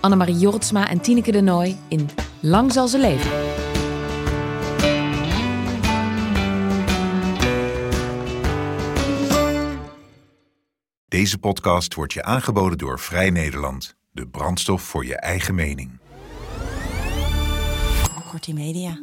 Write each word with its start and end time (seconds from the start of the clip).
Annemarie 0.00 0.38
Jortsma 0.38 0.88
en 0.88 1.00
Tineke 1.00 1.32
de 1.32 1.40
Nooi 1.40 1.76
in 1.88 2.10
Lang 2.40 2.72
zal 2.72 2.88
ze 2.88 2.98
leven. 2.98 3.30
Deze 11.08 11.38
podcast 11.38 11.94
wordt 11.94 12.12
je 12.12 12.22
aangeboden 12.22 12.78
door 12.78 12.98
Vrij 12.98 13.30
Nederland. 13.30 13.96
De 14.10 14.28
brandstof 14.28 14.82
voor 14.82 15.04
je 15.04 15.16
eigen 15.16 15.54
mening. 15.54 15.98
Kortie 18.30 18.54
Media. 18.54 19.02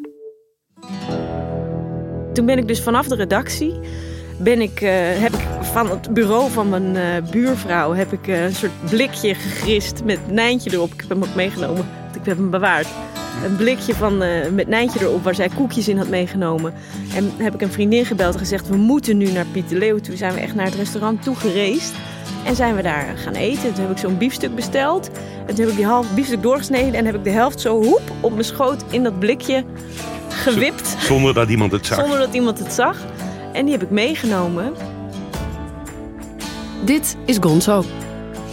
Toen 2.33 2.45
ben 2.45 2.57
ik 2.57 2.67
dus 2.67 2.81
vanaf 2.81 3.07
de 3.07 3.15
redactie, 3.15 3.79
ben 4.37 4.61
ik, 4.61 4.81
eh, 4.81 4.91
heb 4.95 5.33
ik 5.33 5.47
van 5.61 5.89
het 5.89 6.13
bureau 6.13 6.51
van 6.51 6.69
mijn 6.69 6.95
eh, 6.95 7.31
buurvrouw 7.31 7.93
heb 7.93 8.13
ik, 8.13 8.27
eh, 8.27 8.43
een 8.43 8.55
soort 8.55 8.89
blikje 8.89 9.35
gegrist 9.35 10.03
met 10.03 10.31
Nijntje 10.31 10.71
erop. 10.73 10.93
Ik 10.93 10.99
heb 10.99 11.09
hem 11.09 11.23
ook 11.23 11.35
meegenomen, 11.35 11.85
want 12.03 12.15
ik 12.15 12.25
heb 12.25 12.37
hem 12.37 12.49
bewaard. 12.49 12.87
Een 13.45 13.55
blikje 13.55 13.95
van, 13.95 14.17
met 14.53 14.67
Nijntje 14.67 14.99
erop 14.99 15.23
waar 15.23 15.35
zij 15.35 15.49
koekjes 15.55 15.87
in 15.87 15.97
had 15.97 16.07
meegenomen. 16.07 16.73
En 17.15 17.31
heb 17.37 17.53
ik 17.53 17.61
een 17.61 17.71
vriendin 17.71 18.05
gebeld 18.05 18.33
en 18.33 18.39
gezegd, 18.39 18.69
we 18.69 18.75
moeten 18.75 19.17
nu 19.17 19.31
naar 19.31 19.45
Piet 19.51 19.69
de 19.69 19.77
Leeuw. 19.77 19.99
Toen 19.99 20.17
zijn 20.17 20.33
we 20.33 20.39
echt 20.39 20.55
naar 20.55 20.65
het 20.65 20.75
restaurant 20.75 21.23
toe 21.23 21.35
gereisd. 21.35 21.93
En 22.45 22.55
zijn 22.55 22.75
we 22.75 22.81
daar 22.81 23.17
gaan 23.17 23.33
eten. 23.33 23.73
Toen 23.73 23.81
heb 23.83 23.91
ik 23.91 23.97
zo'n 23.97 24.17
biefstuk 24.17 24.55
besteld. 24.55 25.09
En 25.45 25.55
toen 25.55 25.57
heb 25.57 25.69
ik 25.69 25.75
die 25.75 25.85
half 25.85 26.13
biefstuk 26.13 26.41
doorgesneden. 26.41 26.93
En 26.93 27.05
heb 27.05 27.15
ik 27.15 27.23
de 27.23 27.29
helft 27.29 27.61
zo 27.61 27.83
hoep 27.83 28.01
op 28.19 28.31
mijn 28.31 28.45
schoot 28.45 28.83
in 28.89 29.03
dat 29.03 29.19
blikje 29.19 29.63
gewipt. 30.29 30.95
Zonder 30.99 31.33
dat 31.33 31.49
iemand 31.49 31.71
het 31.71 31.85
zag. 31.85 31.99
Zonder 31.99 32.19
dat 32.19 32.33
iemand 32.33 32.59
het 32.59 32.73
zag. 32.73 32.97
En 33.55 33.63
die 33.63 33.73
heb 33.73 33.83
ik 33.83 33.89
meegenomen. 33.89 34.73
Dit 36.83 37.17
is 37.25 37.37
Gonzo. 37.39 37.83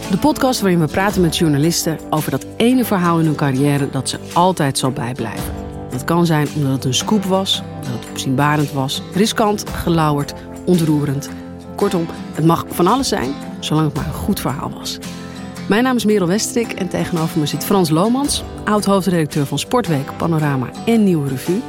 De 0.09 0.17
podcast 0.17 0.61
waarin 0.61 0.79
we 0.79 0.87
praten 0.87 1.21
met 1.21 1.37
journalisten 1.37 1.99
over 2.09 2.31
dat 2.31 2.45
ene 2.57 2.85
verhaal 2.85 3.19
in 3.19 3.25
hun 3.25 3.35
carrière 3.35 3.89
dat 3.89 4.09
ze 4.09 4.19
altijd 4.33 4.77
zal 4.77 4.91
bijblijven. 4.91 5.53
Dat 5.89 6.03
kan 6.03 6.25
zijn 6.25 6.47
omdat 6.55 6.71
het 6.71 6.85
een 6.85 6.93
scoop 6.93 7.23
was, 7.23 7.63
dat 7.81 7.91
het 7.91 8.09
opzienbarend 8.09 8.71
was, 8.71 9.01
riskant, 9.13 9.69
gelauwerd, 9.69 10.33
ontroerend. 10.65 11.29
Kortom, 11.75 12.05
het 12.33 12.45
mag 12.45 12.65
van 12.69 12.87
alles 12.87 13.07
zijn, 13.07 13.33
zolang 13.59 13.85
het 13.87 13.95
maar 13.95 14.05
een 14.05 14.13
goed 14.13 14.39
verhaal 14.39 14.71
was. 14.71 14.97
Mijn 15.67 15.83
naam 15.83 15.95
is 15.95 16.05
Merel 16.05 16.27
Westrik 16.27 16.71
en 16.71 16.87
tegenover 16.87 17.39
me 17.39 17.45
zit 17.45 17.65
Frans 17.65 17.89
Lomans, 17.89 18.43
oud-hoofdredacteur 18.63 19.45
van 19.45 19.59
Sportweek, 19.59 20.17
Panorama 20.17 20.69
en 20.85 21.03
Nieuwe 21.03 21.29
Revue. 21.29 21.61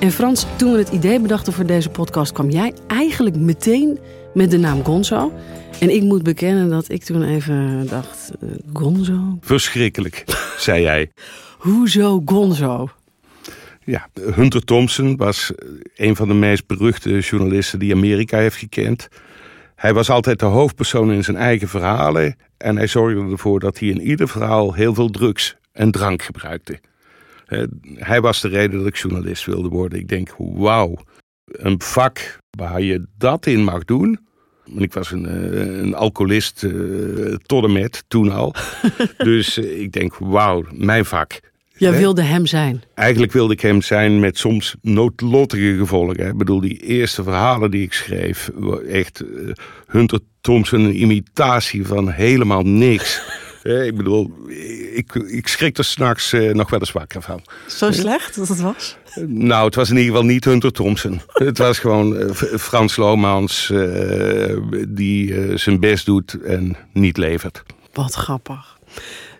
En 0.00 0.12
Frans, 0.12 0.46
toen 0.56 0.72
we 0.72 0.78
het 0.78 0.88
idee 0.88 1.20
bedachten 1.20 1.52
voor 1.52 1.66
deze 1.66 1.90
podcast, 1.90 2.32
kwam 2.32 2.50
jij 2.50 2.72
eigenlijk 2.86 3.36
meteen 3.36 3.98
met 4.34 4.50
de 4.50 4.58
naam 4.58 4.84
Gonzo. 4.84 5.32
En 5.80 5.94
ik 5.94 6.02
moet 6.02 6.22
bekennen 6.22 6.68
dat 6.68 6.90
ik 6.90 7.04
toen 7.04 7.22
even 7.22 7.86
dacht, 7.88 8.30
eh, 8.40 8.48
Gonzo? 8.72 9.38
Verschrikkelijk, 9.40 10.24
zei 10.58 10.82
jij. 10.82 11.10
Hoezo 11.58 12.22
Gonzo? 12.24 12.88
Ja, 13.84 14.08
Hunter 14.34 14.64
Thompson 14.64 15.16
was 15.16 15.52
een 15.96 16.16
van 16.16 16.28
de 16.28 16.34
meest 16.34 16.66
beruchte 16.66 17.18
journalisten 17.18 17.78
die 17.78 17.94
Amerika 17.94 18.38
heeft 18.38 18.56
gekend. 18.56 19.08
Hij 19.74 19.94
was 19.94 20.10
altijd 20.10 20.38
de 20.38 20.46
hoofdpersoon 20.46 21.12
in 21.12 21.24
zijn 21.24 21.36
eigen 21.36 21.68
verhalen. 21.68 22.36
En 22.56 22.76
hij 22.76 22.86
zorgde 22.86 23.30
ervoor 23.30 23.60
dat 23.60 23.78
hij 23.78 23.88
in 23.88 24.00
ieder 24.00 24.28
verhaal 24.28 24.72
heel 24.72 24.94
veel 24.94 25.10
drugs 25.10 25.56
en 25.72 25.90
drank 25.90 26.22
gebruikte. 26.22 26.80
Hij 27.94 28.20
was 28.20 28.40
de 28.40 28.48
reden 28.48 28.78
dat 28.78 28.88
ik 28.88 28.96
journalist 28.96 29.44
wilde 29.44 29.68
worden. 29.68 29.98
Ik 29.98 30.08
denk, 30.08 30.34
wauw, 30.38 30.96
een 31.44 31.80
vak 31.82 32.38
waar 32.50 32.82
je 32.82 33.06
dat 33.16 33.46
in 33.46 33.64
mag 33.64 33.84
doen. 33.84 34.26
En 34.76 34.82
Ik 34.82 34.92
was 34.92 35.10
een, 35.10 35.26
eh, 35.26 35.78
een 35.78 35.94
alcoholist 35.94 36.64
eh, 36.64 36.70
tot 37.34 37.64
en 37.64 37.72
met, 37.72 38.04
toen 38.08 38.30
al. 38.30 38.54
dus 39.18 39.58
eh, 39.58 39.80
ik 39.80 39.92
denk, 39.92 40.14
wauw, 40.18 40.64
mijn 40.70 41.04
vak. 41.04 41.40
Jij 41.76 41.98
wilde 41.98 42.22
hem 42.22 42.46
zijn. 42.46 42.82
Eigenlijk 42.94 43.32
wilde 43.32 43.52
ik 43.52 43.60
hem 43.60 43.82
zijn 43.82 44.20
met 44.20 44.38
soms 44.38 44.76
noodlottige 44.82 45.76
gevolgen. 45.78 46.20
hè. 46.20 46.28
Ik 46.28 46.36
bedoel, 46.36 46.60
die 46.60 46.78
eerste 46.78 47.22
verhalen 47.22 47.70
die 47.70 47.82
ik 47.82 47.92
schreef, 47.92 48.50
echt 48.88 49.24
Hunter 49.86 50.20
Thompson, 50.40 50.80
een 50.80 51.00
imitatie 51.00 51.86
van 51.86 52.10
helemaal 52.10 52.62
niks. 52.62 53.22
Ik 53.62 53.96
bedoel, 53.96 54.32
ik, 54.94 55.14
ik 55.14 55.48
schrik 55.48 55.78
er 55.78 55.84
s'nachts 55.84 56.32
eh, 56.32 56.54
nog 56.54 56.70
wel 56.70 56.80
eens 56.80 56.92
wakker 56.92 57.22
van. 57.22 57.42
Zo 57.66 57.92
slecht 57.92 58.36
dat 58.36 58.48
het 58.48 58.60
was? 58.60 58.96
Nou, 59.26 59.64
het 59.64 59.74
was 59.74 59.90
in 59.90 59.96
ieder 59.96 60.10
geval 60.10 60.26
niet 60.26 60.44
Hunter 60.44 60.72
Thompson. 60.72 61.20
het 61.32 61.58
was 61.58 61.78
gewoon 61.78 62.16
eh, 62.16 62.30
Frans 62.58 62.96
Lomans 62.96 63.70
eh, 63.70 64.56
die 64.88 65.56
zijn 65.58 65.80
best 65.80 66.06
doet 66.06 66.42
en 66.42 66.76
niet 66.92 67.16
levert. 67.16 67.62
Wat 67.92 68.14
grappig. 68.14 68.78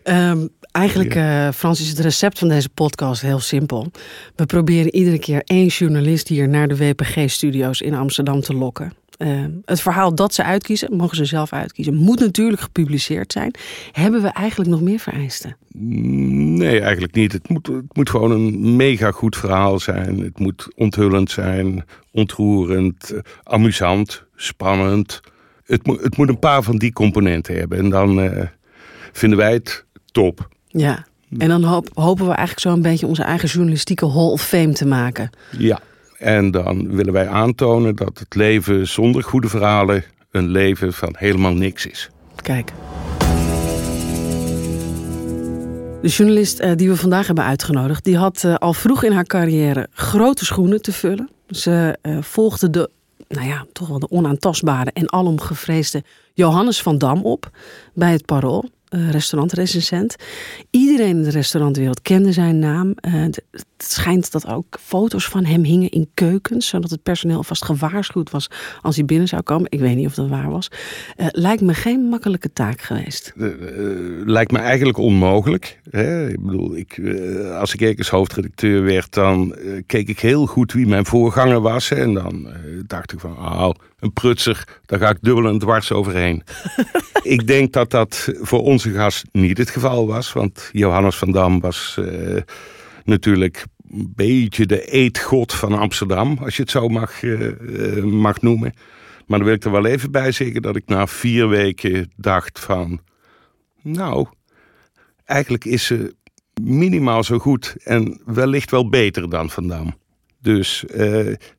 Ehm, 0.03 0.47
eigenlijk, 0.73 1.13
Frans, 1.55 1.81
is 1.81 1.89
het 1.89 1.99
recept 1.99 2.39
van 2.39 2.49
deze 2.49 2.69
podcast 2.69 3.23
heel 3.23 3.41
simpel. 3.41 3.91
We 4.37 4.47
proberen 4.47 4.95
iedere 4.95 5.19
keer 5.19 5.43
één 5.45 5.67
journalist 5.67 6.29
hier 6.29 6.49
naar 6.49 6.69
de 6.69 6.77
WPG-studio's 6.77 7.81
in 7.81 7.95
Amsterdam 7.95 8.41
te 8.41 8.55
lokken. 8.55 8.93
Ehm, 9.19 9.51
het 9.65 9.81
verhaal 9.81 10.15
dat 10.15 10.35
ze 10.35 10.45
uitkiezen, 10.45 10.97
mogen 10.97 11.17
ze 11.17 11.25
zelf 11.25 11.53
uitkiezen, 11.53 11.95
moet 11.95 12.21
natuurlijk 12.21 12.63
gepubliceerd 12.63 13.33
zijn. 13.33 13.55
Hebben 13.93 14.23
we 14.23 14.29
eigenlijk 14.29 14.71
nog 14.71 14.81
meer 14.81 14.99
vereisten? 14.99 15.57
Nee, 15.73 16.81
eigenlijk 16.81 17.15
niet. 17.15 17.33
Het 17.33 17.49
moet, 17.49 17.67
het 17.67 17.97
moet 17.97 18.11
gewoon 18.11 18.31
een 18.31 18.77
mega 18.77 19.11
goed 19.11 19.37
verhaal 19.37 19.79
zijn. 19.79 20.21
Het 20.21 20.39
moet 20.39 20.69
onthullend 20.77 21.31
zijn, 21.31 21.85
ontroerend, 22.11 23.13
amusant, 23.43 24.25
spannend. 24.37 25.21
Het, 25.65 25.87
moet 25.87 26.03
het 26.03 26.17
moet 26.17 26.29
een 26.29 26.39
paar 26.39 26.63
van 26.63 26.77
die 26.77 26.93
componenten 26.93 27.57
hebben. 27.57 27.79
En 27.79 27.89
dan 27.91 28.21
eh, 28.21 28.47
vinden 29.13 29.39
wij 29.39 29.53
het 29.53 29.85
top. 30.13 30.49
Ja. 30.67 31.07
En 31.39 31.49
dan 31.49 31.63
hoop- 31.63 31.91
hopen 31.95 32.25
we 32.25 32.33
eigenlijk 32.33 32.61
zo 32.61 32.73
een 32.73 32.83
beetje 32.83 33.07
onze 33.07 33.23
eigen 33.23 33.49
journalistieke 33.49 34.07
Hall 34.07 34.31
of 34.31 34.43
Fame 34.43 34.73
te 34.73 34.87
maken. 34.87 35.31
Ja. 35.51 35.81
En 36.19 36.51
dan 36.51 36.95
willen 36.95 37.13
wij 37.13 37.29
aantonen 37.29 37.97
dat 37.97 38.19
het 38.19 38.35
leven 38.35 38.89
zonder 38.89 39.23
goede 39.23 39.49
verhalen 39.49 40.05
een 40.31 40.49
leven 40.49 40.93
van 40.93 41.15
helemaal 41.19 41.55
niks 41.55 41.87
is. 41.87 42.11
Kijk. 42.43 42.73
De 46.03 46.09
journalist 46.09 46.59
eh, 46.59 46.73
die 46.77 46.89
we 46.89 46.97
vandaag 46.97 47.27
hebben 47.27 47.45
uitgenodigd, 47.45 48.05
die 48.05 48.17
had 48.17 48.45
eh, 48.45 48.55
al 48.55 48.73
vroeg 48.73 49.03
in 49.03 49.13
haar 49.13 49.25
carrière 49.25 49.89
grote 49.93 50.45
schoenen 50.45 50.83
te 50.83 50.93
vullen. 50.93 51.31
Ze 51.49 51.99
eh, 52.03 52.19
volgde 52.21 52.71
de, 52.71 52.91
nou 53.29 53.47
ja, 53.47 53.67
toch 53.73 53.89
wel 53.89 53.99
de 53.99 54.11
onaantastbare 54.11 54.91
en 54.93 55.11
alom 55.11 55.41
gevreesde 55.41 56.03
Johannes 56.35 56.83
van 56.83 56.99
Dam 56.99 57.23
op 57.23 57.51
bij 57.95 58.13
het 58.13 58.25
Parool. 58.25 58.71
Eh, 58.89 59.11
restaurantrecensent. 59.11 60.17
Iedereen 60.71 61.17
in 61.17 61.23
de 61.23 61.31
restaurantwereld 61.31 62.03
kende 62.03 62.33
zijn 62.33 62.59
naam. 62.59 62.93
Eh, 62.93 63.13
het 63.13 63.43
schijnt 63.79 64.33
dat 64.33 64.47
ook 64.47 64.79
foto's 64.81 65.29
van 65.29 65.45
hem 65.45 65.63
hingen 65.63 65.91
in 65.91 66.09
keukens, 66.15 66.67
zodat 66.67 66.91
het 66.91 67.03
personeel 67.03 67.43
vast 67.43 67.65
gewaarschuwd 67.65 68.31
was 68.31 68.51
als 68.83 68.97
hij 68.97 69.05
binnen 69.05 69.29
zou 69.29 69.43
komen. 69.43 69.71
Ik 69.71 69.81
weet 69.81 69.97
niet 69.97 70.07
of 70.07 70.15
dat 70.15 70.29
waar 70.29 70.51
was. 70.51 70.71
Eh, 71.17 71.27
lijkt 71.31 71.63
me 71.63 71.75
geen 71.75 72.01
makkelijke 72.01 72.53
taak 72.53 72.81
geweest. 72.81 73.33
Lijkt 74.25 74.53
me 74.53 74.59
eigenlijk 74.59 74.99
onmogelijk. 74.99 75.81
Ik 76.29 76.43
bedoel, 76.43 76.77
ik, 76.77 77.01
als 77.59 77.75
ik 77.75 77.81
ergens 77.81 78.09
hoofdredacteur 78.09 78.83
werd, 78.83 79.15
dan 79.15 79.57
keek 79.87 80.09
ik 80.09 80.21
heel 80.21 80.47
goed 80.47 80.73
wie 80.73 80.87
mijn 80.87 81.07
voorganger 81.07 81.61
was. 81.61 81.91
En 81.91 82.15
dan 82.15 82.49
dacht 82.87 83.13
ik 83.13 83.21
van, 83.21 83.31
oh, 83.31 83.71
een 84.01 84.13
prutser, 84.13 84.65
daar 84.87 84.99
ga 84.99 85.11
ik 85.11 85.19
dubbel 85.21 85.47
en 85.47 85.59
dwars 85.59 85.93
overheen. 85.93 86.43
ik 87.23 87.47
denk 87.47 87.73
dat 87.73 87.91
dat 87.91 88.33
voor 88.41 88.63
onze 88.63 88.93
gast 88.93 89.25
niet 89.33 89.59
het 89.59 89.71
geval 89.71 90.07
was. 90.07 90.33
Want 90.33 90.69
Johannes 90.73 91.17
van 91.17 91.33
Dam 91.33 91.61
was 91.61 91.99
eh, 91.99 92.43
natuurlijk 93.05 93.65
een 93.91 94.13
beetje 94.15 94.67
de 94.67 94.85
eetgod 94.85 95.55
van 95.55 95.73
Amsterdam, 95.73 96.39
als 96.43 96.57
je 96.57 96.63
het 96.63 96.71
zo 96.71 96.89
mag, 96.89 97.23
eh, 97.23 97.97
eh, 97.97 98.05
mag 98.05 98.41
noemen. 98.41 98.73
Maar 99.27 99.39
dan 99.39 99.47
wil 99.47 99.57
ik 99.57 99.65
er 99.65 99.71
wel 99.71 99.87
even 99.87 100.11
bij 100.11 100.33
zeggen 100.33 100.63
dat 100.63 100.77
ik 100.77 100.87
na 100.87 101.07
vier 101.07 101.49
weken 101.49 102.13
dacht 102.17 102.61
van... 102.61 103.01
Nou, 103.83 104.27
eigenlijk 105.25 105.65
is 105.65 105.85
ze 105.87 106.15
minimaal 106.63 107.25
zo 107.25 107.39
goed 107.39 107.77
en 107.85 108.21
wellicht 108.25 108.71
wel 108.71 108.89
beter 108.89 109.31
dan 109.31 109.51
Van 109.51 109.69
Dam. 109.69 109.95
Dus 110.41 110.85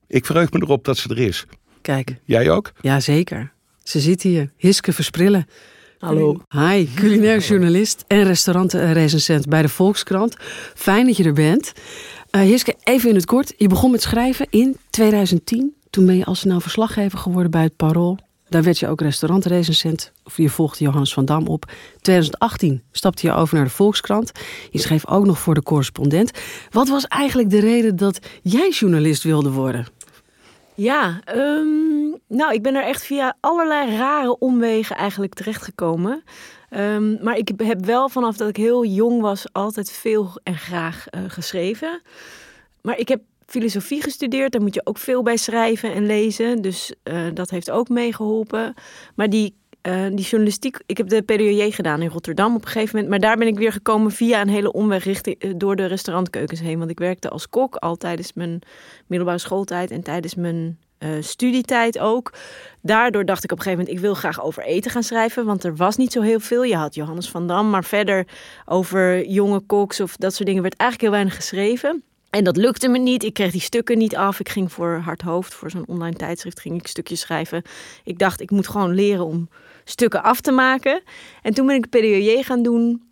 ik 0.07 0.25
verheug 0.25 0.51
me 0.51 0.61
erop 0.61 0.85
dat 0.85 0.97
ze 0.97 1.09
er 1.09 1.17
is. 1.17 1.45
Kijk, 1.89 2.15
Jij 2.25 2.49
ook? 2.49 2.71
ja 2.81 2.99
zeker. 2.99 3.51
Ze 3.83 3.99
zit 3.99 4.21
hier, 4.21 4.51
Hiske 4.57 4.93
Versprillen. 4.93 5.47
Hallo. 5.99 6.41
Hi, 6.49 6.89
culinair 6.95 7.39
journalist 7.39 8.03
en 8.07 8.23
restaurantrecensent 8.23 9.47
bij 9.47 9.61
de 9.61 9.69
Volkskrant. 9.69 10.35
Fijn 10.75 11.05
dat 11.05 11.17
je 11.17 11.23
er 11.23 11.33
bent. 11.33 11.73
Uh, 12.31 12.41
Hiske, 12.41 12.75
even 12.83 13.09
in 13.09 13.15
het 13.15 13.25
kort. 13.25 13.53
Je 13.57 13.67
begon 13.67 13.91
met 13.91 14.01
schrijven 14.01 14.47
in 14.49 14.77
2010. 14.89 15.75
Toen 15.89 16.05
ben 16.05 16.17
je 16.17 16.25
al 16.25 16.35
snel 16.35 16.59
verslaggever 16.59 17.17
geworden 17.17 17.51
bij 17.51 17.63
het 17.63 17.75
Parool. 17.75 18.17
Daar 18.49 18.63
werd 18.63 18.79
je 18.79 18.87
ook 18.87 19.01
restaurantrecensent. 19.01 20.11
Of 20.23 20.37
je 20.37 20.49
volgde 20.49 20.83
Johannes 20.83 21.13
van 21.13 21.25
Dam 21.25 21.47
op. 21.47 21.71
2018 22.01 22.81
stapte 22.91 23.27
je 23.27 23.33
over 23.33 23.55
naar 23.55 23.65
de 23.65 23.71
Volkskrant. 23.71 24.31
Je 24.71 24.79
schreef 24.79 25.07
ook 25.07 25.25
nog 25.25 25.39
voor 25.39 25.53
de 25.53 25.63
correspondent. 25.63 26.31
Wat 26.71 26.87
was 26.87 27.07
eigenlijk 27.07 27.49
de 27.49 27.59
reden 27.59 27.95
dat 27.95 28.19
jij 28.41 28.69
journalist 28.69 29.23
wilde 29.23 29.51
worden? 29.51 29.87
Ja, 30.79 31.19
ehm, 31.23 32.09
nou, 32.27 32.53
ik 32.53 32.61
ben 32.61 32.75
er 32.75 32.83
echt 32.83 33.05
via 33.05 33.37
allerlei 33.39 33.97
rare 33.97 34.37
omwegen 34.37 34.95
eigenlijk 34.95 35.33
terechtgekomen. 35.33 36.23
Um, 36.69 37.17
maar 37.21 37.37
ik 37.37 37.51
heb 37.57 37.85
wel 37.85 38.09
vanaf 38.09 38.37
dat 38.37 38.49
ik 38.49 38.55
heel 38.55 38.85
jong 38.85 39.21
was 39.21 39.53
altijd 39.53 39.91
veel 39.91 40.39
en 40.43 40.57
graag 40.57 41.05
uh, 41.11 41.21
geschreven. 41.27 42.01
Maar 42.81 42.97
ik 42.97 43.07
heb 43.07 43.21
filosofie 43.45 44.01
gestudeerd. 44.01 44.51
Daar 44.51 44.61
moet 44.61 44.73
je 44.73 44.85
ook 44.85 44.97
veel 44.97 45.23
bij 45.23 45.37
schrijven 45.37 45.93
en 45.93 46.05
lezen. 46.05 46.61
Dus 46.61 46.93
uh, 47.03 47.27
dat 47.33 47.49
heeft 47.49 47.71
ook 47.71 47.89
meegeholpen. 47.89 48.73
Maar 49.15 49.29
die, 49.29 49.55
uh, 49.89 50.05
die 50.15 50.25
journalistiek... 50.25 50.79
Ik 50.85 50.97
heb 50.97 51.09
de 51.09 51.21
PDOJ 51.21 51.71
gedaan 51.71 52.01
in 52.01 52.09
Rotterdam 52.09 52.55
op 52.55 52.61
een 52.61 52.67
gegeven 52.67 52.95
moment. 52.95 53.09
Maar 53.09 53.19
daar 53.19 53.37
ben 53.37 53.47
ik 53.47 53.57
weer 53.57 53.71
gekomen 53.71 54.11
via 54.11 54.41
een 54.41 54.49
hele 54.49 54.71
omweg 54.71 55.03
richting, 55.03 55.57
door 55.57 55.75
de 55.75 55.85
restaurantkeukens 55.85 56.59
heen. 56.59 56.77
Want 56.77 56.89
ik 56.91 56.99
werkte 56.99 57.29
als 57.29 57.49
kok 57.49 57.75
al 57.75 57.95
tijdens 57.95 58.33
mijn 58.33 58.61
middelbare 59.07 59.39
schooltijd 59.39 59.91
en 59.91 60.03
tijdens 60.03 60.35
mijn 60.35 60.77
uh, 60.99 61.09
studietijd 61.19 61.99
ook. 61.99 62.33
Daardoor 62.81 63.25
dacht 63.25 63.43
ik 63.43 63.51
op 63.51 63.57
een 63.57 63.63
gegeven 63.63 63.85
moment, 63.85 64.03
ik 64.03 64.09
wil 64.09 64.19
graag 64.19 64.43
over 64.43 64.63
eten 64.63 64.91
gaan 64.91 65.03
schrijven. 65.03 65.45
Want 65.45 65.63
er 65.63 65.75
was 65.75 65.97
niet 65.97 66.11
zo 66.11 66.21
heel 66.21 66.39
veel. 66.39 66.63
Je 66.63 66.75
had 66.75 66.95
Johannes 66.95 67.29
van 67.29 67.47
Dam, 67.47 67.69
maar 67.69 67.83
verder 67.83 68.27
over 68.65 69.27
jonge 69.27 69.59
koks 69.59 69.99
of 69.99 70.15
dat 70.15 70.33
soort 70.33 70.47
dingen 70.47 70.61
werd 70.61 70.75
eigenlijk 70.75 71.01
heel 71.01 71.19
weinig 71.21 71.35
geschreven. 71.35 72.03
En 72.29 72.43
dat 72.43 72.57
lukte 72.57 72.87
me 72.87 72.97
niet. 72.97 73.23
Ik 73.23 73.33
kreeg 73.33 73.51
die 73.51 73.61
stukken 73.61 73.97
niet 73.97 74.15
af. 74.15 74.39
Ik 74.39 74.49
ging 74.49 74.71
voor 74.71 75.01
Hard 75.03 75.21
Hoofd, 75.21 75.53
voor 75.53 75.69
zo'n 75.69 75.87
online 75.87 76.15
tijdschrift, 76.15 76.59
ging 76.59 76.79
ik 76.79 76.87
stukjes 76.87 77.19
schrijven. 77.19 77.63
Ik 78.03 78.19
dacht, 78.19 78.41
ik 78.41 78.51
moet 78.51 78.67
gewoon 78.67 78.93
leren 78.93 79.25
om 79.25 79.49
stukken 79.89 80.23
af 80.23 80.41
te 80.41 80.51
maken. 80.51 81.01
En 81.41 81.53
toen 81.53 81.67
ben 81.67 81.75
ik 81.75 81.89
PDOJ 81.89 82.43
gaan 82.43 82.63
doen. 82.63 83.07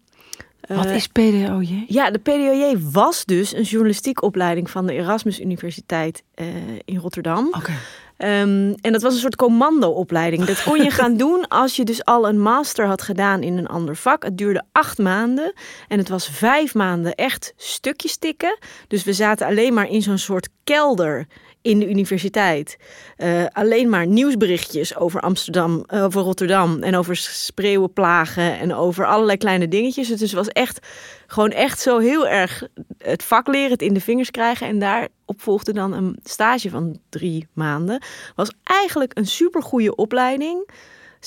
Wat 0.67 0.85
uh, 0.85 0.95
is 0.95 1.07
PDOJ? 1.07 1.85
Ja, 1.87 2.11
de 2.11 2.19
PDOJ 2.19 2.77
was 2.91 3.25
dus 3.25 3.53
een 3.53 3.63
journalistiek 3.63 4.21
opleiding 4.21 4.69
van 4.69 4.85
de 4.85 4.93
Erasmus 4.93 5.39
Universiteit 5.39 6.23
uh, 6.35 6.45
in 6.85 6.97
Rotterdam. 6.97 7.47
Oké. 7.47 7.57
Okay. 7.57 7.75
Um, 8.17 8.75
en 8.81 8.91
dat 8.91 9.01
was 9.01 9.13
een 9.13 9.19
soort 9.19 9.35
commando-opleiding. 9.35 10.45
Dat 10.45 10.63
kon 10.63 10.83
je 10.83 10.91
gaan 10.91 11.17
doen 11.27 11.47
als 11.47 11.75
je 11.75 11.83
dus 11.83 12.05
al 12.05 12.27
een 12.27 12.39
master 12.39 12.85
had 12.85 13.01
gedaan 13.01 13.43
in 13.43 13.57
een 13.57 13.67
ander 13.67 13.95
vak. 13.95 14.23
Het 14.23 14.37
duurde 14.37 14.63
acht 14.71 14.97
maanden 14.97 15.53
en 15.87 15.97
het 15.97 16.09
was 16.09 16.29
vijf 16.29 16.73
maanden 16.73 17.15
echt 17.15 17.53
stukjes 17.55 18.17
tikken. 18.17 18.57
Dus 18.87 19.03
we 19.03 19.13
zaten 19.13 19.47
alleen 19.47 19.73
maar 19.73 19.89
in 19.89 20.01
zo'n 20.01 20.17
soort 20.17 20.49
kelder 20.63 21.27
in 21.67 21.79
de 21.79 21.89
universiteit. 21.89 22.77
Uh, 23.17 23.45
alleen 23.51 23.89
maar 23.89 24.07
nieuwsberichtjes 24.07 24.95
over 24.95 25.21
Amsterdam, 25.21 25.85
uh, 25.93 26.03
over 26.03 26.21
Rotterdam 26.21 26.83
en 26.83 26.95
over 26.95 27.15
spreeuwenplagen 27.15 28.59
en 28.59 28.73
over 28.73 29.05
allerlei 29.05 29.37
kleine 29.37 29.67
dingetjes. 29.67 30.07
Dus 30.07 30.33
was 30.33 30.47
echt 30.47 30.87
gewoon 31.27 31.51
echt 31.51 31.79
zo 31.79 31.97
heel 31.97 32.27
erg 32.27 32.67
het 32.97 33.23
vak 33.23 33.47
leren, 33.47 33.71
het 33.71 33.81
in 33.81 33.93
de 33.93 34.01
vingers 34.01 34.31
krijgen. 34.31 34.67
En 34.67 34.79
daarop 34.79 35.09
volgde 35.37 35.73
dan 35.73 35.93
een 35.93 36.19
stage 36.23 36.69
van 36.69 36.99
drie 37.09 37.47
maanden. 37.53 38.01
Was 38.35 38.51
eigenlijk 38.63 39.11
een 39.17 39.27
supergoeie 39.27 39.95
opleiding. 39.95 40.69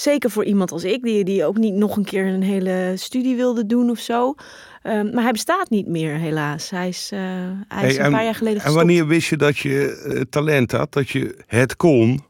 Zeker 0.00 0.30
voor 0.30 0.44
iemand 0.44 0.72
als 0.72 0.84
ik, 0.84 1.02
die, 1.02 1.24
die 1.24 1.44
ook 1.44 1.56
niet 1.56 1.74
nog 1.74 1.96
een 1.96 2.04
keer 2.04 2.26
een 2.26 2.42
hele 2.42 2.92
studie 2.96 3.36
wilde 3.36 3.66
doen 3.66 3.90
of 3.90 3.98
zo. 3.98 4.34
Um, 4.82 5.14
maar 5.14 5.22
hij 5.22 5.32
bestaat 5.32 5.70
niet 5.70 5.86
meer, 5.86 6.14
helaas. 6.14 6.70
Hij 6.70 6.88
is, 6.88 7.10
uh, 7.14 7.20
hij 7.68 7.88
is 7.88 7.96
hey, 7.96 7.98
een 7.98 8.04
en, 8.04 8.12
paar 8.12 8.24
jaar 8.24 8.34
geleden 8.34 8.62
En 8.62 8.74
wanneer 8.74 9.06
wist 9.06 9.28
je 9.28 9.36
dat 9.36 9.58
je 9.58 10.04
uh, 10.06 10.20
talent 10.20 10.72
had, 10.72 10.92
dat 10.92 11.08
je 11.08 11.38
het 11.46 11.76
kon? 11.76 12.24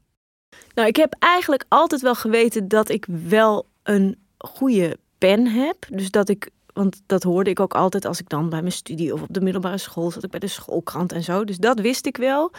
Nou, 0.75 0.89
ik 0.89 0.97
heb 0.97 1.17
eigenlijk 1.19 1.65
altijd 1.69 2.01
wel 2.01 2.15
geweten 2.15 2.69
dat 2.69 2.89
ik 2.89 3.07
wel 3.29 3.67
een 3.83 4.19
goede 4.39 4.97
pen 5.19 5.47
heb. 5.47 5.77
Dus 5.89 6.11
dat 6.11 6.29
ik 6.29 6.51
want 6.73 7.03
dat 7.07 7.23
hoorde 7.23 7.51
ik 7.51 7.61
ook 7.61 7.75
altijd 7.75 8.05
als 8.05 8.21
ik 8.21 8.29
dan 8.29 8.49
bij 8.49 8.61
mijn 8.61 8.73
studie 8.73 9.13
of 9.13 9.23
op 9.23 9.29
de 9.31 9.41
middelbare 9.41 9.79
school 9.79 10.11
zat 10.11 10.25
ik 10.25 10.31
bij 10.31 10.41
de 10.41 10.47
schoolkrant 10.47 11.13
en 11.13 11.23
zo. 11.23 11.45
Dus 11.45 11.59
dat 11.59 11.81
wist 11.81 12.07
ik 12.07 12.17
wel. 12.17 12.53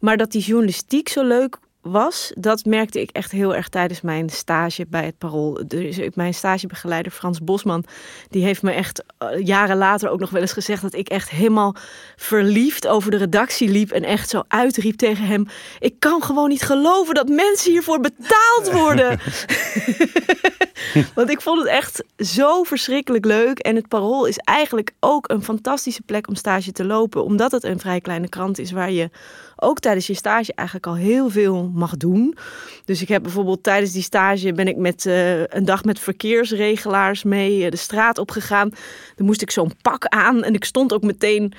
Maar 0.00 0.16
dat 0.16 0.32
die 0.32 0.42
journalistiek 0.42 1.08
zo 1.08 1.24
leuk 1.24 1.58
was, 1.90 2.32
dat 2.34 2.64
merkte 2.64 3.00
ik 3.00 3.10
echt 3.10 3.30
heel 3.30 3.54
erg 3.54 3.68
tijdens 3.68 4.00
mijn 4.00 4.30
stage 4.30 4.86
bij 4.88 5.04
het 5.04 5.18
Parool. 5.18 5.60
Dus 5.66 5.98
mijn 6.14 6.34
stagebegeleider 6.34 7.12
Frans 7.12 7.40
Bosman, 7.42 7.84
die 8.28 8.44
heeft 8.44 8.62
me 8.62 8.72
echt 8.72 9.04
jaren 9.38 9.76
later 9.76 10.08
ook 10.08 10.20
nog 10.20 10.30
wel 10.30 10.40
eens 10.40 10.52
gezegd 10.52 10.82
dat 10.82 10.94
ik 10.94 11.08
echt 11.08 11.30
helemaal 11.30 11.74
verliefd 12.16 12.86
over 12.86 13.10
de 13.10 13.16
redactie 13.16 13.68
liep 13.68 13.90
en 13.90 14.04
echt 14.04 14.28
zo 14.28 14.42
uitriep 14.48 14.96
tegen 14.96 15.24
hem: 15.24 15.46
ik 15.78 15.94
kan 15.98 16.22
gewoon 16.22 16.48
niet 16.48 16.62
geloven 16.62 17.14
dat 17.14 17.28
mensen 17.28 17.70
hiervoor 17.70 18.00
betaald 18.00 18.72
worden. 18.72 19.18
Want 21.14 21.30
ik 21.30 21.40
vond 21.40 21.58
het 21.58 21.68
echt 21.68 22.04
zo 22.18 22.62
verschrikkelijk 22.62 23.24
leuk 23.24 23.58
en 23.58 23.76
het 23.76 23.88
Parool 23.88 24.26
is 24.26 24.36
eigenlijk 24.38 24.92
ook 25.00 25.30
een 25.30 25.42
fantastische 25.42 26.02
plek 26.02 26.28
om 26.28 26.34
stage 26.34 26.72
te 26.72 26.84
lopen, 26.84 27.24
omdat 27.24 27.52
het 27.52 27.64
een 27.64 27.80
vrij 27.80 28.00
kleine 28.00 28.28
krant 28.28 28.58
is 28.58 28.70
waar 28.70 28.90
je 28.90 29.10
ook 29.56 29.80
tijdens 29.80 30.06
je 30.06 30.14
stage 30.14 30.52
eigenlijk 30.54 30.86
al 30.86 30.96
heel 30.96 31.30
veel 31.30 31.70
mag 31.74 31.96
doen. 31.96 32.36
Dus 32.84 33.02
ik 33.02 33.08
heb 33.08 33.22
bijvoorbeeld 33.22 33.62
tijdens 33.62 33.92
die 33.92 34.02
stage 34.02 34.52
ben 34.52 34.68
ik 34.68 34.76
met 34.76 35.04
uh, 35.04 35.46
een 35.46 35.64
dag 35.64 35.84
met 35.84 35.98
verkeersregelaars 35.98 37.22
mee 37.22 37.64
uh, 37.64 37.70
de 37.70 37.76
straat 37.76 38.18
opgegaan. 38.18 38.70
Dan 39.16 39.26
moest 39.26 39.42
ik 39.42 39.50
zo'n 39.50 39.72
pak 39.82 40.06
aan 40.06 40.42
en 40.42 40.54
ik 40.54 40.64
stond 40.64 40.92
ook 40.92 41.02
meteen 41.02 41.52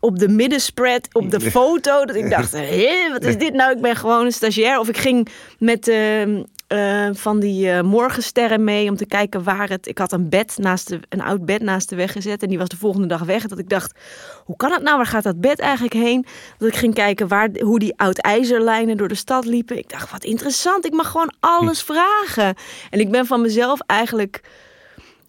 op 0.00 0.18
de 0.18 0.28
middenspread, 0.28 1.08
op 1.12 1.30
de 1.30 1.40
foto. 1.56 2.04
Dat 2.04 2.16
ik 2.16 2.30
dacht, 2.30 2.52
hé, 2.52 3.10
wat 3.12 3.24
is 3.24 3.38
dit 3.38 3.52
nou? 3.52 3.72
Ik 3.72 3.80
ben 3.80 3.96
gewoon 3.96 4.24
een 4.24 4.32
stagiair. 4.32 4.78
Of 4.78 4.88
ik 4.88 4.96
ging 4.96 5.28
met 5.58 5.88
uh, 5.88 6.40
uh, 6.74 7.08
van 7.12 7.40
die 7.40 7.66
uh, 7.66 7.80
morgensterren 7.80 8.64
mee 8.64 8.88
om 8.88 8.96
te 8.96 9.06
kijken 9.06 9.42
waar 9.42 9.68
het. 9.68 9.86
Ik 9.86 9.98
had 9.98 10.12
een 10.12 10.28
bed 10.28 10.54
naast 10.58 10.88
de, 10.88 11.00
een 11.08 11.22
oud 11.22 11.44
bed 11.44 11.62
naast 11.62 11.88
de 11.88 11.96
weg 11.96 12.12
gezet 12.12 12.42
en 12.42 12.48
die 12.48 12.58
was 12.58 12.68
de 12.68 12.76
volgende 12.76 13.06
dag 13.06 13.22
weg. 13.22 13.46
Dat 13.46 13.58
ik 13.58 13.68
dacht, 13.68 13.98
hoe 14.44 14.56
kan 14.56 14.72
het 14.72 14.82
nou? 14.82 14.96
Waar 14.96 15.06
gaat 15.06 15.22
dat 15.22 15.40
bed 15.40 15.58
eigenlijk 15.58 15.94
heen? 15.94 16.26
Dat 16.58 16.68
ik 16.68 16.76
ging 16.76 16.94
kijken 16.94 17.28
waar, 17.28 17.48
hoe 17.60 17.78
die 17.78 17.96
oud 17.96 18.18
ijzerlijnen 18.18 18.96
door 18.96 19.08
de 19.08 19.14
stad 19.14 19.44
liepen. 19.44 19.78
Ik 19.78 19.88
dacht, 19.88 20.10
wat 20.10 20.24
interessant. 20.24 20.86
Ik 20.86 20.92
mag 20.92 21.10
gewoon 21.10 21.32
alles 21.40 21.82
vragen. 21.82 22.54
En 22.90 23.00
ik 23.00 23.10
ben 23.10 23.26
van 23.26 23.40
mezelf 23.40 23.80
eigenlijk 23.86 24.42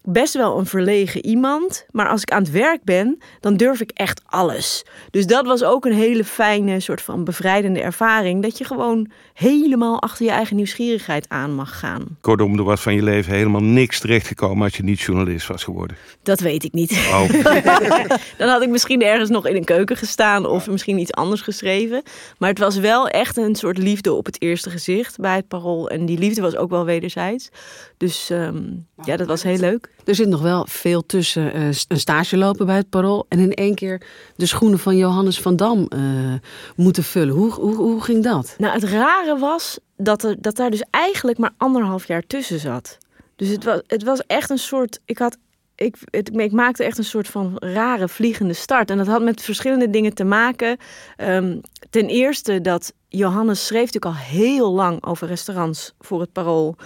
best 0.06 0.34
wel 0.34 0.58
een 0.58 0.66
verlegen 0.66 1.26
iemand. 1.26 1.86
Maar 1.90 2.08
als 2.08 2.22
ik 2.22 2.30
aan 2.30 2.42
het 2.42 2.50
werk 2.50 2.84
ben, 2.84 3.18
dan 3.40 3.56
durf 3.56 3.80
ik 3.80 3.90
echt 3.90 4.22
alles. 4.26 4.84
Dus 5.10 5.26
dat 5.26 5.46
was 5.46 5.62
ook 5.62 5.84
een 5.84 5.92
hele 5.92 6.24
fijne, 6.24 6.80
soort 6.80 7.02
van 7.02 7.24
bevrijdende 7.24 7.80
ervaring. 7.80 8.42
Dat 8.42 8.58
je 8.58 8.64
gewoon 8.64 9.10
helemaal 9.34 10.02
achter 10.02 10.24
je 10.24 10.30
eigen 10.30 10.56
nieuwsgierigheid 10.56 11.28
aan 11.28 11.54
mag 11.54 11.78
gaan. 11.78 12.18
Kortom, 12.20 12.58
er 12.58 12.64
was 12.64 12.80
van 12.80 12.94
je 12.94 13.02
leven 13.02 13.34
helemaal 13.34 13.62
niks 13.62 14.00
terechtgekomen 14.00 14.64
als 14.64 14.76
je 14.76 14.82
niet 14.82 15.00
journalist 15.00 15.46
was 15.46 15.64
geworden. 15.64 15.96
Dat 16.22 16.40
weet 16.40 16.64
ik 16.64 16.72
niet. 16.72 16.90
Oh. 16.90 17.28
dan 18.38 18.48
had 18.48 18.62
ik 18.62 18.68
misschien 18.68 19.02
ergens 19.02 19.30
nog 19.30 19.46
in 19.46 19.56
een 19.56 19.64
keuken 19.64 19.96
gestaan 19.96 20.46
of 20.46 20.68
misschien 20.68 20.98
iets 20.98 21.12
anders 21.12 21.40
geschreven. 21.40 22.02
Maar 22.38 22.48
het 22.48 22.58
was 22.58 22.78
wel 22.78 23.08
echt 23.08 23.36
een 23.36 23.54
soort 23.54 23.78
liefde 23.78 24.12
op 24.12 24.26
het 24.26 24.42
eerste 24.42 24.70
gezicht 24.70 25.20
bij 25.20 25.36
het 25.36 25.48
parool. 25.48 25.88
En 25.88 26.06
die 26.06 26.18
liefde 26.18 26.40
was 26.40 26.56
ook 26.56 26.70
wel 26.70 26.84
wederzijds. 26.84 27.48
Dus 27.96 28.30
um, 28.30 28.86
ja, 29.04 29.16
dat 29.16 29.26
was 29.26 29.42
heel 29.42 29.58
leuk. 29.58 29.94
Er 30.06 30.14
zit 30.14 30.28
nog 30.28 30.42
wel 30.42 30.66
veel 30.68 31.06
tussen 31.06 31.56
uh, 31.56 31.66
een 31.88 31.98
stage 31.98 32.36
lopen 32.36 32.66
bij 32.66 32.76
het 32.76 32.90
Parool 32.90 33.26
en 33.28 33.38
in 33.38 33.54
één 33.54 33.74
keer 33.74 34.02
de 34.36 34.46
schoenen 34.46 34.78
van 34.78 34.96
Johannes 34.96 35.40
van 35.40 35.56
Dam 35.56 35.88
uh, 35.96 36.34
moeten 36.76 37.02
vullen. 37.02 37.34
Hoe, 37.34 37.52
hoe, 37.52 37.74
hoe 37.74 38.02
ging 38.02 38.22
dat? 38.22 38.54
Nou, 38.58 38.74
het 38.74 38.84
rare 38.84 39.38
was 39.38 39.78
dat, 39.96 40.22
er, 40.24 40.36
dat 40.40 40.56
daar 40.56 40.70
dus 40.70 40.84
eigenlijk 40.90 41.38
maar 41.38 41.52
anderhalf 41.56 42.06
jaar 42.06 42.22
tussen 42.26 42.58
zat. 42.58 42.98
Dus 43.36 43.48
het 43.48 43.64
was, 43.64 43.80
het 43.86 44.02
was 44.02 44.20
echt 44.26 44.50
een 44.50 44.58
soort. 44.58 45.00
Ik 45.04 45.18
had. 45.18 45.36
Ik, 45.74 45.96
het, 46.10 46.36
ik 46.36 46.52
maakte 46.52 46.84
echt 46.84 46.98
een 46.98 47.04
soort 47.04 47.28
van 47.28 47.52
rare 47.56 48.08
vliegende 48.08 48.52
start. 48.52 48.90
En 48.90 48.96
dat 48.96 49.06
had 49.06 49.22
met 49.22 49.42
verschillende 49.42 49.90
dingen 49.90 50.14
te 50.14 50.24
maken. 50.24 50.76
Um, 51.16 51.60
ten 51.90 52.06
eerste 52.06 52.60
dat 52.60 52.92
Johannes 53.08 53.66
schreef 53.66 53.92
natuurlijk 53.92 54.04
al 54.04 54.36
heel 54.36 54.72
lang 54.72 55.04
over 55.04 55.26
restaurants 55.26 55.94
voor 55.98 56.20
het 56.20 56.32
Parool. 56.32 56.76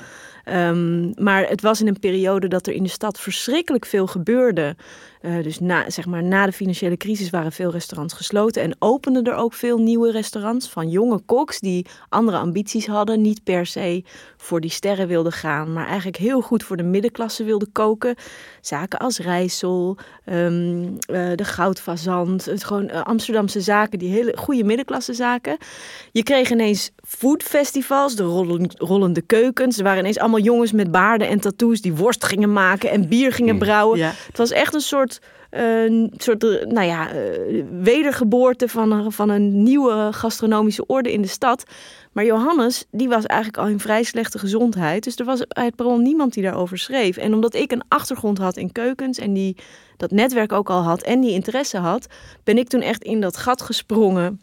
Um, 0.44 1.12
maar 1.16 1.48
het 1.48 1.62
was 1.62 1.80
in 1.80 1.88
een 1.88 1.98
periode 1.98 2.48
dat 2.48 2.66
er 2.66 2.72
in 2.72 2.82
de 2.82 2.88
stad 2.88 3.20
verschrikkelijk 3.20 3.86
veel 3.86 4.06
gebeurde. 4.06 4.76
Uh, 5.22 5.42
dus 5.42 5.58
na, 5.58 5.90
zeg 5.90 6.06
maar, 6.06 6.22
na 6.22 6.46
de 6.46 6.52
financiële 6.52 6.96
crisis 6.96 7.30
waren 7.30 7.52
veel 7.52 7.70
restaurants 7.70 8.14
gesloten 8.14 8.62
en 8.62 8.76
openden 8.78 9.24
er 9.24 9.34
ook 9.34 9.52
veel 9.52 9.78
nieuwe 9.78 10.10
restaurants 10.10 10.68
van 10.68 10.88
jonge 10.88 11.18
koks 11.18 11.60
die 11.60 11.86
andere 12.08 12.36
ambities 12.36 12.86
hadden. 12.86 13.20
Niet 13.20 13.44
per 13.44 13.66
se 13.66 14.04
voor 14.36 14.60
die 14.60 14.70
sterren 14.70 15.08
wilden 15.08 15.32
gaan, 15.32 15.72
maar 15.72 15.86
eigenlijk 15.86 16.16
heel 16.16 16.40
goed 16.40 16.62
voor 16.62 16.76
de 16.76 16.82
middenklasse 16.82 17.44
wilden 17.44 17.72
koken. 17.72 18.14
Zaken 18.60 18.98
als 18.98 19.18
Rijssel, 19.18 19.96
um, 20.26 20.82
uh, 20.82 21.30
de 21.34 21.44
Goudfazant, 21.44 22.44
het 22.44 22.64
gewoon 22.64 22.84
uh, 22.84 23.02
Amsterdamse 23.02 23.60
zaken, 23.60 23.98
die 23.98 24.10
hele 24.10 24.36
goede 24.36 24.64
middenklasse 24.64 25.14
zaken. 25.14 25.56
Je 26.12 26.22
kreeg 26.22 26.50
ineens 26.50 26.90
foodfestivals, 27.06 28.16
de 28.16 28.22
rollende 28.76 29.20
keukens. 29.20 29.78
Er 29.78 29.84
waren 29.84 29.98
ineens 29.98 30.18
allemaal 30.18 30.30
allemaal 30.30 30.54
jongens 30.54 30.72
met 30.72 30.90
baarden 30.90 31.28
en 31.28 31.40
tattoos 31.40 31.80
die 31.80 31.94
worst 31.94 32.24
gingen 32.24 32.52
maken 32.52 32.90
en 32.90 33.08
bier 33.08 33.32
gingen 33.32 33.58
brouwen. 33.58 33.98
Ja. 33.98 34.12
Het 34.26 34.38
was 34.38 34.50
echt 34.50 34.74
een 34.74 34.80
soort, 34.80 35.09
eh, 35.50 35.84
een 35.84 36.12
soort 36.16 36.44
eh, 36.44 36.66
nou 36.66 36.86
ja, 36.86 37.12
eh, 37.12 37.64
wedergeboorte 37.82 38.68
van 38.68 38.92
een, 38.92 39.12
van 39.12 39.28
een 39.28 39.62
nieuwe 39.62 40.08
gastronomische 40.12 40.86
orde 40.86 41.12
in 41.12 41.22
de 41.22 41.28
stad. 41.28 41.64
Maar 42.12 42.24
Johannes, 42.24 42.84
die 42.90 43.08
was 43.08 43.26
eigenlijk 43.26 43.62
al 43.62 43.68
in 43.68 43.80
vrij 43.80 44.02
slechte 44.02 44.38
gezondheid. 44.38 45.04
Dus 45.04 45.16
er 45.16 45.24
was 45.24 45.46
bij 45.46 45.64
het 45.64 45.96
niemand 45.96 46.32
die 46.32 46.42
daarover 46.42 46.78
schreef. 46.78 47.16
En 47.16 47.34
omdat 47.34 47.54
ik 47.54 47.72
een 47.72 47.84
achtergrond 47.88 48.38
had 48.38 48.56
in 48.56 48.72
keukens 48.72 49.18
en 49.18 49.32
die 49.32 49.56
dat 49.96 50.10
netwerk 50.10 50.52
ook 50.52 50.70
al 50.70 50.82
had 50.82 51.02
en 51.02 51.20
die 51.20 51.32
interesse 51.32 51.78
had, 51.78 52.06
ben 52.44 52.58
ik 52.58 52.68
toen 52.68 52.80
echt 52.80 53.04
in 53.04 53.20
dat 53.20 53.36
gat 53.36 53.62
gesprongen. 53.62 54.40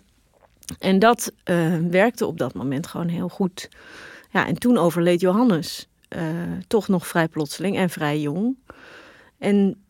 En 0.79 0.99
dat 0.99 1.31
eh, 1.43 1.77
werkte 1.89 2.25
op 2.25 2.37
dat 2.37 2.53
moment 2.53 2.87
gewoon 2.87 3.07
heel 3.07 3.29
goed. 3.29 3.69
Ja, 4.31 4.47
en 4.47 4.55
toen 4.55 4.77
overleed 4.77 5.21
Johannes. 5.21 5.87
eh, 6.07 6.21
toch 6.67 6.87
nog 6.87 7.07
vrij 7.07 7.27
plotseling 7.27 7.77
en 7.77 7.89
vrij 7.89 8.19
jong. 8.19 8.57
En 9.37 9.86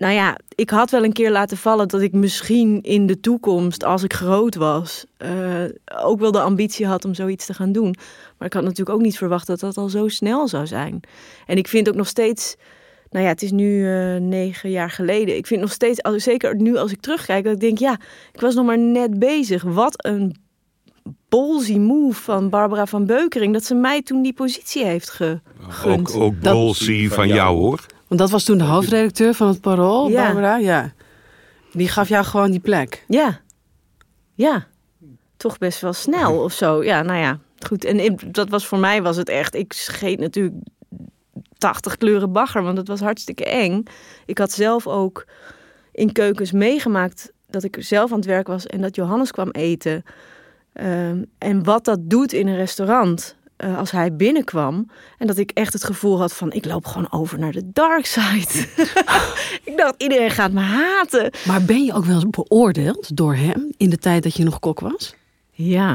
nou 0.00 0.14
ja, 0.14 0.38
ik 0.54 0.70
had 0.70 0.90
wel 0.90 1.04
een 1.04 1.12
keer 1.12 1.30
laten 1.30 1.56
vallen 1.56 1.88
dat 1.88 2.00
ik 2.00 2.12
misschien 2.12 2.82
in 2.82 3.06
de 3.06 3.20
toekomst, 3.20 3.84
als 3.84 4.02
ik 4.02 4.12
groot 4.12 4.54
was, 4.54 5.04
eh, 5.16 5.64
ook 6.02 6.20
wel 6.20 6.32
de 6.32 6.40
ambitie 6.40 6.86
had 6.86 7.04
om 7.04 7.14
zoiets 7.14 7.46
te 7.46 7.54
gaan 7.54 7.72
doen. 7.72 7.94
Maar 8.38 8.46
ik 8.46 8.52
had 8.52 8.62
natuurlijk 8.62 8.96
ook 8.96 9.02
niet 9.02 9.18
verwacht 9.18 9.46
dat 9.46 9.60
dat 9.60 9.76
al 9.76 9.88
zo 9.88 10.08
snel 10.08 10.48
zou 10.48 10.66
zijn. 10.66 11.00
En 11.46 11.56
ik 11.56 11.68
vind 11.68 11.88
ook 11.88 11.94
nog 11.94 12.06
steeds, 12.06 12.56
nou 13.10 13.24
ja, 13.24 13.30
het 13.30 13.42
is 13.42 13.50
nu 13.50 13.86
eh, 13.86 14.20
negen 14.20 14.70
jaar 14.70 14.90
geleden. 14.90 15.36
Ik 15.36 15.46
vind 15.46 15.60
nog 15.60 15.72
steeds, 15.72 16.02
als, 16.02 16.22
zeker 16.22 16.56
nu 16.56 16.76
als 16.76 16.92
ik 16.92 17.00
terugkijk, 17.00 17.44
dat 17.44 17.52
ik 17.52 17.60
denk, 17.60 17.78
ja, 17.78 17.98
ik 18.32 18.40
was 18.40 18.54
nog 18.54 18.66
maar 18.66 18.78
net 18.78 19.18
bezig. 19.18 19.62
Wat 19.62 20.04
een 20.04 20.36
ballsy 21.28 21.78
move 21.78 22.22
van 22.22 22.48
Barbara 22.48 22.86
van 22.86 23.06
Beukering, 23.06 23.52
dat 23.52 23.64
ze 23.64 23.74
mij 23.74 24.02
toen 24.02 24.22
die 24.22 24.34
positie 24.34 24.84
heeft 24.84 25.10
gegund. 25.10 26.14
Ook, 26.14 26.22
ook 26.22 26.40
ballsy 26.40 27.08
van 27.08 27.28
jou 27.28 27.56
hoor. 27.56 27.86
Want 28.10 28.20
dat 28.22 28.30
was 28.30 28.44
toen 28.44 28.58
de 28.58 28.64
hoofdredacteur 28.64 29.34
van 29.34 29.48
het 29.48 29.60
Parool, 29.60 30.08
Ja. 30.08 30.24
Barbara. 30.24 30.56
Ja. 30.56 30.92
Die 31.72 31.88
gaf 31.88 32.08
jou 32.08 32.24
gewoon 32.24 32.50
die 32.50 32.60
plek. 32.60 33.04
Ja. 33.08 33.40
Ja. 34.34 34.66
Toch 35.36 35.58
best 35.58 35.80
wel 35.80 35.92
snel 35.92 36.42
of 36.42 36.52
zo. 36.52 36.84
Ja, 36.84 37.02
nou 37.02 37.18
ja. 37.18 37.38
Goed. 37.66 37.84
En 37.84 38.04
ik- 38.04 38.34
dat 38.34 38.48
was 38.48 38.66
voor 38.66 38.78
mij 38.78 39.02
was 39.02 39.16
het 39.16 39.28
echt. 39.28 39.54
Ik 39.54 39.72
scheet 39.72 40.18
natuurlijk 40.20 40.54
80 41.58 41.96
kleuren 41.96 42.32
bagger, 42.32 42.62
want 42.62 42.78
het 42.78 42.88
was 42.88 43.00
hartstikke 43.00 43.44
eng. 43.44 43.82
Ik 44.26 44.38
had 44.38 44.52
zelf 44.52 44.86
ook 44.86 45.26
in 45.92 46.12
keukens 46.12 46.52
meegemaakt 46.52 47.32
dat 47.48 47.62
ik 47.64 47.76
zelf 47.80 48.10
aan 48.10 48.16
het 48.16 48.26
werk 48.26 48.46
was 48.46 48.66
en 48.66 48.80
dat 48.80 48.94
Johannes 48.96 49.30
kwam 49.30 49.50
eten. 49.50 50.02
Ehm, 50.72 51.22
en 51.38 51.64
wat 51.64 51.84
dat 51.84 51.98
doet 52.02 52.32
in 52.32 52.46
een 52.48 52.56
restaurant 52.56 53.36
eh, 53.60 53.78
als 53.78 53.90
hij 53.90 54.16
binnenkwam. 54.16 54.90
En 55.18 55.26
dat 55.26 55.38
ik 55.38 55.50
echt 55.50 55.72
het 55.72 55.84
gevoel 55.84 56.18
had 56.18 56.32
van 56.34 56.52
ik 56.52 56.64
loop 56.64 56.86
gewoon 56.86 57.12
over 57.12 57.38
naar 57.38 57.52
de 57.52 57.70
dark 57.72 58.06
side. 58.06 58.66
ik 59.70 59.72
dacht 59.76 59.94
iedereen 59.96 60.30
gaat 60.30 60.52
me 60.52 60.60
haten. 60.60 61.30
Maar 61.46 61.62
ben 61.62 61.84
je 61.84 61.94
ook 61.94 62.04
wel 62.04 62.14
eens 62.14 62.30
beoordeeld 62.30 63.16
door 63.16 63.34
hem 63.34 63.72
in 63.76 63.90
de 63.90 63.98
tijd 63.98 64.22
dat 64.22 64.34
je 64.34 64.44
nog 64.44 64.58
kok 64.58 64.80
was? 64.80 65.14
Ja, 65.50 65.94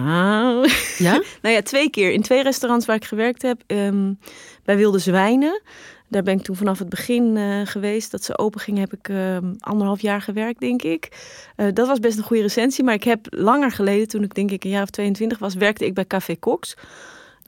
Ja? 0.97 1.21
nou 1.41 1.55
ja, 1.55 1.61
twee 1.61 1.89
keer. 1.89 2.11
In 2.11 2.21
twee 2.21 2.43
restaurants 2.43 2.85
waar 2.85 2.95
ik 2.95 3.05
gewerkt 3.05 3.41
heb. 3.41 3.61
ehm, 3.67 4.13
bij 4.63 4.77
Wilde 4.77 4.99
Zwijnen. 4.99 5.61
Daar 6.07 6.23
ben 6.23 6.37
ik 6.37 6.43
toen 6.43 6.55
vanaf 6.55 6.79
het 6.79 6.89
begin 6.89 7.37
eh, 7.37 7.61
geweest. 7.63 8.11
Dat 8.11 8.23
ze 8.23 8.37
open 8.37 8.59
gingen 8.59 8.79
heb 8.79 8.93
ik 8.93 9.09
ehm, 9.09 9.53
anderhalf 9.59 10.01
jaar 10.01 10.21
gewerkt, 10.21 10.59
denk 10.59 10.81
ik. 10.81 11.09
Eh, 11.55 11.67
dat 11.73 11.87
was 11.87 11.99
best 11.99 12.17
een 12.17 12.23
goede 12.23 12.41
recensie. 12.41 12.83
Maar 12.83 12.93
ik 12.93 13.03
heb 13.03 13.27
langer 13.29 13.71
geleden, 13.71 14.07
toen 14.07 14.23
ik 14.23 14.33
denk 14.33 14.51
ik 14.51 14.63
een 14.63 14.69
jaar 14.69 14.83
of 14.83 14.89
22 14.89 15.39
was... 15.39 15.53
werkte 15.55 15.85
ik 15.85 15.93
bij 15.93 16.05
Café 16.05 16.39
Cox. 16.39 16.75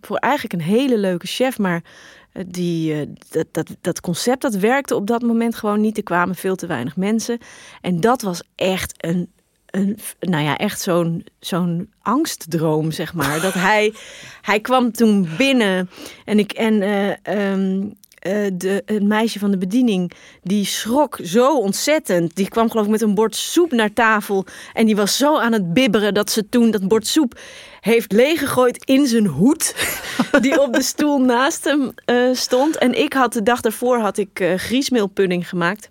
Voor 0.01 0.18
eigenlijk 0.18 0.54
een 0.54 0.62
hele 0.62 0.98
leuke 0.98 1.27
chef. 1.27 1.58
Maar 1.58 1.84
eh, 2.32 2.44
die, 2.48 2.94
eh, 2.94 3.08
dat, 3.30 3.48
dat, 3.51 3.68
dat 3.82 4.01
concept, 4.01 4.42
dat 4.42 4.56
werkte 4.56 4.96
op 4.96 5.08
dat 5.08 5.22
moment 5.22 5.56
gewoon 5.56 5.82
niet. 5.82 5.98
Er 5.98 6.04
kwamen 6.04 6.36
veel 6.36 6.56
te 6.56 6.68
weinig 6.68 6.96
mensen. 6.96 7.39
En 7.82 8.00
dat 8.00 8.22
was 8.22 8.42
echt 8.56 8.94
een 8.98 9.30
een, 9.68 9.98
nou 10.20 10.44
ja, 10.44 10.58
echt 10.58 10.82
zo'n 10.82 11.25
zo'n 11.39 11.92
angstdroom, 12.01 12.92
zeg 12.92 13.13
maar. 13.13 13.42
Dat 13.42 13.54
hij, 13.54 13.94
hij 14.42 14.60
kwam 14.60 14.92
toen 14.92 15.30
binnen 15.38 15.89
en 16.25 16.39
ik 16.39 16.51
en 16.51 16.82
eh, 16.82 17.51
ehm, 17.51 17.86
eh, 18.19 18.47
de, 18.53 18.81
het 18.86 19.03
meisje 19.03 19.39
van 19.39 19.51
de 19.51 19.57
bediening, 19.57 20.12
die 20.43 20.65
schrok 20.65 21.19
zo 21.24 21.57
ontzettend. 21.57 22.36
Die 22.36 22.50
kwam 22.50 22.69
geloof 22.69 22.86
ik 22.86 22.91
met 22.91 23.01
een 23.01 23.15
bord 23.15 23.36
soep 23.36 23.71
naar 23.71 23.93
tafel 23.93 24.45
en 24.74 24.86
die 24.86 24.95
was 24.95 25.17
zo 25.17 25.38
aan 25.38 25.53
het 25.53 25.74
bibberen 25.74 26.13
dat 26.13 26.31
ze 26.31 26.50
toen 26.50 26.71
dat 26.71 26.88
bord 26.88 27.07
soep 27.07 27.39
heeft 27.81 28.12
leeggegooid 28.12 28.86
in 28.86 29.07
zijn 29.07 29.25
hoed, 29.25 29.75
die 30.41 30.62
op 30.62 30.74
de 30.74 30.81
stoel 30.81 31.19
naast 31.19 31.63
hem 31.63 31.91
eh, 32.05 32.17
stond. 32.33 32.77
En 32.77 33.00
ik 33.00 33.13
had 33.13 33.33
de 33.33 33.43
dag 33.43 33.62
daarvoor 33.62 33.97
had 33.97 34.17
ik 34.17 34.39
eh 34.39 34.53
griesmeelpudding 34.55 35.50
gemaakt. 35.50 35.89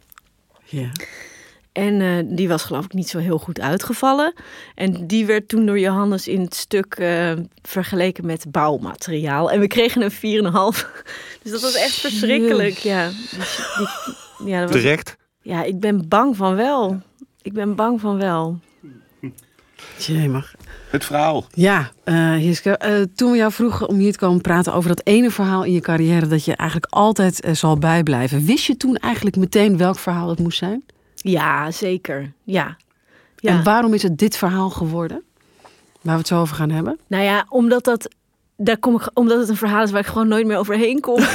Ja. 0.64 0.90
En 1.76 2.00
eh, 2.00 2.37
die 2.37 2.49
was 2.49 2.62
geloof 2.62 2.85
ik 2.85 2.92
niet 2.92 3.09
zo 3.09 3.18
heel 3.18 3.38
goed 3.38 3.61
uitgevallen. 3.61 4.33
En 4.75 5.06
die 5.06 5.26
werd 5.26 5.49
toen 5.49 5.66
door 5.66 5.78
Johannes 5.78 6.28
in 6.28 6.40
het 6.40 6.54
stuk 6.54 6.95
eh, 6.95 7.33
vergeleken 7.62 8.26
met 8.26 8.47
bouwmateriaal. 8.50 9.50
En 9.50 9.61
we 9.61 9.66
kregen 9.66 10.02
een 10.02 10.11
4,5. 10.75 10.87
Dus 11.42 11.52
dat 11.52 11.61
was 11.61 11.75
echt 11.75 11.95
verschrikkelijk. 11.95 12.75
Ja, 12.75 13.06
dus 13.06 13.61
die, 13.78 14.49
ja, 14.49 14.61
dat 14.61 14.73
was, 14.73 14.80
Terecht. 14.80 15.16
ja, 15.42 15.62
ik 15.62 15.80
ben 15.80 16.09
bang 16.09 16.37
van 16.37 16.54
wel. 16.54 17.00
Ik 17.42 17.52
ben 17.52 17.75
bang 17.75 18.00
van 18.00 18.16
wel. 18.16 18.59
Jemig. 19.99 20.54
Het 20.90 21.04
verhaal. 21.04 21.45
Ja, 21.50 21.90
eh 22.04 22.66
eh, 22.66 23.02
toen 23.14 23.30
we 23.30 23.37
jou 23.37 23.52
vroegen 23.52 23.88
om 23.88 23.97
hier 23.97 24.12
te 24.12 24.18
komen 24.18 24.40
praten 24.40 24.73
over 24.75 24.88
dat 24.88 25.06
ene 25.06 25.30
verhaal 25.30 25.64
in 25.64 25.73
je 25.73 25.80
carrière 25.80 26.26
dat 26.26 26.45
je 26.45 26.56
eigenlijk 26.56 26.92
altijd 26.92 27.49
zal 27.52 27.78
bijblijven. 27.78 28.45
Wist 28.45 28.64
je 28.64 28.76
toen 28.76 28.97
eigenlijk 28.97 29.37
meteen 29.37 29.76
welk 29.76 29.99
verhaal 29.99 30.28
het 30.28 30.38
moest 30.38 30.59
zijn? 30.59 30.85
Ja, 31.30 31.71
zeker. 31.71 32.33
Ja. 32.45 32.76
ja. 33.37 33.50
En 33.50 33.64
waarom 33.64 33.95
is 33.95 34.02
het 34.02 34.18
dit 34.18 34.37
verhaal 34.37 34.71
geworden? 34.71 35.23
Waar 36.00 36.14
we 36.14 36.21
het 36.21 36.28
zo 36.28 36.40
over 36.40 36.56
gaan 36.56 36.71
hebben. 36.71 36.99
Nou 37.06 37.25
ja, 37.25 37.47
omdat 37.49 37.85
dat. 37.85 38.09
Daar 38.56 38.78
kom 38.78 38.95
ik, 38.95 39.11
omdat 39.14 39.38
het 39.38 39.49
een 39.49 39.56
verhaal 39.56 39.83
is 39.83 39.90
waar 39.90 40.00
ik 40.00 40.06
gewoon 40.06 40.28
nooit 40.28 40.47
meer 40.47 40.59
overheen 40.59 41.00
kom. 41.00 41.21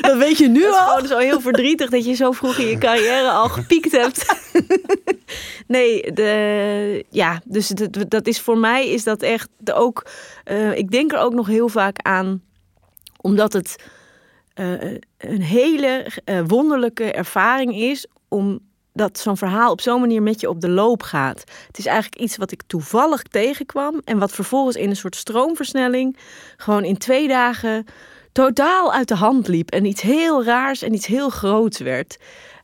Dat 0.00 0.18
weet 0.18 0.38
je 0.38 0.48
nu 0.48 0.64
Het 0.64 0.72
is 0.74 0.78
gewoon 0.80 1.06
zo 1.06 1.18
heel 1.18 1.40
verdrietig 1.40 1.90
dat 1.90 2.04
je 2.04 2.14
zo 2.14 2.32
vroeg 2.32 2.56
in 2.58 2.66
je 2.66 2.78
carrière 2.78 3.30
al 3.30 3.48
gepiekt 3.48 3.92
hebt. 3.92 4.36
nee, 5.66 6.12
de, 6.12 7.04
ja, 7.10 7.40
dus 7.44 7.68
dat, 7.68 8.04
dat 8.10 8.26
is 8.26 8.40
voor 8.40 8.58
mij 8.58 8.88
is 8.88 9.04
dat 9.04 9.22
echt 9.22 9.48
de, 9.58 9.72
ook. 9.72 10.06
eh, 10.44 10.76
ik 10.76 10.90
denk 10.90 11.12
er 11.12 11.18
ook 11.18 11.34
nog 11.34 11.46
heel 11.46 11.68
vaak 11.68 11.98
aan, 12.02 12.42
omdat 13.20 13.52
het 13.52 13.76
eh, 14.54 14.92
een 15.18 15.42
hele 15.42 16.06
eh, 16.24 16.40
wonderlijke 16.46 17.12
ervaring 17.12 17.74
is 17.76 18.06
om 18.28 18.60
dat 18.98 19.18
zo'n 19.18 19.36
verhaal 19.36 19.70
op 19.72 19.80
zo'n 19.80 20.00
manier 20.00 20.22
met 20.22 20.40
je 20.40 20.48
op 20.48 20.60
de 20.60 20.68
loop 20.68 21.02
gaat. 21.02 21.44
Het 21.66 21.78
is 21.78 21.86
eigenlijk 21.86 22.22
iets 22.22 22.36
wat 22.36 22.50
ik 22.50 22.62
toevallig 22.66 23.22
tegenkwam 23.22 24.00
en 24.04 24.18
wat 24.18 24.32
vervolgens 24.32 24.76
in 24.76 24.90
een 24.90 24.96
soort 24.96 25.16
stroomversnelling 25.16 26.16
gewoon 26.56 26.84
in 26.84 26.96
twee 26.98 27.28
dagen 27.28 27.84
totaal 28.32 28.92
uit 28.92 29.08
de 29.08 29.14
hand 29.14 29.48
liep 29.48 29.70
en 29.70 29.84
iets 29.84 30.00
heel 30.02 30.44
raars 30.44 30.82
en 30.82 30.94
iets 30.94 31.06
heel 31.06 31.28
groots 31.28 31.78
werd. 31.78 32.16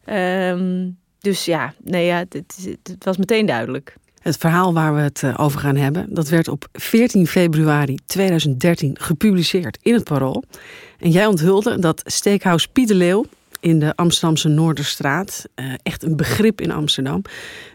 Ehm, 0.05 0.89
dus 1.21 1.45
ja, 1.45 1.75
nee, 1.85 2.07
ja, 2.07 2.17
het, 2.17 2.69
het- 2.83 3.05
was 3.05 3.17
meteen 3.17 3.47
duidelijk. 3.47 3.95
Het 4.21 4.37
verhaal 4.37 4.73
waar 4.73 4.95
we 4.95 5.01
het 5.01 5.23
eh, 5.23 5.35
over 5.41 5.61
gaan 5.61 5.77
hebben, 5.77 6.15
dat 6.15 6.29
werd 6.29 6.49
op 6.49 6.67
14 6.73 7.27
februari 7.27 7.99
2013 8.07 8.97
gepubliceerd 9.01 9.79
in 9.83 9.95
het 9.95 10.05
Parool. 10.05 10.45
En 10.99 11.11
jij 11.11 11.27
onthulde 11.27 11.79
dat 11.79 12.03
Steakhouse 12.05 12.69
Piet 12.69 12.89
de 12.89 12.95
Leeuw 12.95 13.25
in 13.65 13.79
de 13.79 13.97
Amsterdamse 13.97 14.49
Noorderstraat, 14.49 15.45
eh, 15.55 15.73
echt 15.83 16.03
een 16.03 16.17
begrip 16.17 16.61
in 16.61 16.71
Amsterdam, 16.71 17.23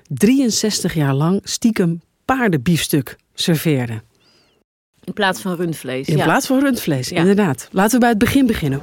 63 0.07 0.93
jaar 0.93 1.13
lang 1.13 1.41
stiekem 1.43 2.01
paardenbiefstuk 2.25 3.17
serveerde. 3.33 4.01
In 5.03 5.13
plaats 5.13 5.41
van 5.41 5.55
rundvlees. 5.55 6.07
In 6.07 6.17
ja. 6.17 6.23
plaats 6.23 6.47
van 6.47 6.59
rundvlees, 6.59 7.09
Ja. 7.09 7.17
inderdaad. 7.17 7.69
Laten 7.71 7.93
we 7.93 7.99
bij 7.99 8.09
het 8.09 8.17
begin 8.17 8.45
beginnen. 8.45 8.81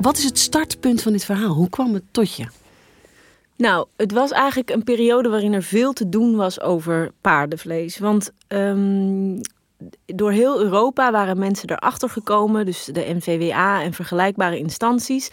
Wat 0.00 0.18
is 0.18 0.24
het 0.24 0.38
startpunt 0.38 1.02
van 1.02 1.12
dit 1.12 1.24
verhaal? 1.24 1.54
Hoe 1.54 1.68
kwam 1.68 1.94
het 1.94 2.04
tot 2.10 2.36
je? 2.36 2.46
Nou, 3.56 3.86
het 3.96 4.12
was 4.12 4.30
eigenlijk 4.30 4.70
een 4.70 4.84
periode 4.84 5.28
waarin 5.28 5.52
er 5.52 5.62
veel 5.62 5.92
te 5.92 6.08
doen 6.08 6.36
was 6.36 6.60
over 6.60 7.12
paardenvlees. 7.20 7.98
Want 7.98 8.30
ehm, 8.46 9.38
door 10.06 10.30
heel 10.32 10.60
Europa 10.60 11.10
waren 11.12 11.38
mensen 11.38 11.70
erachter 11.70 12.08
gekomen, 12.10 12.66
dus 12.66 12.84
de 12.84 13.14
NVWA 13.14 13.82
en 13.82 13.92
vergelijkbare 13.92 14.58
instanties, 14.58 15.30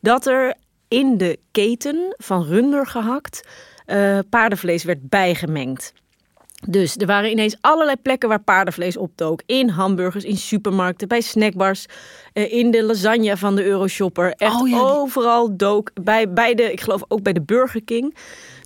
dat 0.00 0.26
er 0.26 0.54
in 0.88 1.16
de 1.18 1.38
keten 1.50 2.14
van 2.16 2.44
runder 2.44 2.86
gehakt 2.86 3.40
eh, 3.86 4.18
paardenvlees 4.30 4.84
werd 4.84 5.08
bijgemengd. 5.08 5.92
Dus 6.68 6.96
er 6.96 7.06
waren 7.06 7.30
ineens 7.30 7.56
allerlei 7.60 7.96
plekken 8.02 8.28
waar 8.28 8.40
paardenvlees 8.42 8.96
opdook. 8.96 9.42
In 9.46 9.68
hamburgers, 9.68 10.24
in 10.24 10.36
supermarkten, 10.36 11.08
bij 11.08 11.20
snackbars, 11.20 11.86
eh, 12.32 12.52
in 12.52 12.70
de 12.70 12.82
lasagne 12.82 13.36
van 13.36 13.56
de 13.56 13.64
Euroshopper. 13.64 14.32
Echt 14.32 14.60
Oh 14.60 14.68
ja, 14.68 14.76
die- 14.76 14.84
overal 14.84 15.56
dook. 15.56 15.90
Bij, 16.02 16.32
bij 16.32 16.54
de, 16.54 16.72
ik 16.72 16.80
geloof 16.80 17.02
ook 17.08 17.22
bij 17.22 17.32
de 17.32 17.42
Burger 17.42 17.84
King. 17.84 18.16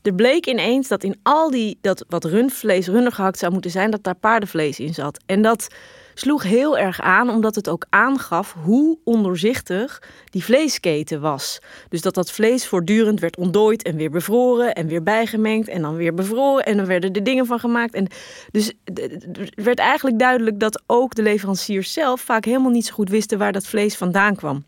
Er 0.03 0.15
bleek 0.15 0.47
ineens 0.47 0.89
dat 0.89 1.03
in 1.03 1.19
al 1.23 1.51
die, 1.51 1.79
dat 1.81 2.05
wat 2.09 2.25
rundvlees, 2.25 2.87
runder 2.87 3.13
gehakt 3.13 3.39
zou 3.39 3.53
moeten 3.53 3.71
zijn, 3.71 3.91
dat 3.91 4.05
daar 4.05 4.15
paardenvlees 4.15 4.81
in 4.81 4.95
zat. 4.95 5.23
En 5.27 5.43
dat 5.43 5.69
sloeg 6.15 6.43
heel 6.43 6.79
erg 6.79 7.01
aan, 7.01 7.31
omdat 7.31 7.55
het 7.55 7.69
ook 7.69 7.87
aangaf 7.89 8.55
hoe 8.63 8.99
ondoorzichtig 9.05 10.03
die 10.31 10.45
vleesketen 10.45 11.21
was. 11.21 11.59
Dus 11.89 12.01
dat 12.01 12.15
dat 12.15 12.31
vlees 12.31 12.67
voortdurend 12.67 13.21
werd 13.21 13.37
ontdooid 13.37 13.83
en 13.83 13.97
weer 13.97 14.11
bevroren 14.11 14.75
en 14.75 14.87
weer 14.87 15.03
bijgemengd 15.03 15.69
en 15.69 15.83
dan 15.83 15.97
weer 15.97 16.15
bevroren 16.15 16.65
en 16.65 16.77
dan 16.77 16.87
werden 16.87 17.13
er 17.13 17.23
dingen 17.23 17.47
van 17.47 17.59
gemaakt. 17.59 17.95
En 17.95 18.07
dus 18.51 18.73
het 18.85 19.51
werd 19.55 19.79
eigenlijk 19.79 20.19
duidelijk 20.19 20.61
dat 20.61 20.83
ook 20.87 21.15
de 21.15 21.23
leveranciers 21.23 21.93
zelf 21.93 22.21
vaak 22.21 22.45
helemaal 22.45 22.71
niet 22.71 22.87
zo 22.87 22.95
goed 22.95 23.11
wisten 23.11 23.39
waar 23.39 23.53
dat 23.53 23.67
vlees 23.67 23.97
vandaan 23.97 24.37
kwam. 24.37 24.65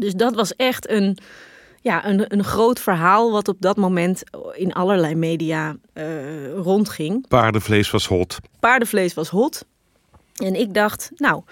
Dus 0.00 0.12
dat 0.12 0.34
was 0.34 0.56
echt 0.56 0.90
een, 0.90 1.18
ja, 1.86 2.06
een, 2.06 2.24
een 2.28 2.44
groot 2.44 2.80
verhaal 2.80 3.32
wat 3.32 3.48
op 3.48 3.56
dat 3.60 3.76
moment 3.76 4.22
in 4.52 4.72
allerlei 4.72 5.14
media 5.14 5.76
uh, 5.94 6.52
rondging. 6.54 7.28
Paardenvlees 7.28 7.90
was 7.90 8.06
hot. 8.06 8.38
Paardenvlees 8.60 9.14
was 9.14 9.28
hot. 9.28 9.64
En 10.36 10.54
ik 10.54 10.74
dacht, 10.74 11.10
nou, 11.16 11.42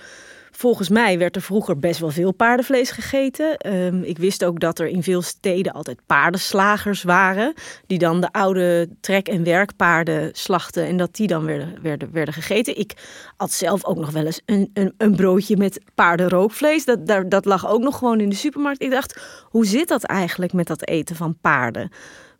volgens 0.56 0.88
mij 0.88 1.18
werd 1.18 1.36
er 1.36 1.42
vroeger 1.42 1.78
best 1.78 2.00
wel 2.00 2.10
veel 2.10 2.32
paardenvlees 2.32 2.90
gegeten. 2.90 3.56
Ehm, 3.56 4.02
ik 4.02 4.18
wist 4.18 4.44
ook 4.44 4.60
dat 4.60 4.78
er 4.78 4.86
in 4.86 5.02
veel 5.02 5.22
steden 5.22 5.72
altijd 5.72 5.98
paardenslagers 6.06 7.02
waren. 7.02 7.54
Die 7.86 7.98
dan 7.98 8.20
de 8.20 8.32
oude 8.32 8.88
trek- 9.00 9.28
en 9.28 9.44
werkpaarden 9.44 10.30
slachten 10.32 10.86
en 10.86 10.96
dat 10.96 11.14
die 11.14 11.26
dan 11.26 11.44
werden, 11.44 11.78
werden, 11.82 12.12
werden 12.12 12.34
gegeten. 12.34 12.78
Ik 12.78 12.92
had 13.36 13.52
zelf 13.52 13.84
ook 13.84 13.96
nog 13.96 14.10
wel 14.10 14.26
eens 14.26 14.40
een, 14.46 14.70
een, 14.74 14.94
een 14.98 15.16
broodje 15.16 15.56
met 15.56 15.80
paardenrookvlees. 15.94 16.84
Dat, 16.84 17.06
dat, 17.06 17.30
dat 17.30 17.44
lag 17.44 17.68
ook 17.68 17.82
nog 17.82 17.98
gewoon 17.98 18.20
in 18.20 18.28
de 18.28 18.36
supermarkt. 18.36 18.82
Ik 18.82 18.90
dacht, 18.90 19.20
hoe 19.48 19.66
zit 19.66 19.88
dat 19.88 20.02
eigenlijk 20.02 20.52
met 20.52 20.66
dat 20.66 20.86
eten 20.86 21.16
van 21.16 21.36
paarden? 21.40 21.90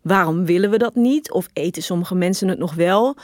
Waarom 0.01 0.45
willen 0.45 0.69
we 0.69 0.77
dat 0.77 0.95
niet? 0.95 1.31
Of 1.31 1.47
eten 1.53 1.83
sommige 1.83 2.15
mensen 2.15 2.47
het 2.47 2.59
nog 2.59 2.73
wel? 2.73 3.15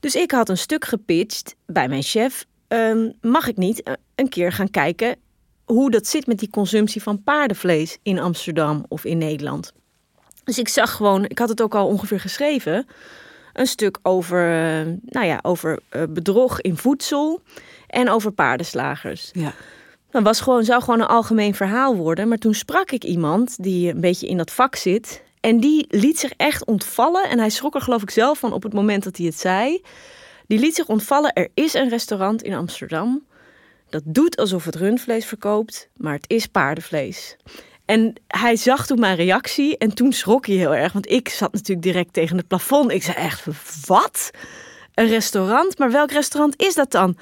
Dus 0.00 0.14
ik 0.14 0.30
had 0.30 0.48
een 0.48 0.58
stuk 0.58 0.84
gepitcht 0.84 1.56
bij 1.66 1.88
mijn 1.88 2.02
chef 2.02 2.46
Ehm, 2.74 3.10
mag 3.20 3.48
ik 3.48 3.56
niet 3.56 3.82
eh, 3.82 3.92
een 4.14 4.28
keer 4.28 4.52
gaan 4.52 4.70
kijken 4.70 5.16
hoe 5.64 5.90
dat 5.90 6.06
zit 6.06 6.26
met 6.26 6.38
die 6.38 6.50
consumptie 6.50 7.02
van 7.02 7.22
paardenvlees 7.22 7.98
in 8.02 8.18
Amsterdam 8.18 8.84
of 8.88 9.04
in 9.04 9.18
Nederland. 9.18 9.72
Dus 10.44 10.58
ik 10.58 10.68
zag 10.68 10.92
gewoon, 10.92 11.24
ik 11.24 11.38
had 11.38 11.48
het 11.48 11.62
ook 11.62 11.74
al 11.74 11.86
ongeveer 11.86 12.20
geschreven, 12.20 12.86
een 13.52 13.66
stuk 13.66 13.98
over, 14.02 14.38
eh, 14.38 14.86
nou 15.04 15.26
ja, 15.26 15.38
over 15.42 15.80
eh, 15.88 16.02
bedrog 16.08 16.60
in 16.60 16.76
voedsel 16.76 17.40
en 17.86 18.10
over 18.10 18.32
paardenslagers. 18.32 19.30
Ja. 19.32 19.52
Dat 20.10 20.22
was 20.22 20.40
gewoon, 20.40 20.64
zou 20.64 20.82
gewoon 20.82 21.00
een 21.00 21.06
algemeen 21.06 21.54
verhaal 21.54 21.96
worden. 21.96 22.28
Maar 22.28 22.38
toen 22.38 22.54
sprak 22.54 22.90
ik 22.90 23.04
iemand 23.04 23.62
die 23.62 23.90
een 23.90 24.00
beetje 24.00 24.26
in 24.26 24.36
dat 24.36 24.50
vak 24.50 24.76
zit. 24.76 25.22
En 25.40 25.60
die 25.60 25.86
liet 25.88 26.18
zich 26.18 26.32
echt 26.36 26.64
ontvallen. 26.64 27.28
En 27.28 27.38
hij 27.38 27.50
schrok 27.50 27.74
er 27.74 27.80
geloof 27.80 28.02
ik 28.02 28.10
zelf 28.10 28.38
van 28.38 28.52
op 28.52 28.62
het 28.62 28.72
moment 28.72 29.04
dat 29.04 29.16
hij 29.16 29.26
het 29.26 29.38
zei. 29.38 29.82
Die 30.46 30.58
liet 30.58 30.74
zich 30.74 30.86
ontvallen. 30.86 31.32
Er 31.32 31.48
is 31.54 31.74
een 31.74 31.88
restaurant 31.88 32.42
in 32.42 32.54
Amsterdam. 32.54 33.24
Dat 33.88 34.02
doet 34.06 34.36
alsof 34.36 34.64
het 34.64 34.74
rundvlees 34.74 35.26
verkoopt, 35.26 35.88
maar 35.96 36.12
het 36.12 36.30
is 36.30 36.46
paardenvlees. 36.46 37.36
En 37.84 38.14
hij 38.26 38.56
zag 38.56 38.86
toen 38.86 39.00
mijn 39.00 39.16
reactie 39.16 39.78
en 39.78 39.94
toen 39.94 40.12
schrok 40.12 40.46
hij 40.46 40.56
heel 40.56 40.74
erg. 40.74 40.92
Want 40.92 41.10
ik 41.10 41.28
zat 41.28 41.52
natuurlijk 41.52 41.82
direct 41.82 42.12
tegen 42.12 42.36
het 42.36 42.48
plafond. 42.48 42.90
Ik 42.90 43.02
zei 43.02 43.16
echt, 43.16 43.46
wat? 43.86 44.30
Een 44.94 45.08
restaurant? 45.08 45.78
Maar 45.78 45.90
welk 45.90 46.10
restaurant 46.10 46.62
is 46.62 46.74
dat 46.74 46.90
dan? 46.90 47.16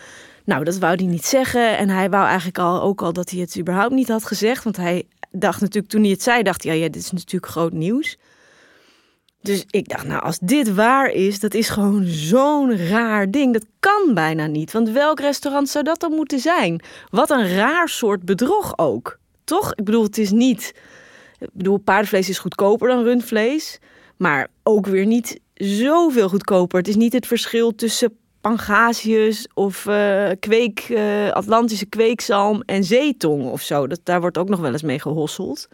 Nou, 0.45 0.65
dat 0.65 0.79
wou 0.79 0.95
hij 0.95 1.07
niet 1.07 1.25
zeggen. 1.25 1.79
En 1.79 1.89
hij 1.89 2.11
wou 2.11 2.27
eigenlijk 2.27 2.59
al, 2.59 2.83
ook 2.83 3.03
al 3.03 3.13
dat 3.13 3.31
hij 3.31 3.41
het 3.41 3.59
überhaupt 3.59 3.95
niet 3.95 4.09
had 4.09 4.25
gezegd. 4.25 4.65
Want 4.65 4.77
hij 4.77 5.07
dacht 5.31 5.61
natuurlijk, 5.61 5.93
toen 5.93 6.03
hij 6.03 6.11
het 6.11 6.23
zei, 6.23 6.43
dacht 6.43 6.63
hij, 6.63 6.75
ja, 6.75 6.83
ja 6.83 6.89
dit 6.89 7.03
is 7.03 7.11
natuurlijk 7.11 7.53
groot 7.53 7.73
nieuws. 7.73 8.17
Dus 9.43 9.65
ik 9.71 9.89
dacht, 9.89 10.07
nou, 10.07 10.23
als 10.23 10.39
dit 10.39 10.75
waar 10.75 11.11
is, 11.11 11.41
dat 11.41 11.55
is 11.55 11.69
gewoon 11.69 12.05
zo'n 12.05 12.77
raar 12.89 13.31
ding. 13.31 13.53
Dat 13.53 13.67
kan 13.81 14.15
bijna 14.15 14.47
niet. 14.47 14.73
Want 14.73 14.91
welk 14.91 15.21
restaurant 15.21 15.69
zou 15.69 15.85
dat 15.85 16.01
dan 16.01 16.13
moeten 16.13 16.39
zijn? 16.39 16.83
Wat 17.11 17.31
een 17.31 17.55
raar 17.55 17.89
soort 17.89 18.25
bedrog 18.25 18.79
ook. 18.79 19.19
Toch? 19.45 19.75
Ik 19.75 19.85
bedoel, 19.85 20.03
het 20.03 20.19
is 20.19 20.31
niet. 20.31 20.75
Ik 21.39 21.49
bedoel, 21.53 21.79
paardenvlees 21.79 22.29
is 22.29 22.39
goedkoper 22.39 22.89
dan 22.89 23.03
rundvlees. 23.03 23.79
Maar 24.17 24.49
ook 24.63 24.87
weer 24.87 25.07
niet 25.07 25.41
zoveel 25.55 26.29
goedkoper. 26.29 26.79
Het 26.79 26.89
is 26.89 26.97
niet 26.97 27.13
het 27.13 27.27
verschil 27.27 27.75
tussen 27.75 28.17
pangasius 28.41 29.49
of 29.55 29.87
uh, 29.87 30.31
kweek, 30.41 30.89
uh, 30.89 31.31
Atlantische 31.31 31.87
kweekzalm 31.87 32.63
en 32.67 32.85
zeetong 32.85 33.51
of 33.51 33.63
zo. 33.63 33.87
Dat, 33.87 34.01
daar 34.03 34.21
wordt 34.21 34.39
ook 34.39 34.49
nog 34.49 34.61
wel 34.61 34.73
eens 34.73 34.83
mee 34.83 35.01
gehosseld. 35.01 35.69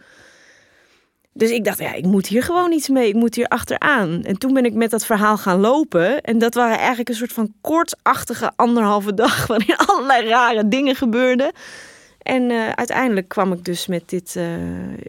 Dus 1.39 1.51
ik 1.51 1.63
dacht, 1.63 1.79
ja, 1.79 1.93
ik 1.93 2.05
moet 2.05 2.27
hier 2.27 2.43
gewoon 2.43 2.71
iets 2.71 2.89
mee. 2.89 3.07
Ik 3.07 3.13
moet 3.13 3.35
hier 3.35 3.47
achteraan. 3.47 4.23
En 4.23 4.37
toen 4.37 4.53
ben 4.53 4.65
ik 4.65 4.73
met 4.73 4.89
dat 4.89 5.05
verhaal 5.05 5.37
gaan 5.37 5.59
lopen. 5.59 6.21
En 6.21 6.37
dat 6.37 6.53
waren 6.53 6.77
eigenlijk 6.77 7.09
een 7.09 7.15
soort 7.15 7.33
van 7.33 7.53
kortachtige 7.61 8.51
anderhalve 8.55 9.13
dag... 9.13 9.47
waarin 9.47 9.75
allerlei 9.75 10.27
rare 10.27 10.67
dingen 10.67 10.95
gebeurden. 10.95 11.51
En 12.19 12.49
uh, 12.49 12.69
uiteindelijk 12.69 13.27
kwam 13.27 13.51
ik 13.53 13.65
dus 13.65 13.87
met 13.87 14.03
dit, 14.05 14.35
uh, 14.37 14.43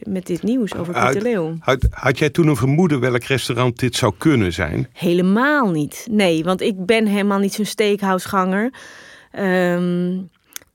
met 0.03 0.27
dit 0.27 0.43
nieuws 0.43 0.75
over 0.75 0.95
Pieter 0.95 1.23
Leeuw. 1.23 1.57
Had, 1.61 1.87
had, 1.91 2.19
jij 2.19 2.31
toen 2.31 2.49
een 2.49 2.57
vermoeden 2.57 3.01
welk 3.01 3.25
restaurant 3.25 3.79
dit 3.79 3.97
zou 3.97 4.13
kunnen 4.19 4.53
zijn? 4.53 4.89
Helemaal 4.93 5.71
niet. 5.71 6.07
Nee, 6.11 6.45
want 6.45 6.61
ik 6.61 6.87
ben 6.87 7.07
helemaal 7.07 7.39
niet 7.39 7.55
zo'n 7.55 7.65
steakhouseganger. 7.65 8.73
Um, 9.39 10.31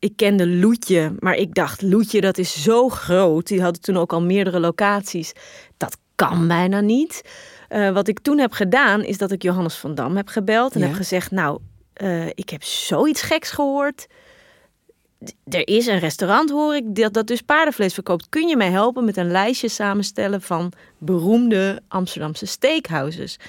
ik 0.06 0.15
kende 0.15 0.48
Loetje, 0.48 1.15
maar 1.20 1.36
ik 1.36 1.54
dacht, 1.54 1.82
Loetje, 1.82 2.22
dat 2.22 2.38
is 2.38 2.63
zo 2.63 2.89
groot. 2.89 3.48
Die 3.48 3.62
hadden 3.62 3.82
toen 3.82 3.98
ook 3.98 4.13
al 4.13 4.22
meerdere 4.22 4.60
locaties. 4.60 5.34
Dat 5.78 5.98
kan 6.15 6.48
bijna 6.48 6.80
niet. 6.80 7.22
Uh, 7.70 7.91
wat 7.91 8.08
ik 8.08 8.20
toen 8.20 8.38
heb 8.38 8.52
gedaan, 8.52 9.04
is 9.04 9.18
dat 9.18 9.32
ik 9.32 9.41
Johannes 9.41 9.76
van 9.76 9.96
Dam 9.96 10.15
heb 10.15 10.28
gebeld 10.28 10.76
en 10.76 10.82
heb 10.82 10.94
gezegd: 10.94 11.32
Nou, 11.32 11.60
uh, 12.02 12.28
ik 12.28 12.50
heb 12.50 12.63
zoiets 12.63 13.22
geks 13.22 13.52
gehoord. 13.52 14.08
Er 15.44 15.68
is 15.68 15.86
een 15.86 16.00
restaurant, 16.00 16.50
hoor 16.50 16.76
ik, 16.76 16.96
dat, 16.96 17.13
dat 17.13 17.28
dus 17.28 17.41
paardenvlees 17.41 17.94
verkoopt. 17.94 18.30
Kun 18.30 18.48
je 18.48 18.58
mij 18.58 18.72
helpen 18.72 19.06
met 19.06 19.18
een 19.18 19.32
lijstje 19.32 19.70
samenstellen 19.70 20.41
van 20.41 20.72
beroemde 20.98 21.82
Amsterdamse 21.88 22.46
steakhouses? 22.46 23.39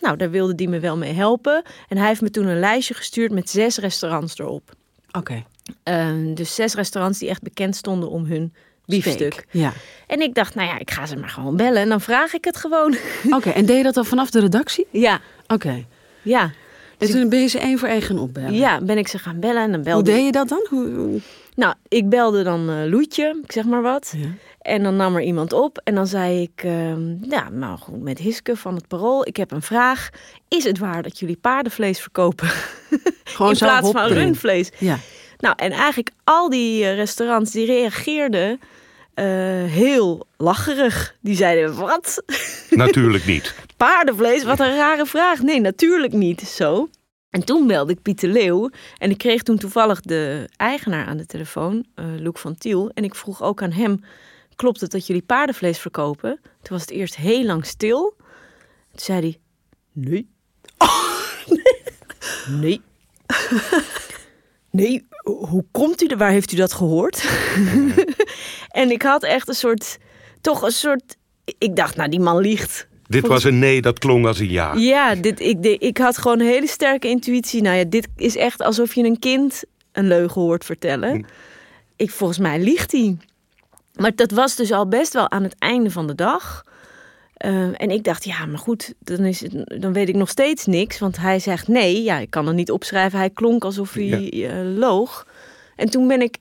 Nou, 0.00 0.16
daar 0.16 0.30
wilde 0.30 0.54
die 0.54 0.68
me 0.68 0.80
wel 0.80 0.96
mee 0.96 1.12
helpen. 1.12 1.62
En 1.88 1.96
hij 1.96 2.06
heeft 2.08 2.20
me 2.20 2.30
toen 2.30 2.46
een 2.46 2.60
lijstje 2.60 2.94
gestuurd 2.94 3.32
met 3.32 3.50
zes 3.50 3.78
restaurants 3.78 4.38
erop. 4.38 4.74
Oké. 5.12 5.44
Um, 5.84 6.34
dus 6.34 6.54
zes 6.54 6.74
restaurants 6.74 7.18
die 7.18 7.28
echt 7.28 7.42
bekend 7.42 7.76
stonden 7.76 8.10
om 8.10 8.24
hun 8.24 8.52
biefstuk. 8.86 9.46
ja. 9.50 9.72
En 10.06 10.20
ik 10.20 10.34
dacht, 10.34 10.54
nou 10.54 10.68
ja, 10.68 10.78
ik 10.78 10.90
ga 10.90 11.06
ze 11.06 11.16
maar 11.16 11.28
gewoon 11.28 11.56
bellen 11.56 11.82
en 11.82 11.88
dan 11.88 12.00
vraag 12.00 12.34
ik 12.34 12.44
het 12.44 12.56
gewoon. 12.56 12.96
Oké, 13.30 13.50
en 13.58 13.66
deed 13.66 13.76
je 13.76 13.82
dat 13.82 13.94
dan 13.94 14.04
vanaf 14.04 14.30
de 14.30 14.40
redactie? 14.40 14.86
Ja. 14.90 15.20
Oké. 15.46 15.84
Ja. 16.22 16.50
Dus 16.98 17.10
toen 17.10 17.28
ben 17.28 17.40
je 17.40 17.46
ze 17.46 17.58
één 17.58 17.78
voor 17.78 17.88
één 17.88 18.02
gaan 18.02 18.18
opbellen? 18.18 18.54
Ja, 18.54 18.80
ben 18.80 18.98
ik 18.98 19.08
ze 19.08 19.18
gaan 19.18 19.40
bellen 19.40 19.62
en 19.62 19.72
dan 19.72 19.82
belde 19.82 20.10
Hoe 20.10 20.18
deed 20.18 20.24
je 20.26 20.32
dat 20.32 20.48
dan? 20.48 20.66
Hoe... 20.68 21.20
Nou, 21.54 21.74
ik 21.88 22.08
belde 22.08 22.42
dan 22.42 22.70
uh, 22.70 22.90
Loetje, 22.90 23.40
ik 23.42 23.52
zeg 23.52 23.64
maar 23.64 23.82
wat. 23.82 24.14
Ja. 24.16 24.26
En 24.60 24.82
dan 24.82 24.96
nam 24.96 25.16
er 25.16 25.22
iemand 25.22 25.52
op 25.52 25.80
en 25.84 25.94
dan 25.94 26.06
zei 26.06 26.42
ik, 26.42 26.64
uh, 26.64 26.92
ja, 27.20 27.48
nou 27.50 27.78
goed, 27.78 28.02
met 28.02 28.18
Hiske 28.18 28.56
van 28.56 28.74
het 28.74 28.88
Parool, 28.88 29.26
ik 29.26 29.36
heb 29.36 29.50
een 29.50 29.62
vraag. 29.62 30.08
Is 30.48 30.64
het 30.64 30.78
waar 30.78 31.02
dat 31.02 31.18
jullie 31.18 31.36
paardenvlees 31.36 32.00
verkopen? 32.00 32.48
Gewoon 33.24 33.52
In 33.52 33.58
plaats 33.58 33.90
van 33.90 34.06
rundvlees? 34.06 34.70
Ja. 34.78 34.98
Nou, 35.38 35.54
en 35.56 35.70
eigenlijk 35.70 36.10
al 36.24 36.50
die 36.50 36.84
eh, 36.84 36.94
restaurants 36.94 37.50
die 37.50 37.66
reageerden 37.66 38.60
uh, 39.14 39.24
heel 39.64 40.26
lacherig. 40.36 41.16
Die 41.20 41.36
zeiden, 41.36 41.76
wat? 41.76 42.22
Natuurlijk 42.70 43.26
niet. 43.26 43.54
Paardenvlees, 43.76 44.44
wat 44.44 44.60
een 44.60 44.76
rare 44.76 45.06
vraag. 45.06 45.42
Nee, 45.42 45.60
natuurlijk 45.60 46.12
niet. 46.12 46.40
Zo. 46.40 46.88
En 47.30 47.44
toen 47.44 47.66
belde 47.66 47.92
ik 47.92 48.02
Pieter 48.02 48.28
Leeuw. 48.28 48.70
En 48.98 49.10
ik 49.10 49.18
kreeg 49.18 49.42
toen 49.42 49.58
toevallig 49.58 50.00
de 50.00 50.48
eigenaar 50.56 51.06
aan 51.06 51.16
de 51.16 51.26
telefoon, 51.26 51.86
uh, 51.96 52.06
Loek 52.18 52.38
van 52.38 52.54
Tiel. 52.54 52.90
En 52.94 53.04
ik 53.04 53.14
vroeg 53.14 53.42
ook 53.42 53.62
aan 53.62 53.72
hem, 53.72 54.00
klopt 54.54 54.80
het 54.80 54.90
dat 54.90 55.06
jullie 55.06 55.22
paardenvlees 55.22 55.78
verkopen? 55.78 56.38
Toen 56.42 56.76
was 56.76 56.80
het 56.80 56.90
eerst 56.90 57.16
heel 57.16 57.44
lang 57.44 57.66
stil. 57.66 58.14
Toen 58.90 59.00
zei 59.00 59.20
hij, 59.20 59.38
nee. 59.92 60.28
Oh, 60.78 61.14
nee. 61.56 61.82
nee. 62.60 62.80
nee, 64.76 65.06
hoe 65.22 65.64
komt 65.70 66.02
u 66.02 66.06
er? 66.06 66.16
Waar 66.16 66.30
heeft 66.30 66.52
u 66.52 66.56
dat 66.56 66.72
gehoord? 66.72 67.24
en 68.68 68.90
ik 68.90 69.02
had 69.02 69.22
echt 69.22 69.48
een 69.48 69.54
soort, 69.54 69.98
toch 70.40 70.62
een 70.62 70.70
soort, 70.70 71.16
ik 71.58 71.76
dacht, 71.76 71.96
nou 71.96 72.08
die 72.08 72.20
man 72.20 72.38
liegt. 72.38 72.88
Dit 73.06 73.26
was 73.26 73.44
een 73.44 73.58
nee, 73.58 73.82
dat 73.82 73.98
klonk 73.98 74.26
als 74.26 74.38
een 74.38 74.50
ja. 74.50 74.74
Ja, 74.74 75.14
dit, 75.14 75.40
ik, 75.40 75.64
ik 75.64 75.98
had 75.98 76.18
gewoon 76.18 76.40
een 76.40 76.46
hele 76.46 76.66
sterke 76.68 77.08
intuïtie. 77.08 77.62
Nou 77.62 77.76
ja, 77.76 77.84
dit 77.84 78.08
is 78.16 78.36
echt 78.36 78.62
alsof 78.62 78.94
je 78.94 79.04
een 79.04 79.18
kind 79.18 79.62
een 79.92 80.06
leugen 80.06 80.40
hoort 80.40 80.64
vertellen. 80.64 81.10
Hm. 81.10 81.22
Ik, 81.96 82.10
volgens 82.10 82.38
mij 82.38 82.60
liegt 82.60 82.92
hij. 82.92 83.16
Maar 83.94 84.14
dat 84.14 84.30
was 84.30 84.56
dus 84.56 84.72
al 84.72 84.88
best 84.88 85.12
wel 85.12 85.30
aan 85.30 85.42
het 85.42 85.54
einde 85.58 85.90
van 85.90 86.06
de 86.06 86.14
dag. 86.14 86.64
Uh, 87.44 87.68
en 87.76 87.90
ik 87.90 88.04
dacht, 88.04 88.24
ja, 88.24 88.46
maar 88.46 88.58
goed, 88.58 88.94
dan, 88.98 89.24
is 89.24 89.40
het, 89.40 89.80
dan 89.80 89.92
weet 89.92 90.08
ik 90.08 90.14
nog 90.14 90.28
steeds 90.28 90.66
niks. 90.66 90.98
Want 90.98 91.16
hij 91.16 91.38
zegt 91.38 91.68
nee, 91.68 92.02
ja, 92.02 92.18
ik 92.18 92.30
kan 92.30 92.48
er 92.48 92.54
niet 92.54 92.70
opschrijven. 92.70 93.18
Hij 93.18 93.30
klonk 93.30 93.64
alsof 93.64 93.92
hij 93.92 94.04
ja. 94.30 94.62
uh, 94.62 94.78
loog. 94.78 95.26
En 95.76 95.90
toen 95.90 96.08
ben 96.08 96.20
ik 96.20 96.36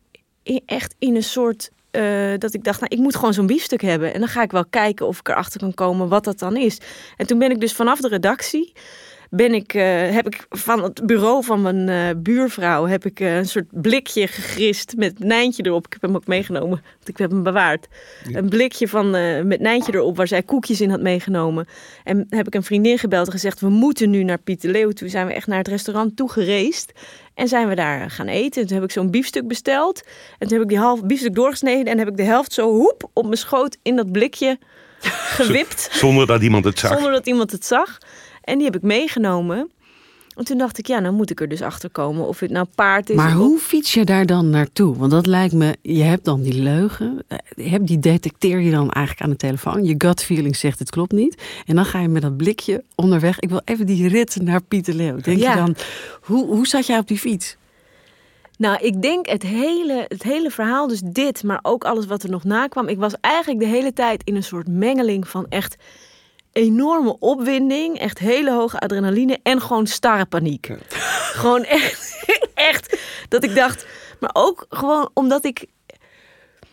echt 0.65 0.95
in 0.99 1.15
een 1.15 1.23
soort, 1.23 1.71
uh, 1.91 2.33
dat 2.37 2.53
ik 2.53 2.63
dacht, 2.63 2.79
nou, 2.79 2.95
ik 2.95 3.01
moet 3.01 3.15
gewoon 3.15 3.33
zo'n 3.33 3.47
biefstuk 3.47 3.81
hebben. 3.81 4.13
En 4.13 4.19
dan 4.19 4.29
ga 4.29 4.41
ik 4.41 4.51
wel 4.51 4.65
kijken 4.65 5.07
of 5.07 5.19
ik 5.19 5.29
erachter 5.29 5.59
kan 5.59 5.73
komen 5.73 6.07
wat 6.07 6.23
dat 6.23 6.39
dan 6.39 6.57
is. 6.57 6.77
En 7.17 7.27
toen 7.27 7.39
ben 7.39 7.51
ik 7.51 7.59
dus 7.59 7.73
vanaf 7.73 7.99
de 7.99 8.07
redactie, 8.07 8.73
ben 9.35 9.53
ik, 9.53 9.73
eh, 9.73 10.11
heb 10.11 10.27
ik 10.27 10.45
van 10.49 10.83
het 10.83 11.05
bureau 11.05 11.43
van 11.43 11.61
mijn 11.61 11.89
eh, 11.89 12.21
buurvrouw 12.21 12.85
heb 12.85 13.05
ik, 13.05 13.19
eh, 13.19 13.35
een 13.35 13.45
soort 13.45 13.81
blikje 13.81 14.27
gegrist 14.27 14.93
met 14.97 15.19
Nijntje 15.19 15.65
erop. 15.65 15.85
Ik 15.85 15.93
heb 15.93 16.01
hem 16.01 16.15
ook 16.15 16.27
meegenomen, 16.27 16.69
want 16.69 17.07
ik 17.07 17.17
heb 17.17 17.31
hem 17.31 17.43
bewaard. 17.43 17.87
Een 18.31 18.49
blikje 18.49 18.87
van, 18.87 19.09
met 19.47 19.59
Nijntje 19.59 19.93
erop 19.93 20.17
waar 20.17 20.27
zij 20.27 20.43
koekjes 20.43 20.81
in 20.81 20.89
had 20.89 21.01
meegenomen. 21.01 21.67
En 22.03 22.25
heb 22.29 22.47
ik 22.47 22.55
een 22.55 22.63
vriendin 22.63 22.97
gebeld 22.97 23.25
en 23.25 23.31
gezegd, 23.31 23.59
we 23.59 23.69
moeten 23.69 24.09
nu 24.09 24.23
naar 24.23 24.39
Pieter 24.39 24.69
Leeuw. 24.69 24.91
Toen 24.91 25.09
zijn 25.09 25.27
we 25.27 25.33
echt 25.33 25.47
naar 25.47 25.57
het 25.57 25.67
restaurant 25.67 26.15
toe 26.15 26.31
gereisd. 26.31 26.91
En 27.33 27.47
zijn 27.47 27.67
we 27.67 27.75
daar 27.75 28.09
gaan 28.09 28.27
eten. 28.27 28.61
En 28.61 28.67
toen 28.67 28.75
heb 28.77 28.85
ik 28.85 28.91
zo'n 28.91 29.11
biefstuk 29.11 29.47
besteld. 29.47 30.03
En 30.39 30.47
toen 30.47 30.57
heb 30.57 30.61
ik 30.61 30.69
die 30.69 30.79
half 30.79 31.03
biefstuk 31.03 31.35
doorgesneden. 31.35 31.85
En 31.85 31.97
heb 31.97 32.07
ik 32.07 32.17
de 32.17 32.23
helft 32.23 32.53
zo 32.53 32.71
hoep 32.71 33.09
op 33.13 33.23
mijn 33.23 33.37
schoot 33.37 33.77
in 33.81 33.95
dat 33.95 34.11
blikje 34.11 34.57
gewipt. 35.39 35.89
Zonder 35.91 36.27
dat 36.27 36.41
iemand 36.41 36.65
het 36.65 36.79
zag. 36.79 36.93
Zonder 36.93 37.11
dat 37.11 37.27
iemand 37.27 37.51
het 37.51 37.65
zag. 37.65 37.97
En 38.45 38.55
die 38.57 38.65
heb 38.65 38.75
ik 38.75 38.81
meegenomen. 38.81 39.69
En 40.35 40.43
toen 40.45 40.57
dacht 40.57 40.77
ik, 40.77 40.87
ja, 40.87 40.99
nou 40.99 41.13
moet 41.13 41.29
ik 41.29 41.41
er 41.41 41.47
dus 41.49 41.61
achter 41.61 41.89
komen 41.89 42.27
of 42.27 42.39
het 42.39 42.51
nou 42.51 42.65
paard 42.75 43.09
is. 43.09 43.15
Maar 43.15 43.27
of- 43.31 43.33
hoe 43.45 43.59
fiets 43.59 43.93
je 43.93 44.03
daar 44.05 44.25
dan 44.25 44.49
naartoe? 44.49 44.95
Want 44.97 45.11
dat 45.11 45.25
lijkt 45.25 45.53
me, 45.53 45.75
je 45.81 46.03
hebt 46.03 46.25
dan 46.25 46.41
die 46.41 46.61
leugen. 46.61 47.23
eh, 47.27 47.37
je 47.55 47.69
hebt 47.69 47.87
Die 47.87 47.99
detecteer 47.99 48.59
je 48.59 48.71
dan 48.71 48.91
eigenlijk 48.91 49.21
aan 49.25 49.29
de 49.29 49.35
telefoon. 49.35 49.83
Je 49.85 49.95
gut 49.97 50.23
feeling 50.23 50.55
zegt 50.55 50.79
het 50.79 50.89
klopt 50.89 51.11
niet. 51.11 51.41
En 51.65 51.75
dan 51.75 51.85
ga 51.85 51.99
je 51.99 52.07
met 52.07 52.21
dat 52.21 52.37
blikje 52.37 52.83
onderweg. 52.95 53.39
Ik 53.39 53.49
wil 53.49 53.61
even 53.65 53.85
die 53.85 54.07
rit 54.07 54.37
naar 54.41 54.61
Pieter 54.63 54.93
Leeuw. 54.93 55.17
Denk 55.21 55.39
Ja. 55.39 55.51
je 55.51 55.57
dan, 55.57 55.75
hoe, 56.21 56.45
hoe 56.45 56.67
zat 56.67 56.85
jij 56.87 56.97
op 56.97 57.07
die 57.07 57.19
fiets? 57.19 57.55
Nou, 58.57 58.77
ik 58.85 59.01
denk 59.01 59.27
het 59.29 59.43
hele, 59.43 60.05
het 60.07 60.23
hele 60.23 60.49
verhaal, 60.49 60.87
dus 60.87 61.01
dit, 61.05 61.43
maar 61.43 61.59
ook 61.61 61.83
alles 61.83 62.05
wat 62.05 62.23
er 62.23 62.29
nog 62.29 62.43
na 62.43 62.67
kwam. 62.67 62.87
Ik 62.87 62.97
was 62.97 63.13
eigenlijk 63.21 63.59
de 63.59 63.67
hele 63.69 63.93
tijd 63.93 64.21
in 64.23 64.35
een 64.35 64.43
soort 64.43 64.67
mengeling 64.67 65.27
van 65.27 65.45
echt 65.49 65.75
enorme 66.55 67.19
opwinding, 67.19 67.99
echt 67.99 68.19
hele 68.19 68.51
hoge 68.51 68.79
adrenaline 68.79 69.39
en 69.43 69.61
gewoon 69.61 69.87
starre 69.87 70.25
paniek. 70.25 70.69
gewoon 71.41 71.63
echt, 71.63 72.25
echt 72.53 72.99
dat 73.29 73.43
ik 73.43 73.55
dacht, 73.55 73.85
maar 74.19 74.29
ook 74.33 74.65
gewoon 74.69 75.09
omdat 75.13 75.45
ik 75.45 75.65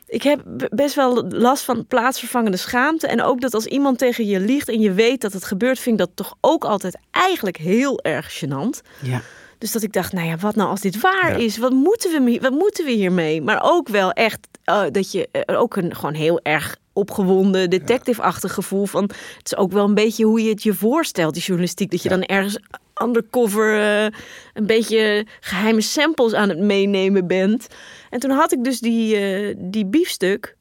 ik 0.07 0.23
heb 0.23 0.42
best 0.71 0.95
wel 0.95 1.25
last 1.29 1.64
van 1.64 1.87
plaatsvervangende 1.87 2.57
schaamte. 2.57 3.07
En 3.07 3.23
ook 3.23 3.40
dat 3.40 3.55
als 3.55 3.66
iemand 3.66 3.99
tegen 3.99 4.27
je 4.27 4.40
liegt 4.40 4.68
en 4.68 4.81
je 4.81 4.92
weet 4.92 5.21
dat 5.21 5.33
het 5.33 5.45
gebeurt, 5.45 5.79
vind 5.79 6.01
ik 6.01 6.07
dat 6.07 6.16
toch 6.16 6.35
ook 6.40 6.64
altijd 6.64 6.99
eigenlijk 7.11 7.57
heel 7.57 8.01
erg 8.03 8.45
gênant. 8.45 8.88
Ja. 9.03 9.23
Dus 9.62 9.72
dat 9.72 9.83
ik 9.83 9.92
dacht, 9.92 10.12
nou 10.12 10.27
ja, 10.27 10.37
wat 10.37 10.55
nou 10.55 10.68
als 10.68 10.81
dit 10.81 11.01
waar 11.01 11.40
is? 11.40 11.59
Wat 11.59 11.72
moeten, 11.72 12.25
we, 12.25 12.38
wat 12.40 12.53
moeten 12.53 12.85
we 12.85 12.90
hiermee? 12.90 13.42
Maar 13.42 13.61
ook 13.62 13.88
wel 13.88 14.12
echt 14.12 14.48
eh, 14.64 14.83
dat 14.90 15.12
je 15.12 15.29
ook 15.46 15.77
een 15.77 15.94
gewoon 15.94 16.14
heel 16.14 16.40
erg 16.42 16.77
opgewonden, 16.92 17.70
detective-achtig 17.70 18.55
gevoel 18.55 18.87
van... 18.87 19.03
Het 19.03 19.53
is 19.53 19.57
ook 19.57 19.72
wel 19.72 19.85
een 19.85 19.94
beetje 19.94 20.25
hoe 20.25 20.42
je 20.42 20.48
het 20.48 20.62
je 20.62 20.75
voorstelt, 20.75 21.35
die 21.35 21.42
journalistiek. 21.42 21.90
Dat 21.90 22.03
je 22.03 22.09
dan 22.09 22.22
ergens 22.22 22.59
undercover 23.03 23.81
eh, 23.81 24.18
een 24.55 24.66
beetje 24.66 25.27
geheime 25.40 25.81
samples 25.81 26.35
aan 26.35 26.48
het 26.48 26.59
meenemen 26.59 27.27
bent. 27.27 27.66
En 28.11 28.20
toen 28.20 28.31
had 28.31 28.53
ik 28.53 28.64
dus 28.64 28.81
die, 28.81 29.16
eh, 29.16 29.55
die 29.59 29.87
biefstuk... 29.87 30.57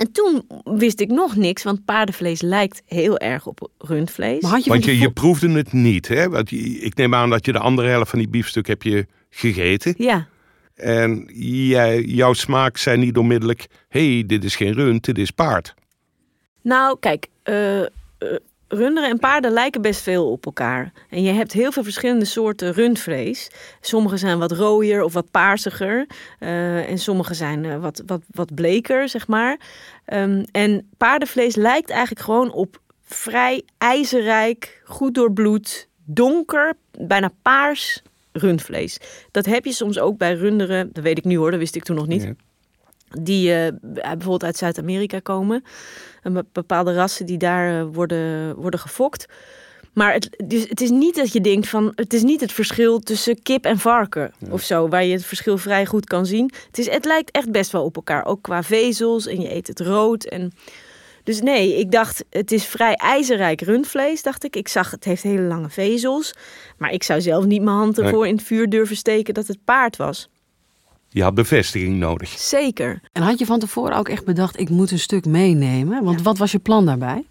En 0.00 0.12
toen 0.12 0.46
wist 0.64 1.00
ik 1.00 1.08
nog 1.08 1.36
niks, 1.36 1.62
want 1.62 1.84
paardenvlees 1.84 2.40
lijkt 2.40 2.82
heel 2.86 3.18
erg 3.18 3.46
op 3.46 3.70
rundvlees. 3.78 4.42
Maar 4.42 4.50
had 4.50 4.64
je 4.64 4.70
Want 4.70 4.84
je, 4.84 4.98
je 4.98 5.10
proefde 5.12 5.50
het 5.50 5.72
niet. 5.72 6.08
Hè? 6.08 6.28
Want 6.28 6.50
je- 6.50 6.58
ik 6.58 6.94
neem 6.94 7.14
aan 7.14 7.30
dat 7.30 7.46
je 7.46 7.52
de 7.52 7.58
andere 7.58 7.88
helft 7.88 8.10
van 8.10 8.18
die 8.18 8.28
biefstuk 8.28 8.66
heb 8.66 8.82
je 8.82 9.06
gegeten. 9.30 9.94
Ja, 9.98 10.26
En 10.74 11.28
jij, 11.34 12.02
jouw 12.02 12.32
smaak 12.32 12.76
zei 12.76 12.96
niet 12.96 13.16
onmiddellijk... 13.16 13.66
hé, 13.88 14.12
hey, 14.14 14.24
dit 14.26 14.44
is 14.44 14.56
geen 14.56 14.72
rund, 14.72 15.04
dit 15.04 15.18
is 15.18 15.30
paard. 15.30 15.74
Nou, 16.62 16.96
kijk, 17.00 17.26
eh, 17.42 17.80
eh, 17.80 17.88
runderen 18.72 19.10
en 19.10 19.18
paarden 19.18 19.50
lijken 19.50 19.82
best 19.82 20.02
veel 20.02 20.30
op 20.30 20.46
elkaar. 20.46 20.92
En 21.08 21.22
je 21.22 21.32
hebt 21.32 21.52
heel 21.52 21.72
veel 21.72 21.82
verschillende 21.82 22.24
soorten 22.24 22.72
rundvlees. 22.72 23.50
Sommige 23.80 24.16
zijn 24.16 24.38
wat 24.38 24.52
rooier 24.52 25.02
of 25.02 25.12
wat 25.12 25.30
paarsiger. 25.30 26.06
eh, 26.38 26.90
en 26.90 26.98
sommige 26.98 27.34
zijn 27.34 27.64
eh, 27.64 27.80
wat, 27.80 28.02
wat, 28.06 28.22
wat 28.30 28.54
bleker, 28.54 29.08
zeg 29.08 29.26
maar. 29.28 29.58
Ehm, 30.04 30.44
en 30.52 30.88
paardenvlees 30.96 31.54
lijkt 31.54 31.90
eigenlijk 31.90 32.20
gewoon 32.20 32.52
op 32.52 32.80
vrij 33.02 33.62
ijzerrijk, 33.78 34.82
goed 34.84 35.14
doorbloed, 35.14 35.88
donker, 36.04 36.74
bijna 36.98 37.32
paars 37.42 38.02
rundvlees. 38.32 38.98
Dat 39.30 39.46
heb 39.46 39.64
je 39.64 39.72
soms 39.72 39.98
ook 39.98 40.18
bij 40.18 40.34
runderen. 40.34 40.90
Dat 40.92 41.04
weet 41.04 41.18
ik 41.18 41.24
nu 41.24 41.36
hoor, 41.36 41.50
dat 41.50 41.60
wist 41.60 41.76
ik 41.76 41.84
toen 41.84 41.96
nog 41.96 42.06
niet 42.06 42.22
Ja. 42.22 42.34
Die 43.18 43.54
eh, 43.54 43.72
bijvoorbeeld 43.82 44.44
uit 44.44 44.56
Zuid-Amerika 44.56 45.18
komen. 45.18 45.64
Bepaalde 46.52 46.94
rassen 46.94 47.26
die 47.26 47.38
daar 47.38 47.80
eh, 47.80 47.86
worden, 47.92 48.56
worden 48.56 48.80
gefokt. 48.80 49.26
Maar 49.92 50.12
het, 50.12 50.42
dus 50.44 50.68
het 50.68 50.80
is 50.80 50.90
niet 50.90 51.16
dat 51.16 51.32
je 51.32 51.40
denkt 51.40 51.68
van... 51.68 51.92
Het 51.94 52.12
is 52.12 52.22
niet 52.22 52.40
het 52.40 52.52
verschil 52.52 52.98
tussen 52.98 53.42
kip 53.42 53.64
en 53.64 53.78
varken 53.78 54.32
of 54.50 54.62
zo... 54.62 54.88
waar 54.88 55.04
je 55.04 55.12
het 55.12 55.24
verschil 55.24 55.58
vrij 55.58 55.86
goed 55.86 56.06
kan 56.06 56.26
zien. 56.26 56.52
Het, 56.66 56.78
is, 56.78 56.90
het 56.90 57.04
lijkt 57.04 57.30
echt 57.30 57.50
best 57.50 57.72
wel 57.72 57.84
op 57.84 57.96
elkaar. 57.96 58.24
Ook 58.24 58.42
qua 58.42 58.62
vezels 58.62 59.26
en 59.26 59.40
je 59.40 59.54
eet 59.54 59.66
het 59.66 59.80
rood. 59.80 60.24
En, 60.24 60.52
dus 61.24 61.40
nee, 61.40 61.78
ik 61.78 61.90
dacht 61.90 62.24
het 62.30 62.52
is 62.52 62.64
vrij 62.64 62.94
ijzerrijk 62.94 63.60
rundvlees, 63.60 64.22
dacht 64.22 64.44
ik. 64.44 64.56
Ik 64.56 64.68
zag 64.68 64.90
het 64.90 65.04
heeft 65.04 65.22
hele 65.22 65.42
lange 65.42 65.70
vezels. 65.70 66.34
Maar 66.78 66.92
ik 66.92 67.02
zou 67.02 67.20
zelf 67.20 67.44
niet 67.44 67.62
mijn 67.62 67.76
hand 67.76 67.96
Nee. 67.96 68.06
ervoor 68.06 68.26
in 68.26 68.34
het 68.36 68.44
vuur 68.44 68.68
durven 68.68 68.96
steken 68.96 69.34
dat 69.34 69.46
het 69.46 69.64
paard 69.64 69.96
was. 69.96 70.28
Je 71.12 71.22
had 71.22 71.34
bevestiging 71.34 71.98
nodig. 71.98 72.28
Zeker. 72.28 73.00
En 73.12 73.22
had 73.22 73.38
je 73.38 73.46
van 73.46 73.58
tevoren 73.58 73.96
ook 73.96 74.08
echt 74.08 74.24
bedacht, 74.24 74.60
ik 74.60 74.68
moet 74.68 74.90
een 74.90 74.98
stuk 74.98 75.24
meenemen? 75.24 76.04
Want 76.04 76.22
wat 76.22 76.38
was 76.38 76.52
je 76.52 76.58
plan 76.58 76.86
daarbij? 76.86 77.24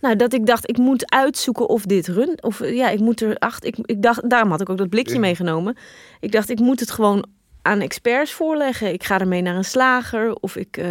Nou, 0.00 0.16
dat 0.16 0.32
ik 0.32 0.46
dacht, 0.46 0.68
ik 0.68 0.76
moet 0.78 1.10
uitzoeken 1.10 1.68
of 1.68 1.82
dit 1.86 2.06
run. 2.08 2.38
Of 2.40 2.60
eh, 2.60 2.76
ja, 2.76 2.88
ik 2.88 3.00
moet 3.00 3.20
er 3.20 3.36
acht. 3.38 3.64
Ik, 3.64 3.76
ik 3.82 4.02
dacht, 4.02 4.30
daarom 4.30 4.50
had 4.50 4.60
ik 4.60 4.68
ook 4.68 4.78
dat 4.78 4.88
blikje 4.88 5.18
meegenomen. 5.18 5.76
Ik 6.20 6.32
dacht, 6.32 6.50
ik 6.50 6.58
moet 6.58 6.80
het 6.80 6.90
gewoon 6.90 7.26
aan 7.62 7.80
experts 7.80 8.32
voorleggen. 8.32 8.92
Ik 8.92 9.04
ga 9.04 9.18
ermee 9.20 9.42
naar 9.42 9.56
een 9.56 9.64
slager. 9.64 10.34
Of 10.34 10.56
ik. 10.56 10.76
eh, 10.76 10.86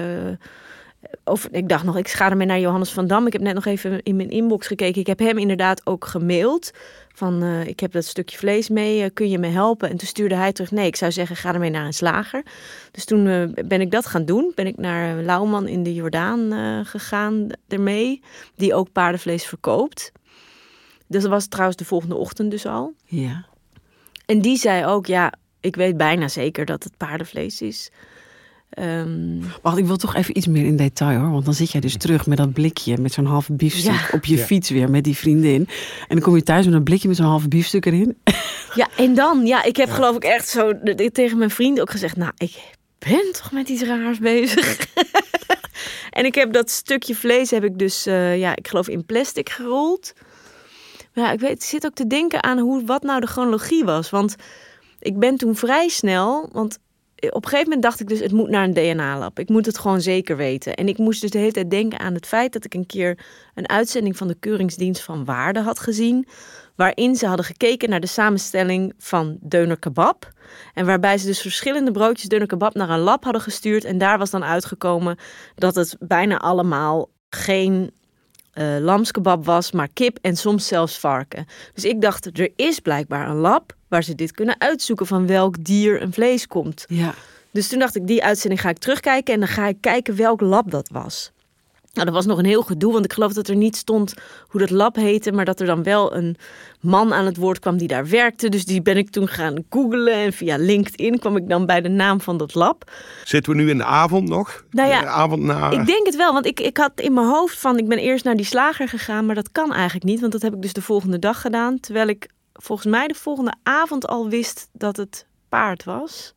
of 1.23 1.47
ik 1.51 1.69
dacht 1.69 1.83
nog, 1.83 1.97
ik 1.97 2.07
ga 2.07 2.29
ermee 2.29 2.47
naar 2.47 2.59
Johannes 2.59 2.91
van 2.91 3.07
Dam. 3.07 3.25
Ik 3.27 3.33
heb 3.33 3.41
net 3.41 3.53
nog 3.53 3.65
even 3.65 4.03
in 4.03 4.15
mijn 4.15 4.29
inbox 4.29 4.67
gekeken. 4.67 5.01
Ik 5.01 5.07
heb 5.07 5.19
hem 5.19 5.37
inderdaad 5.37 5.81
ook 5.85 6.05
gemaild. 6.05 6.71
Van, 7.13 7.43
eh, 7.43 7.67
ik 7.67 7.79
heb 7.79 7.91
dat 7.91 8.05
stukje 8.05 8.37
vlees 8.37 8.69
mee, 8.69 9.03
eh, 9.03 9.09
kun 9.13 9.29
je 9.29 9.37
me 9.37 9.47
helpen? 9.47 9.89
En 9.89 9.97
toen 9.97 10.07
stuurde 10.07 10.35
hij 10.35 10.51
terug, 10.51 10.71
nee, 10.71 10.87
ik 10.87 10.95
zou 10.95 11.11
zeggen, 11.11 11.35
ga 11.35 11.53
ermee 11.53 11.69
naar 11.69 11.85
een 11.85 11.93
slager. 11.93 12.43
Dus 12.91 13.05
toen 13.05 13.27
eh, 13.27 13.65
ben 13.65 13.81
ik 13.81 13.91
dat 13.91 14.05
gaan 14.05 14.25
doen. 14.25 14.51
Ben 14.55 14.67
ik 14.67 14.77
naar 14.77 15.21
Lauwman 15.21 15.67
in 15.67 15.83
de 15.83 15.93
Jordaan 15.93 16.85
gegaan 16.85 17.47
ermee. 17.67 18.21
Die 18.55 18.73
ook 18.73 18.91
paardenvlees 18.91 19.45
verkoopt. 19.45 20.11
Dus 21.07 21.21
dat 21.21 21.31
was 21.31 21.47
trouwens 21.47 21.77
de 21.77 21.85
volgende 21.85 22.15
ochtend 22.15 22.51
dus 22.51 22.65
al. 22.65 22.93
Ja. 23.05 23.45
En 24.25 24.41
die 24.41 24.57
zei 24.57 24.85
ook, 24.85 25.05
ja, 25.05 25.33
ik 25.59 25.75
weet 25.75 25.97
bijna 25.97 26.27
zeker 26.27 26.65
dat 26.65 26.83
het 26.83 26.97
paardenvlees 26.97 27.61
is. 27.61 27.91
Ehm, 28.71 29.39
Wacht, 29.61 29.77
ik 29.77 29.85
wil 29.85 29.97
toch 29.97 30.15
even 30.15 30.37
iets 30.37 30.47
meer 30.47 30.65
in 30.65 30.75
detail 30.75 31.19
hoor. 31.19 31.31
Want 31.31 31.45
dan 31.45 31.53
zit 31.53 31.71
jij 31.71 31.81
dus 31.81 31.97
terug 31.97 32.25
met 32.27 32.37
dat 32.37 32.53
blikje, 32.53 32.97
met 32.97 33.13
zo'n 33.13 33.25
halve 33.25 33.53
biefstuk 33.53 33.91
Ja. 33.93 34.07
op 34.11 34.25
je 34.25 34.37
Ja. 34.37 34.43
fiets 34.45 34.69
weer 34.69 34.89
met 34.89 35.03
die 35.03 35.15
vriendin. 35.17 35.67
En 36.01 36.15
dan 36.15 36.19
kom 36.21 36.35
je 36.35 36.43
thuis 36.43 36.65
met 36.65 36.73
een 36.73 36.83
blikje 36.83 37.07
met 37.07 37.17
zo'n 37.17 37.25
halve 37.25 37.47
biefstuk 37.47 37.85
erin. 37.85 38.17
ja, 38.75 38.87
en 38.97 39.13
dan, 39.15 39.45
ja, 39.45 39.63
ik 39.63 39.77
heb 39.77 39.89
geloof 39.89 40.15
ik 40.15 40.23
echt 40.23 40.47
zo 40.47 40.71
tegen 41.11 41.37
mijn 41.37 41.49
vrienden 41.49 41.83
ook 41.83 41.89
gezegd, 41.91 42.15
nou, 42.15 42.31
ik 42.37 42.55
ben 42.99 43.31
toch 43.31 43.51
met 43.51 43.69
iets 43.69 43.81
raars 43.83 44.19
bezig. 44.19 44.87
en 46.17 46.25
ik 46.25 46.35
heb 46.35 46.53
dat 46.53 46.69
stukje 46.69 47.15
vlees 47.15 47.51
heb 47.51 47.63
ik 47.63 47.77
dus, 47.79 48.05
eh, 48.05 48.37
ja, 48.39 48.55
ik 48.55 48.67
geloof 48.67 48.87
in 48.87 49.05
plastic 49.05 49.49
gerold. 49.49 50.13
Maar 51.13 51.23
ja, 51.25 51.31
ik 51.31 51.39
weet, 51.39 51.51
ik 51.51 51.63
zit 51.63 51.85
ook 51.85 51.93
te 51.93 52.07
denken 52.07 52.43
aan 52.43 52.59
hoe, 52.59 52.85
wat 52.85 53.03
nou 53.03 53.19
de 53.19 53.27
chronologie 53.27 53.83
was. 53.83 54.09
Want 54.09 54.35
ik 54.99 55.19
ben 55.19 55.37
toen 55.37 55.55
vrij 55.55 55.87
snel, 55.87 56.49
want 56.51 56.79
op 57.29 57.43
een 57.43 57.49
gegeven 57.49 57.63
moment 57.63 57.81
dacht 57.81 57.99
ik 57.99 58.07
dus, 58.07 58.19
het 58.19 58.31
moet 58.31 58.49
naar 58.49 58.63
een 58.63 58.73
DNA-lab. 58.73 59.39
Ik 59.39 59.49
moet 59.49 59.65
het 59.65 59.77
gewoon 59.77 60.01
zeker 60.01 60.37
weten. 60.37 60.75
En 60.75 60.87
ik 60.87 60.97
moest 60.97 61.21
dus 61.21 61.29
de 61.29 61.37
hele 61.37 61.51
tijd 61.51 61.69
denken 61.69 61.99
aan 61.99 62.13
het 62.13 62.25
feit 62.25 62.53
dat 62.53 62.65
ik 62.65 62.73
een 62.73 62.85
keer 62.85 63.17
een 63.53 63.69
uitzending 63.69 64.17
van 64.17 64.27
de 64.27 64.35
Keuringsdienst 64.39 65.01
van 65.01 65.25
Waarde 65.25 65.59
had 65.59 65.79
gezien. 65.79 66.27
Waarin 66.75 67.15
ze 67.15 67.27
hadden 67.27 67.45
gekeken 67.45 67.89
naar 67.89 67.99
de 67.99 68.07
samenstelling 68.07 68.93
van 68.97 69.37
deuner 69.41 69.79
kebab. 69.79 70.31
En 70.73 70.85
waarbij 70.85 71.17
ze 71.17 71.25
dus 71.25 71.41
verschillende 71.41 71.91
broodjes 71.91 72.29
deuner 72.29 72.47
kebab 72.47 72.73
naar 72.73 72.89
een 72.89 72.99
lab 72.99 73.23
hadden 73.23 73.41
gestuurd. 73.41 73.83
En 73.83 73.97
daar 73.97 74.17
was 74.17 74.29
dan 74.29 74.43
uitgekomen 74.43 75.17
dat 75.55 75.75
het 75.75 75.95
bijna 75.99 76.37
allemaal 76.37 77.09
geen 77.29 77.91
eh, 78.51 78.77
lamskebab 78.79 79.45
was, 79.45 79.71
maar 79.71 79.87
kip 79.93 80.17
en 80.21 80.35
soms 80.35 80.67
zelfs 80.67 80.99
varken. 80.99 81.45
Dus 81.73 81.85
ik 81.85 82.01
dacht, 82.01 82.37
er 82.39 82.51
is 82.55 82.79
blijkbaar 82.79 83.29
een 83.29 83.35
lab 83.35 83.79
waar 83.91 84.03
ze 84.03 84.15
dit 84.15 84.31
kunnen 84.31 84.55
uitzoeken 84.57 85.05
van 85.05 85.27
welk 85.27 85.63
dier 85.63 86.01
een 86.01 86.13
vlees 86.13 86.47
komt. 86.47 86.85
Ja. 86.87 87.13
Dus 87.51 87.67
toen 87.67 87.79
dacht 87.79 87.95
ik, 87.95 88.07
die 88.07 88.23
uitzending 88.23 88.61
ga 88.61 88.69
ik 88.69 88.77
terugkijken 88.77 89.33
en 89.33 89.39
dan 89.39 89.49
ga 89.49 89.67
ik 89.67 89.77
kijken 89.79 90.15
welk 90.15 90.41
lab 90.41 90.71
dat 90.71 90.89
was. 90.91 91.31
Nou, 91.93 92.05
dat 92.05 92.15
was 92.15 92.25
nog 92.25 92.37
een 92.37 92.45
heel 92.45 92.61
gedoe, 92.61 92.93
want 92.93 93.05
ik 93.05 93.13
geloof 93.13 93.33
dat 93.33 93.47
er 93.47 93.55
niet 93.55 93.75
stond 93.75 94.13
hoe 94.47 94.59
dat 94.59 94.69
lab 94.69 94.95
heette, 94.95 95.31
maar 95.31 95.45
dat 95.45 95.59
er 95.59 95.65
dan 95.65 95.83
wel 95.83 96.15
een 96.15 96.37
man 96.79 97.13
aan 97.13 97.25
het 97.25 97.37
woord 97.37 97.59
kwam 97.59 97.77
die 97.77 97.87
daar 97.87 98.07
werkte. 98.09 98.49
Dus 98.49 98.65
die 98.65 98.81
ben 98.81 98.97
ik 98.97 99.09
toen 99.09 99.27
gaan 99.27 99.65
googlen 99.69 100.13
en 100.13 100.33
via 100.33 100.57
LinkedIn 100.57 101.19
kwam 101.19 101.37
ik 101.37 101.49
dan 101.49 101.65
bij 101.65 101.81
de 101.81 101.89
naam 101.89 102.21
van 102.21 102.37
dat 102.37 102.55
lab. 102.55 102.91
Zitten 103.23 103.51
we 103.51 103.61
nu 103.61 103.69
in 103.69 103.77
de 103.77 103.83
avond 103.83 104.29
nog? 104.29 104.63
Nou 104.69 104.89
ja, 104.89 104.99
De 104.99 105.07
avond 105.07 105.43
na... 105.43 105.69
Ik 105.69 105.85
denk 105.85 106.05
het 106.05 106.15
wel, 106.15 106.33
want 106.33 106.45
ik, 106.45 106.59
ik 106.59 106.77
had 106.77 106.91
in 106.95 107.13
mijn 107.13 107.27
hoofd 107.27 107.59
van 107.59 107.77
ik 107.77 107.87
ben 107.87 107.97
eerst 107.97 108.23
naar 108.23 108.35
die 108.35 108.45
slager 108.45 108.87
gegaan, 108.87 109.25
maar 109.25 109.35
dat 109.35 109.51
kan 109.51 109.73
eigenlijk 109.73 110.05
niet, 110.05 110.19
want 110.19 110.31
dat 110.31 110.41
heb 110.41 110.53
ik 110.53 110.61
dus 110.61 110.73
de 110.73 110.81
volgende 110.81 111.19
dag 111.19 111.41
gedaan, 111.41 111.79
terwijl 111.79 112.07
ik 112.07 112.27
volgens 112.61 112.87
mij 112.87 113.07
de 113.07 113.13
volgende 113.13 113.53
avond 113.63 114.07
al 114.07 114.29
wist 114.29 114.69
dat 114.71 114.97
het 114.97 115.25
paard 115.49 115.83
was. 115.83 116.33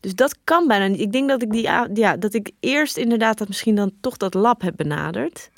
Dus 0.00 0.14
dat 0.14 0.36
kan 0.44 0.66
bijna 0.66 0.86
niet. 0.86 1.00
Ik 1.00 1.12
denk 1.12 1.28
dat 1.28 1.42
ik, 1.42 1.50
die, 1.50 1.62
ja, 1.94 2.16
dat 2.16 2.34
ik 2.34 2.50
eerst 2.60 2.96
inderdaad 2.96 3.38
dat 3.38 3.48
misschien 3.48 3.74
dan 3.74 3.92
toch 4.00 4.16
dat 4.16 4.34
lab 4.34 4.62
heb 4.62 4.76
benaderd. 4.76 5.50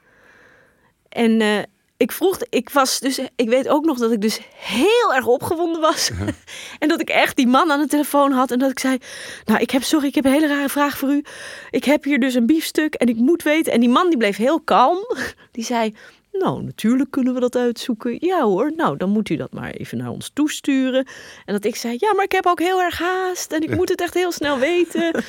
En 1.09 1.40
eh, 1.40 1.62
ik 1.96 2.12
vroeg, 2.12 2.38
ik 2.49 2.70
was 2.70 3.01
dus, 3.01 3.18
ik 3.37 3.49
weet 3.49 3.68
ook 3.68 3.85
nog 3.85 3.99
dat 3.99 4.12
ik 4.12 4.20
dus 4.20 4.40
heel 4.55 5.14
erg 5.14 5.27
opgewonden 5.27 5.81
was. 5.81 6.11
en 6.79 6.88
dat 6.88 7.01
ik 7.01 7.09
echt 7.09 7.37
die 7.37 7.46
man 7.46 7.72
aan 7.72 7.81
de 7.81 7.87
telefoon 7.87 8.33
had. 8.33 8.51
En 8.51 8.59
dat 8.59 8.70
ik 8.70 8.79
zei, 8.79 8.99
nou 9.44 9.61
ik 9.61 9.70
heb, 9.70 9.83
sorry, 9.83 10.07
ik 10.07 10.14
heb 10.14 10.25
een 10.25 10.33
hele 10.33 10.49
rare 10.49 10.68
vraag 10.68 10.99
voor 10.99 11.11
u. 11.11 11.25
Ik 11.70 11.85
heb 11.85 12.05
hier 12.05 12.20
dus 12.20 12.35
een 12.35 12.46
biefstuk 12.46 12.94
en 12.94 13.09
ik 13.09 13.16
moet 13.16 13.42
weten. 13.42 13.72
En 13.72 13.81
die 13.81 13.88
man 13.88 14.09
die 14.09 14.18
bleef 14.18 14.37
heel 14.37 14.61
kalm. 14.61 14.99
Die 15.53 15.64
zei, 15.64 15.94
nou 16.38 16.62
natuurlijk 16.62 17.11
kunnen 17.11 17.35
we 17.35 17.40
dat 17.40 17.57
uitzoeken. 17.57 18.16
Ja 18.20 18.42
hoor, 18.42 18.72
nou 18.77 18.96
dan 18.96 19.11
moet 19.11 19.29
u 19.29 19.37
dat 19.37 19.53
maar 19.53 19.70
even 19.70 19.99
naar 19.99 20.11
ons 20.11 20.31
toesturen. 20.35 21.07
En 21.44 21.53
dat 21.53 21.64
ik 21.64 21.77
zei, 21.77 21.96
ja 21.99 22.14
maar 22.14 22.25
ik 22.25 22.33
heb 22.33 22.46
ook 22.46 22.61
heel 22.61 22.83
erg 22.83 22.99
haast. 22.99 23.53
En 23.53 23.61
ik 23.61 23.77
moet 23.77 23.88
het 23.88 24.01
echt 24.01 24.14
heel 24.14 24.33
snel 24.33 24.59
weten. 24.59 25.14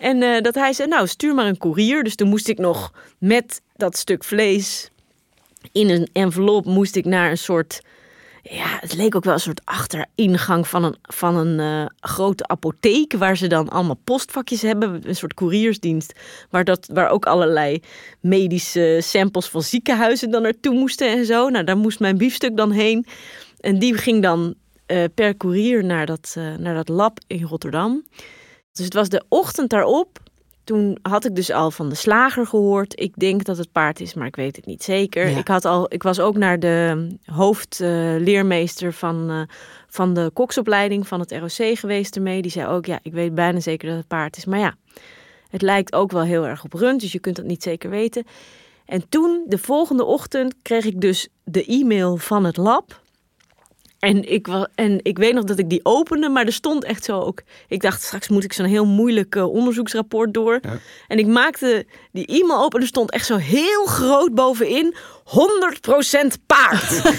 En 0.00 0.22
eh, 0.22 0.42
dat 0.42 0.54
hij 0.54 0.72
zei, 0.72 0.88
nou 0.88 1.06
stuur 1.06 1.34
maar 1.34 1.46
een 1.46 1.58
koerier. 1.58 2.02
Dus 2.02 2.14
toen 2.14 2.28
moest 2.28 2.48
ik 2.48 2.58
nog 2.58 2.92
met 3.18 3.60
dat 3.76 3.96
stuk 3.96 4.24
vlees 4.24 4.90
in 5.72 5.90
een 5.90 6.08
envelop 6.12 6.64
moest 6.64 6.96
ik 6.96 7.04
naar 7.04 7.30
een 7.30 7.38
soort. 7.38 7.82
Ja, 8.42 8.78
het 8.80 8.94
leek 8.94 9.14
ook 9.14 9.24
wel 9.24 9.34
een 9.34 9.40
soort 9.40 9.64
achteringang 9.64 10.68
van 10.68 10.84
een, 10.84 10.96
van 11.02 11.36
een 11.36 11.60
eh, 11.60 11.86
grote 12.00 12.46
apotheek. 12.46 13.12
Waar 13.12 13.36
ze 13.36 13.46
dan 13.46 13.68
allemaal 13.68 14.00
postvakjes 14.04 14.62
hebben. 14.62 15.08
Een 15.08 15.16
soort 15.16 15.34
couriersdienst. 15.34 16.12
Waar, 16.50 16.64
dat, 16.64 16.88
waar 16.92 17.08
ook 17.08 17.26
allerlei 17.26 17.82
medische 18.20 18.98
samples 19.02 19.48
van 19.48 19.62
ziekenhuizen 19.62 20.30
dan 20.30 20.42
naartoe 20.42 20.74
moesten 20.74 21.08
en 21.08 21.24
zo. 21.24 21.48
Nou, 21.48 21.64
daar 21.64 21.76
moest 21.76 22.00
mijn 22.00 22.18
biefstuk 22.18 22.56
dan 22.56 22.70
heen. 22.70 23.06
En 23.60 23.78
die 23.78 23.94
ging 23.94 24.22
dan 24.22 24.54
eh, 24.86 25.04
per 25.14 25.36
koerier 25.36 25.84
naar 25.84 26.06
dat, 26.06 26.34
eh, 26.36 26.56
naar 26.56 26.74
dat 26.74 26.88
lab 26.88 27.18
in 27.26 27.42
Rotterdam. 27.42 28.04
Dus 28.72 28.84
het 28.84 28.94
was 28.94 29.08
de 29.08 29.24
ochtend 29.28 29.70
daarop. 29.70 30.18
Toen 30.64 30.98
had 31.02 31.24
ik 31.24 31.34
dus 31.34 31.50
al 31.50 31.70
van 31.70 31.88
de 31.88 31.94
slager 31.94 32.46
gehoord. 32.46 33.00
Ik 33.00 33.12
denk 33.16 33.44
dat 33.44 33.56
het 33.56 33.72
paard 33.72 34.00
is, 34.00 34.14
maar 34.14 34.26
ik 34.26 34.36
weet 34.36 34.56
het 34.56 34.66
niet 34.66 34.82
zeker. 34.82 35.28
Ja. 35.28 35.38
Ik, 35.38 35.48
had 35.48 35.64
al, 35.64 35.86
ik 35.92 36.02
was 36.02 36.20
ook 36.20 36.36
naar 36.36 36.58
de 36.58 37.08
hoofdleermeester 37.24 38.92
van, 38.92 39.30
eh, 39.30 39.40
van 39.88 40.14
de 40.14 40.30
koksopleiding 40.32 41.08
van 41.08 41.20
het 41.20 41.32
ROC 41.32 41.78
geweest 41.78 42.16
ermee. 42.16 42.42
Die 42.42 42.50
zei 42.50 42.66
ook, 42.66 42.86
ja, 42.86 42.98
ik 43.02 43.12
weet 43.12 43.34
bijna 43.34 43.60
zeker 43.60 43.88
dat 43.88 43.98
het 43.98 44.06
paard 44.06 44.36
is. 44.36 44.44
Maar 44.44 44.58
ja, 44.58 44.74
het 45.48 45.62
lijkt 45.62 45.92
ook 45.92 46.10
wel 46.10 46.22
heel 46.22 46.46
erg 46.46 46.64
op 46.64 46.72
rund, 46.72 47.00
dus 47.00 47.12
je 47.12 47.18
kunt 47.20 47.36
dat 47.36 47.44
niet 47.44 47.62
zeker 47.62 47.90
weten. 47.90 48.24
En 48.84 49.08
toen, 49.08 49.44
de 49.46 49.58
volgende 49.58 50.04
ochtend, 50.04 50.54
kreeg 50.62 50.84
ik 50.84 51.00
dus 51.00 51.28
de 51.44 51.64
e-mail 51.64 52.16
van 52.16 52.44
het 52.44 52.56
lab. 52.56 52.99
En 54.00 54.30
ik, 54.32 54.46
wa- 54.46 54.68
en 54.74 54.98
ik 55.02 55.18
weet 55.18 55.34
nog 55.34 55.44
dat 55.44 55.58
ik 55.58 55.68
die 55.70 55.80
opende, 55.82 56.28
maar 56.28 56.46
er 56.46 56.52
stond 56.52 56.84
echt 56.84 57.04
zo 57.04 57.20
ook. 57.20 57.42
Ik 57.68 57.80
dacht, 57.80 58.02
straks 58.02 58.28
moet 58.28 58.44
ik 58.44 58.52
zo'n 58.52 58.66
heel 58.66 58.86
moeilijk 58.86 59.34
eh, 59.36 59.52
onderzoeksrapport 59.52 60.34
door. 60.34 60.58
Ja. 60.62 60.78
En 61.08 61.18
ik 61.18 61.26
maakte 61.26 61.86
die 62.12 62.26
e-mail 62.26 62.62
open 62.62 62.76
en 62.78 62.82
er 62.82 62.88
stond 62.90 63.10
echt 63.10 63.26
zo 63.26 63.36
heel 63.36 63.84
groot 63.84 64.34
bovenin: 64.34 64.94
100% 65.24 66.46
paard. 66.46 67.02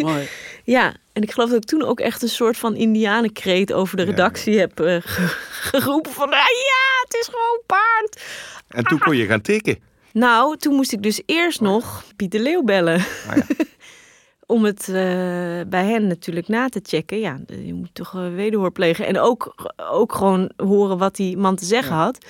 Mooi. 0.00 0.28
ja, 0.64 0.94
en 1.12 1.22
ik 1.22 1.30
geloof 1.32 1.48
dat 1.50 1.62
ik 1.62 1.68
toen 1.68 1.82
ook 1.82 2.00
echt 2.00 2.22
een 2.22 2.28
soort 2.28 2.56
van 2.56 2.76
Indianenkreet 2.76 3.72
over 3.72 3.96
de 3.96 4.02
Ja. 4.02 4.08
redactie 4.08 4.58
heb 4.58 4.80
eh, 4.80 4.96
ge- 5.00 5.36
geroepen: 5.50 6.12
van 6.12 6.28
ah, 6.28 6.32
ja, 6.38 7.02
het 7.04 7.14
is 7.20 7.26
gewoon 7.26 7.60
paard. 7.66 8.22
En 8.68 8.84
toen 8.84 8.98
kon 8.98 9.16
je 9.16 9.26
gaan 9.26 9.40
tikken. 9.40 9.78
Nou, 10.12 10.56
toen 10.56 10.74
moest 10.74 10.92
ik 10.92 11.02
dus 11.02 11.22
eerst 11.26 11.60
nog 11.60 12.04
Piet 12.16 12.32
de 12.32 12.40
Leeuw 12.40 12.62
bellen. 12.62 13.04
Ah, 13.28 13.36
ja. 13.36 13.42
Om 14.50 14.64
het 14.64 14.88
eh, 14.88 14.94
bij 15.68 15.84
hen 15.84 16.06
natuurlijk 16.06 16.48
na 16.48 16.68
te 16.68 16.80
checken. 16.82 17.18
Ja, 17.20 17.38
je 17.46 17.74
moet 17.74 17.94
toch 17.94 18.14
uh, 18.14 18.34
wederhoor 18.34 18.72
plegen. 18.72 19.06
En 19.06 19.18
ook, 19.18 19.72
ook 19.90 20.14
gewoon 20.14 20.50
horen 20.56 20.98
wat 20.98 21.16
die 21.16 21.36
man 21.36 21.56
te 21.56 21.64
zeggen 21.64 21.96
had. 21.96 22.26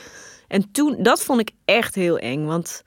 En 0.48 0.70
toen, 0.72 0.96
dat 0.98 1.22
vond 1.22 1.40
ik 1.40 1.50
echt 1.64 1.94
heel 1.94 2.18
eng. 2.18 2.44
Want 2.44 2.82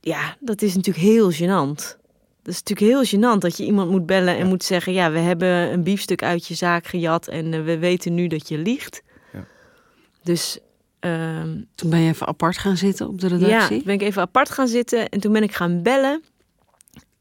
ja, 0.00 0.36
dat 0.40 0.62
is 0.62 0.74
natuurlijk 0.74 1.06
heel 1.06 1.32
gênant. 1.32 1.98
Dat 2.42 2.54
is 2.54 2.62
natuurlijk 2.62 2.92
heel 2.92 3.04
gênant 3.04 3.38
dat 3.38 3.56
je 3.56 3.64
iemand 3.64 3.90
moet 3.90 4.06
bellen 4.06 4.36
en 4.36 4.46
moet 4.46 4.64
zeggen... 4.64 4.92
ja, 4.92 5.10
we 5.10 5.18
hebben 5.18 5.48
een 5.48 5.82
biefstuk 5.82 6.22
uit 6.22 6.46
je 6.46 6.54
zaak 6.54 6.86
gejat 6.86 7.28
en 7.28 7.54
eh, 7.54 7.64
we 7.64 7.78
weten 7.78 8.14
nu 8.14 8.26
dat 8.26 8.48
je 8.48 8.58
liegt. 8.58 9.02
Ja. 9.32 9.44
Dus 10.22 10.58
ehm, 11.00 11.60
Toen 11.74 11.90
ben 11.90 12.00
je 12.00 12.10
even 12.10 12.26
apart 12.26 12.58
gaan 12.58 12.76
zitten 12.76 13.08
op 13.08 13.20
de 13.20 13.28
ja, 13.28 13.36
redactie. 13.36 13.76
toen 13.76 13.86
ben 13.86 13.94
ik 13.94 14.02
even 14.02 14.22
apart 14.22 14.50
gaan 14.50 14.68
zitten 14.68 15.08
en 15.08 15.20
toen 15.20 15.32
ben 15.32 15.42
ik 15.42 15.52
gaan 15.52 15.82
bellen. 15.82 16.22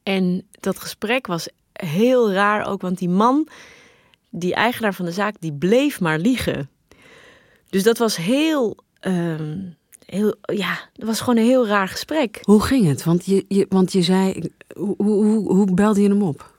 En 0.09 0.47
dat 0.59 0.79
gesprek 0.79 1.27
was 1.27 1.49
heel 1.73 2.31
raar 2.31 2.67
ook, 2.67 2.81
want 2.81 2.97
die 2.97 3.09
man, 3.09 3.47
die 4.29 4.53
eigenaar 4.53 4.93
van 4.93 5.05
de 5.05 5.11
zaak, 5.11 5.35
die 5.39 5.53
bleef 5.53 5.99
maar 5.99 6.19
liegen. 6.19 6.69
Dus 7.69 7.83
dat 7.83 7.97
was 7.97 8.15
heel, 8.15 8.77
ehm, 8.99 9.57
heel 10.05 10.35
ja, 10.41 10.79
dat 10.93 11.07
was 11.07 11.19
gewoon 11.19 11.37
een 11.37 11.45
heel 11.45 11.67
raar 11.67 11.87
gesprek. 11.87 12.39
Hoe 12.41 12.61
ging 12.61 12.87
het? 12.87 13.03
Want 13.03 13.25
je, 13.25 13.45
je, 13.47 13.65
want 13.69 13.91
je 13.91 14.01
zei, 14.01 14.51
hoe, 14.75 14.95
hoe, 14.97 15.53
hoe, 15.53 15.73
belde 15.73 16.01
je 16.01 16.09
hem 16.09 16.23
op? 16.23 16.53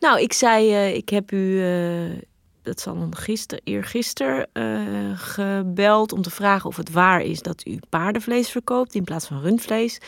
Nou, 0.00 0.20
ik 0.20 0.32
zei, 0.32 0.72
eh, 0.72 0.94
ik 0.94 1.08
heb 1.08 1.32
u, 1.32 1.62
eh, 1.62 2.18
dat 2.62 2.80
zal 2.80 2.98
dan 2.98 3.16
gisteren, 3.16 3.64
eergisteren, 3.64 4.48
eh 4.52 5.18
gebeld 5.18 6.12
om 6.12 6.22
te 6.22 6.30
vragen 6.30 6.68
of 6.68 6.76
het 6.76 6.90
waar 6.90 7.22
is 7.22 7.40
dat 7.40 7.66
u 7.66 7.78
paardenvlees 7.88 8.50
verkoopt 8.50 8.94
in 8.94 9.04
plaats 9.04 9.26
van 9.26 9.40
rundvlees. 9.40 9.98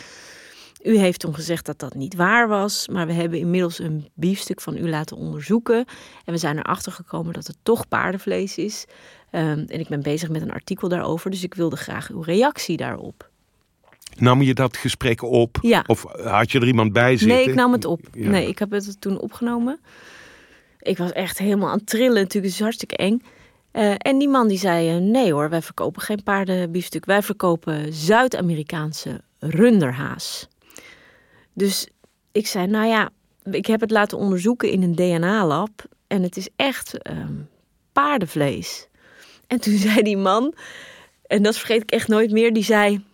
U 0.84 0.98
heeft 0.98 1.20
toen 1.20 1.34
gezegd 1.34 1.66
dat 1.66 1.78
dat 1.78 1.94
niet 1.94 2.14
waar 2.14 2.48
was, 2.48 2.88
maar 2.88 3.06
we 3.06 3.12
hebben 3.12 3.38
inmiddels 3.38 3.78
een 3.78 4.08
biefstuk 4.14 4.60
van 4.60 4.76
u 4.76 4.88
laten 4.88 5.16
onderzoeken. 5.16 5.84
En 6.24 6.32
we 6.32 6.38
zijn 6.38 6.58
erachter 6.58 6.92
gekomen 6.92 7.32
dat 7.32 7.46
het 7.46 7.56
toch 7.62 7.88
paardenvlees 7.88 8.58
is. 8.58 8.86
Ehm, 9.30 9.64
en 9.66 9.80
ik 9.80 9.88
ben 9.88 10.02
bezig 10.02 10.28
met 10.28 10.42
een 10.42 10.52
artikel 10.52 10.88
daarover, 10.88 11.30
dus 11.30 11.42
ik 11.42 11.54
wilde 11.54 11.76
graag 11.76 12.10
uw 12.10 12.20
reactie 12.20 12.76
daarop. 12.76 13.30
Nam 14.16 14.42
je 14.42 14.54
dat 14.54 14.76
gesprek 14.76 15.22
op? 15.22 15.58
Ja. 15.62 15.84
Of 15.86 16.04
had 16.22 16.52
je 16.52 16.60
er 16.60 16.66
iemand 16.66 16.92
bij 16.92 17.16
zitten? 17.16 17.36
Nee, 17.36 17.48
ik 17.48 17.54
nam 17.54 17.72
het 17.72 17.84
op. 17.84 18.00
Ja. 18.12 18.30
Nee, 18.30 18.48
ik 18.48 18.58
heb 18.58 18.70
het 18.70 19.00
toen 19.00 19.18
opgenomen. 19.18 19.80
Ik 20.78 20.98
was 20.98 21.12
echt 21.12 21.38
helemaal 21.38 21.68
aan 21.68 21.78
het 21.78 21.86
trillen. 21.86 22.22
Natuurlijk, 22.22 22.44
het 22.44 22.52
is 22.52 22.60
hartstikke 22.60 22.96
eng. 22.96 23.22
Eh, 23.70 23.94
en 23.98 24.18
die 24.18 24.28
man 24.28 24.48
die 24.48 24.58
zei, 24.58 24.88
eh, 24.88 24.96
nee 24.96 25.32
hoor, 25.32 25.50
wij 25.50 25.62
verkopen 25.62 26.02
geen 26.02 26.22
paardenbiefstuk. 26.22 27.04
Wij 27.04 27.22
verkopen 27.22 27.92
Zuid-Amerikaanse 27.92 29.20
runderhaas. 29.38 30.48
Dus 31.54 31.88
ik 32.32 32.46
zei, 32.46 32.66
nou 32.66 32.86
ja, 32.86 33.10
ik 33.50 33.66
heb 33.66 33.80
het 33.80 33.90
laten 33.90 34.18
onderzoeken 34.18 34.70
in 34.70 34.82
een 34.82 34.94
DNA-lab. 34.94 35.84
En 36.06 36.22
het 36.22 36.36
is 36.36 36.48
echt 36.56 37.02
ehm, 37.02 37.34
paardenvlees. 37.92 38.88
En 39.46 39.60
toen 39.60 39.78
zei 39.86 40.02
die 40.02 40.16
man, 40.16 40.54
en 41.26 41.42
dat 41.42 41.56
vergeet 41.56 41.82
ik 41.82 41.90
echt 41.90 42.08
nooit 42.08 42.30
meer, 42.30 42.52
die 42.52 42.64
zei... 42.64 43.04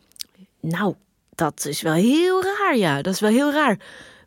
Nou, 0.61 0.95
dat 1.35 1.65
is 1.65 1.83
wel 1.83 1.93
heel 1.93 2.43
raar, 2.43 2.77
ja. 2.77 3.03
Dat 3.03 3.15
is 3.15 3.21
wel 3.21 3.31
heel 3.31 3.53
raar. 3.53 3.79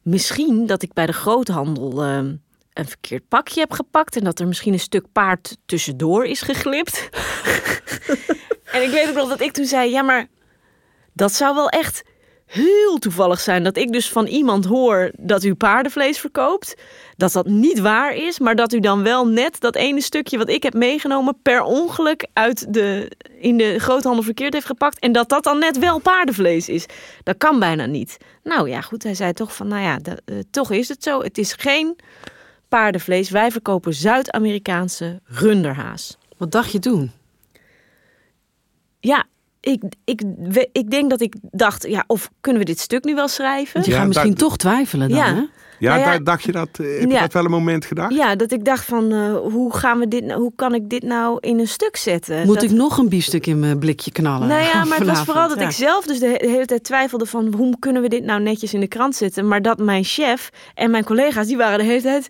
Misschien 0.02 0.66
dat 0.66 0.82
ik 0.82 0.94
bij 0.94 1.06
de 1.06 1.14
groothandel 1.14 2.04
ehm, 2.04 2.36
een 2.74 2.88
verkeerd 2.88 3.28
pakje 3.28 3.60
heb 3.60 3.72
gepakt... 3.72 4.16
en 4.16 4.24
dat 4.24 4.40
er 4.40 4.48
misschien 4.48 4.74
een 4.74 4.80
stuk 4.80 5.06
paard 5.12 5.58
tussendoor 5.66 6.26
is 6.26 6.42
geglipt. 6.42 7.10
en 8.76 8.84
ik 8.84 8.90
weet 8.90 9.10
ook 9.10 9.16
nog 9.16 9.30
dat 9.30 9.42
ik 9.42 9.52
toen 9.52 9.66
zei... 9.66 9.90
ja, 9.92 10.02
maar 10.02 10.28
dat 11.14 11.34
zou 11.34 11.56
wel 11.56 11.70
echt 11.70 12.04
heel 12.54 12.98
toevallig 12.98 13.40
zijn... 13.40 13.64
dat 13.64 13.78
ik 13.78 13.92
dus 13.92 14.10
van 14.10 14.26
iemand 14.26 14.66
hoor 14.66 15.12
dat 15.20 15.44
u 15.44 15.56
paardenvlees 15.56 16.20
verkoopt... 16.20 16.76
dat 17.16 17.32
dat 17.32 17.46
niet 17.48 17.80
waar 17.80 18.16
is... 18.16 18.40
maar 18.40 18.56
dat 18.56 18.74
u 18.74 18.80
dan 18.80 19.04
wel 19.04 19.28
net 19.28 19.60
dat 19.60 19.76
ene 19.76 20.02
stukje 20.02 20.38
wat 20.38 20.50
ik 20.50 20.64
heb 20.64 20.74
meegenomen... 20.74 21.38
per 21.42 21.62
ongeluk 21.62 22.28
uit 22.34 22.74
de, 22.74 23.12
in 23.40 23.58
de 23.58 23.80
groothandel 23.80 24.24
verkeerd 24.24 24.54
heeft 24.54 24.66
gepakt... 24.66 25.00
en 25.00 25.12
dat 25.12 25.30
dat 25.30 25.44
dan 25.44 25.60
net 25.60 25.80
wel 25.80 26.00
paardenvlees 26.00 26.70
is. 26.70 26.86
Dat 27.24 27.38
kan 27.38 27.60
bijna 27.60 27.86
niet. 27.86 28.18
Nou 28.44 28.70
ja, 28.70 28.82
goed, 28.82 29.04
hij 29.04 29.16
zei 29.16 29.34
toch 29.34 29.56
van... 29.56 29.68
nou 29.68 29.82
ja, 29.82 29.98
dat, 29.98 30.22
eh, 30.26 30.36
toch 30.52 30.72
is 30.72 30.90
het 30.90 31.04
zo. 31.04 31.22
Het 31.22 31.38
is 31.38 31.54
geen 31.54 31.96
paardenvlees. 32.68 33.30
Wij 33.30 33.52
verkopen 33.52 33.94
Zuid-Amerikaanse 33.94 35.22
runderhaas. 35.26 36.18
Wat 36.38 36.52
dacht 36.52 36.72
je 36.72 36.80
toen? 36.80 37.12
Ja, 39.00 39.26
ik, 39.64 39.82
ik, 40.06 40.22
we- 40.38 40.70
ik 40.72 40.92
denk 40.92 41.10
dat 41.10 41.22
ik 41.22 41.36
dacht, 41.52 41.88
ja, 41.88 42.04
of 42.08 42.30
kunnen 42.42 42.62
we 42.62 42.68
dit 42.68 42.80
stuk 42.80 43.04
nu 43.04 43.16
wel 43.16 43.28
schrijven? 43.28 43.74
Want 43.74 43.86
je 43.86 43.92
Ja, 43.92 43.98
gaat 43.98 44.08
misschien 44.08 44.30
dat- 44.30 44.40
toch 44.40 44.58
twijfelen 44.58 45.10
dan, 45.10 45.18
Ja. 45.18 45.34
hè? 45.36 45.42
Ja, 45.80 45.90
Nou 45.90 46.00
ja, 46.02 46.06
daar 46.10 46.24
dacht 46.24 46.44
je 46.44 46.52
dat? 46.52 46.70
eh, 46.72 46.86
Heb 47.00 47.02
je 47.02 47.08
ja. 47.16 47.22
dat 47.22 47.34
wel 47.34 47.46
een 47.46 47.52
moment 47.52 47.86
gedacht? 47.86 48.14
Ja, 48.14 48.36
dat 48.36 48.52
ik 48.52 48.66
dacht 48.66 48.86
van, 48.86 49.12
eh, 49.12 49.36
hoe 49.38 49.76
gaan 49.76 50.00
we 50.00 50.08
dit, 50.08 50.24
nou- 50.24 50.40
hoe 50.42 50.52
kan 50.56 50.74
ik 50.74 50.90
dit 50.90 51.04
nou 51.04 51.38
in 51.40 51.60
een 51.60 51.68
stuk 51.68 51.96
zetten? 51.98 52.46
Moet 52.46 52.56
Dat- 52.56 52.64
ik 52.64 52.72
nog 52.72 52.98
een 52.98 53.10
biefstuk 53.10 53.46
in 53.48 53.60
mijn 53.60 53.80
blikje 53.80 54.12
knallen? 54.12 54.48
Nou 54.48 54.62
ja, 54.62 54.84
maar 54.86 54.98
het 54.98 55.08
was 55.08 55.20
vooral 55.30 55.48
dat 55.48 55.60
Ja. 55.60 55.66
ik 55.66 55.72
zelf 55.72 56.06
dus 56.06 56.20
de 56.20 56.38
hele 56.42 56.66
tijd 56.66 56.84
twijfelde 56.84 57.26
van 57.26 57.54
hoe 57.54 57.80
kunnen 57.80 58.02
we 58.02 58.08
dit 58.10 58.24
nou 58.24 58.42
netjes 58.42 58.74
in 58.74 58.80
de 58.80 58.88
krant 58.88 59.16
zetten. 59.16 59.48
Maar 59.48 59.62
dat 59.62 59.78
mijn 59.80 60.04
chef 60.04 60.50
en 60.76 60.92
mijn 60.92 61.04
collega's, 61.04 61.48
die 61.48 61.58
waren 61.58 61.78
de 61.80 61.86
hele 61.86 62.02
tijd 62.02 62.28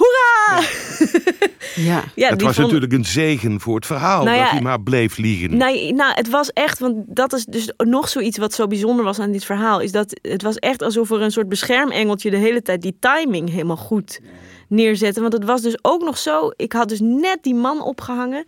hoera! 0.00 0.62
Ja. 1.74 2.04
ja, 2.14 2.28
het 2.28 2.42
was 2.42 2.54
vond- 2.54 2.66
natuurlijk 2.66 2.92
een 2.92 3.04
zegen 3.04 3.60
voor 3.60 3.74
het 3.74 3.86
verhaal 3.86 4.24
Nou 4.24 4.36
ja, 4.36 4.42
dat 4.42 4.50
hij 4.52 4.60
maar 4.60 4.80
bleef 4.82 5.16
liegen. 5.16 5.56
Nee, 5.56 5.92
nou, 5.92 6.12
het 6.14 6.28
was 6.30 6.50
echt, 6.52 6.78
want 6.78 6.96
dat 7.06 7.32
is 7.32 7.44
dus 7.44 7.72
nog 7.76 8.08
zoiets 8.08 8.38
wat 8.38 8.54
zo 8.54 8.66
bijzonder 8.66 9.04
was 9.04 9.18
aan 9.18 9.32
dit 9.32 9.44
verhaal. 9.44 9.80
Is 9.80 9.92
dat 9.92 10.18
het 10.22 10.42
was 10.42 10.56
echt 10.56 10.82
alsof 10.82 11.10
er 11.10 11.20
een 11.20 11.30
soort 11.30 11.48
beschermengeltje 11.48 12.30
de 12.30 12.36
hele 12.36 12.62
tijd 12.62 12.82
die 12.82 12.96
timing 13.00 13.50
helemaal 13.50 13.76
goed 13.76 14.20
neerzette. 14.68 15.20
Want 15.20 15.32
het 15.32 15.44
was 15.44 15.62
dus 15.62 15.78
ook 15.82 16.02
nog 16.02 16.18
zo, 16.18 16.50
ik 16.56 16.72
had 16.72 16.88
dus 16.88 17.00
net 17.00 17.38
die 17.42 17.54
man 17.54 17.82
opgehangen. 17.82 18.44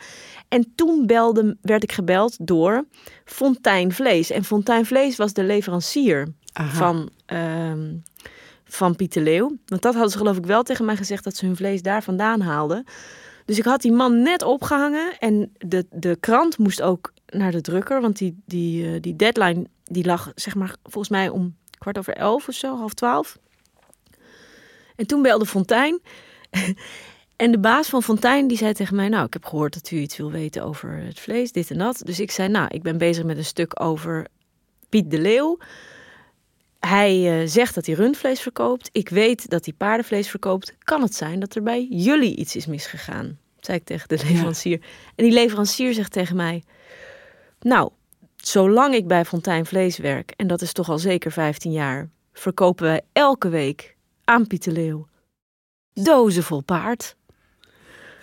En 0.49 0.73
toen 0.75 1.07
belde, 1.07 1.57
werd 1.63 1.83
ik 1.83 1.93
gebeld 1.93 2.37
door 2.41 2.85
Fontijn 3.25 3.93
Vlees. 3.93 4.31
En 4.31 4.45
Fontijn 4.45 4.87
Vlees 4.87 5.17
was 5.17 5.33
de 5.33 5.45
leverancier 5.45 6.29
Aha. 6.53 6.77
van, 6.77 7.11
ehm 7.27 7.81
van 8.73 8.97
Piet 8.97 9.13
de 9.13 9.21
Leeuw. 9.21 9.57
Want 9.67 9.83
dat 9.83 9.93
hadden 9.93 10.13
ze 10.13 10.19
geloof 10.19 10.37
ik 10.37 10.47
wel 10.47 10.63
tegen 10.63 10.85
mij 10.85 10.97
gezegd 10.97 11.25
dat 11.25 11.37
ze 11.37 11.47
hun 11.47 11.57
vlees 11.57 11.83
daar 11.83 12.03
vandaan 12.03 12.41
haalden. 12.41 12.85
Dus 13.45 13.59
ik 13.59 13.65
had 13.65 13.83
die 13.83 13.93
man 13.93 14.23
net 14.23 14.43
opgehangen 14.43 15.19
en 15.19 15.53
de, 15.59 15.87
de 15.91 16.17
krant 16.21 16.59
moest 16.59 16.83
ook 16.83 17.13
naar 17.27 17.53
de 17.53 17.61
drukker. 17.61 18.01
Want 18.01 18.19
die, 18.19 18.43
die, 18.47 18.87
eh, 18.87 19.01
die 19.01 19.17
deadline 19.17 19.67
die 19.85 20.05
lag 20.05 20.33
zeg 20.35 20.55
maar 20.55 20.75
volgens 20.83 21.09
mij 21.09 21.29
om 21.29 21.57
kwart 21.79 21.99
over 21.99 22.15
elf 22.15 22.49
of 22.49 22.55
zo, 22.55 22.77
half 22.77 22.95
twaalf. 22.95 23.39
En 24.97 25.07
toen 25.07 25.23
belde 25.23 25.47
Fontijn. 25.47 26.01
En 27.37 27.51
de 27.51 27.59
baas 27.59 27.89
van 27.89 28.03
Fontijn 28.03 28.47
die 28.47 28.57
zei 28.57 28.73
tegen 28.73 28.97
mij: 28.97 29.09
Nou, 29.09 29.27
ik 29.27 29.33
heb 29.33 29.45
gehoord 29.45 29.75
dat 29.75 29.91
u 29.91 29.97
iets 29.97 30.17
wil 30.17 30.31
weten 30.31 30.65
over 30.65 30.97
het 30.97 31.21
vlees, 31.21 31.53
dit 31.53 31.71
en 31.71 31.79
dat. 31.79 32.01
Dus 32.05 32.21
ik 32.21 32.31
zei: 32.31 32.49
Nou, 32.49 32.69
ik 32.69 32.83
ben 32.83 32.99
bezig 32.99 33.25
met 33.25 33.37
een 33.37 33.45
stuk 33.45 33.83
over 33.83 34.27
Piet 34.89 35.11
de 35.11 35.21
Leeuw. 35.21 35.59
Hij 36.87 37.41
eh, 37.41 37.49
zegt 37.49 37.75
dat 37.75 37.87
hij 37.87 37.95
rundvlees 37.95 38.41
verkoopt. 38.41 38.89
Ik 38.93 39.09
weet 39.09 39.51
dat 39.51 39.65
hij 39.65 39.75
paardenvlees 39.75 40.29
verkoopt. 40.29 40.75
Kan 40.79 41.03
het 41.03 41.15
zijn 41.15 41.41
dat 41.41 41.55
er 41.55 41.63
bij 41.63 41.87
jullie 41.91 42.37
iets 42.37 42.57
is 42.57 42.67
misgegaan? 42.67 43.39
Zei 43.61 43.79
ik 43.79 43.85
tegen 43.85 44.09
de 44.09 44.17
leverancier. 44.29 44.81
En 45.15 45.25
die 45.25 45.33
leverancier 45.33 45.95
zegt 45.95 46.13
tegen 46.13 46.37
mij: 46.37 46.63
Nou, 47.61 47.91
zolang 48.37 48.95
ik 48.95 49.07
bij 49.07 49.25
Fontijn 49.25 49.67
Vlees 49.67 49.99
werk, 49.99 50.33
en 50.37 50.47
dat 50.47 50.63
is 50.63 50.73
toch 50.73 50.89
al 50.89 50.99
zeker 50.99 51.33
15 51.33 51.73
jaar, 51.73 52.09
verkopen 52.33 52.85
wij 52.85 53.01
elke 53.13 53.49
week 53.49 53.97
aan 54.25 54.47
Piet 54.47 54.65
de 54.65 54.73
Leeuw 54.73 55.07
dozen 55.95 56.43
vol 56.43 56.63
paard. 56.63 57.17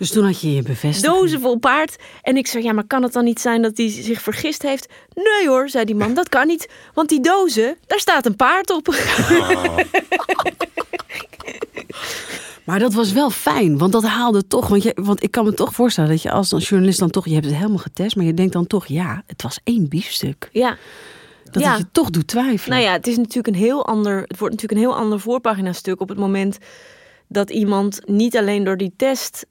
Dus 0.00 0.10
toen 0.10 0.24
had 0.24 0.40
je 0.40 0.54
je 0.54 0.62
bevestiging. 0.62 1.14
Dozen 1.18 1.40
vol 1.40 1.58
paard. 1.58 1.96
En 2.22 2.36
ik 2.36 2.46
zei, 2.46 2.64
ja, 2.64 2.72
maar 2.72 2.86
kan 2.86 3.02
het 3.02 3.12
dan 3.12 3.24
niet 3.24 3.40
zijn 3.40 3.62
dat 3.62 3.76
hij 3.76 3.88
zich 3.88 4.20
vergist 4.22 4.62
heeft? 4.62 4.88
Nee 5.14 5.48
hoor, 5.48 5.68
zei 5.68 5.84
die 5.84 5.94
man, 5.94 6.14
dat 6.14 6.28
kan 6.28 6.46
niet. 6.46 6.68
Want 6.94 7.08
die 7.08 7.20
dozen, 7.20 7.76
daar 7.86 7.98
staat 8.00 8.26
een 8.26 8.36
paard 8.36 8.70
op. 8.70 8.88
Maar 12.64 12.78
dat 12.78 12.92
was 12.94 13.12
wel 13.12 13.30
fijn, 13.30 13.78
want 13.78 13.92
dat 13.92 14.02
haalde 14.04 14.46
toch. 14.46 14.68
Want, 14.68 14.82
je, 14.82 14.96
want 15.00 15.22
ik 15.22 15.30
kan 15.30 15.44
me 15.44 15.54
toch 15.54 15.74
voorstellen 15.74 16.10
dat 16.10 16.22
je 16.22 16.30
als 16.30 16.50
journalist 16.68 16.98
dan 16.98 17.10
toch, 17.10 17.24
je 17.26 17.32
hebt 17.34 17.44
het 17.46 17.54
helemaal 17.54 17.78
getest, 17.78 18.16
maar 18.16 18.24
je 18.24 18.34
denkt 18.34 18.52
dan 18.52 18.66
toch, 18.66 18.86
ja, 18.86 19.22
het 19.26 19.42
was 19.42 19.60
één 19.64 19.88
biefstuk. 19.88 20.48
Ja, 20.52 20.76
Dat 21.50 21.62
Ja. 21.62 21.76
je 21.76 21.84
toch 21.92 22.10
doet 22.10 22.26
twijfelen. 22.26 22.76
nou 22.78 22.88
ja, 22.90 22.96
het 22.96 23.06
is 23.06 23.16
natuurlijk 23.16 23.46
een 23.46 23.62
heel 23.62 23.86
ander. 23.86 24.20
Het 24.26 24.38
wordt 24.38 24.54
natuurlijk 24.54 24.80
een 24.80 24.86
heel 24.88 24.96
ander 24.96 25.20
voorpagina-stuk 25.20 26.00
op 26.00 26.08
het 26.08 26.18
moment 26.18 26.58
dat 27.28 27.50
iemand 27.50 28.00
niet 28.06 28.36
alleen 28.36 28.64
door 28.64 28.76
die 28.76 28.92
test 28.96 29.46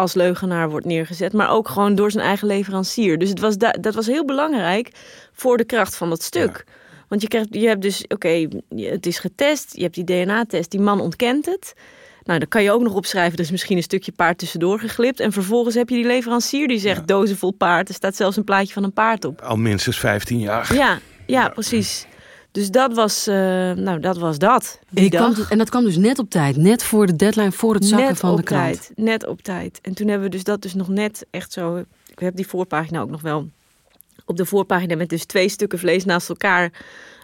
als 0.00 0.14
leugenaar 0.14 0.70
wordt 0.70 0.86
neergezet, 0.86 1.32
maar 1.32 1.50
ook 1.50 1.68
gewoon 1.68 1.94
door 1.94 2.10
zijn 2.10 2.24
eigen 2.24 2.46
leverancier. 2.46 3.18
Dus 3.18 3.28
het 3.28 3.40
was 3.40 3.56
da- 3.56 3.76
dat 3.80 3.94
was 3.94 4.06
heel 4.06 4.24
belangrijk 4.24 4.90
voor 5.32 5.56
de 5.56 5.64
kracht 5.64 5.96
van 5.96 6.08
dat 6.08 6.22
stuk. 6.22 6.64
Want 7.08 7.22
je, 7.22 7.28
krijgt, 7.28 7.48
je 7.50 7.66
hebt 7.66 7.82
dus, 7.82 8.04
oké, 8.08 8.48
het 8.76 9.06
is 9.06 9.18
getest, 9.18 9.76
je 9.76 9.82
hebt 9.82 9.94
die 9.94 10.04
DNA-test, 10.04 10.70
die 10.70 10.80
man 10.80 11.00
ontkent 11.00 11.46
het. 11.46 11.72
Nou, 12.24 12.38
dan 12.38 12.48
kan 12.48 12.62
je 12.62 12.72
ook 12.72 12.82
nog 12.82 12.94
opschrijven, 12.94 13.38
er 13.38 13.44
is 13.44 13.50
misschien 13.50 13.76
een 13.76 13.82
stukje 13.82 14.12
paard 14.12 14.38
tussendoor 14.38 14.78
geglipt. 14.80 15.20
En 15.20 15.32
vervolgens 15.32 15.74
heb 15.74 15.88
je 15.88 15.94
die 15.94 16.06
leverancier 16.06 16.68
die 16.68 16.78
zegt, 16.78 17.06
dozen 17.06 17.36
vol 17.36 17.50
paard. 17.52 17.88
Er 17.88 17.94
staat 17.94 18.16
zelfs 18.16 18.36
een 18.36 18.44
plaatje 18.44 18.72
van 18.72 18.84
een 18.84 18.92
paard 18.92 19.24
op. 19.24 19.40
Al 19.40 19.56
minstens 19.56 19.98
15 19.98 20.38
jaar. 20.38 20.74
Ja, 20.74 20.98
ja, 21.26 21.48
precies. 21.48 22.06
Dus 22.52 22.70
dat 22.70 22.94
was, 22.94 23.26
eh, 23.26 23.34
nou, 23.72 24.00
dat 24.00 24.18
was 24.18 24.38
dat. 24.38 24.78
Die 24.90 25.04
Ik 25.04 25.10
kwam, 25.10 25.34
dag. 25.34 25.50
en 25.50 25.58
dat 25.58 25.70
kwam 25.70 25.84
dus 25.84 25.96
net 25.96 26.18
op 26.18 26.30
tijd, 26.30 26.56
net 26.56 26.82
voor 26.82 27.06
de 27.06 27.16
deadline, 27.16 27.52
voor 27.52 27.74
het 27.74 27.84
zakken 27.84 28.06
net 28.08 28.18
van 28.18 28.30
op 28.30 28.36
de 28.36 28.42
krant. 28.42 28.62
tijd. 28.72 28.92
Net 28.94 29.26
op 29.26 29.42
tijd. 29.42 29.78
En 29.82 29.94
toen 29.94 30.08
hebben 30.08 30.26
we 30.30 30.34
dus 30.34 30.44
dat 30.44 30.62
dus 30.62 30.74
nog 30.74 30.88
net 30.88 31.26
echt 31.30 31.52
zo. 31.52 31.76
Ik 32.06 32.18
heb 32.18 32.36
die 32.36 32.46
voorpagina 32.46 33.00
ook 33.00 33.10
nog 33.10 33.20
wel. 33.20 33.48
Op 34.24 34.36
de 34.36 34.44
voorpagina 34.46 34.96
met 34.96 35.08
dus 35.08 35.24
twee 35.24 35.48
stukken 35.48 35.78
vlees 35.78 36.04
naast 36.04 36.28
elkaar. 36.28 36.72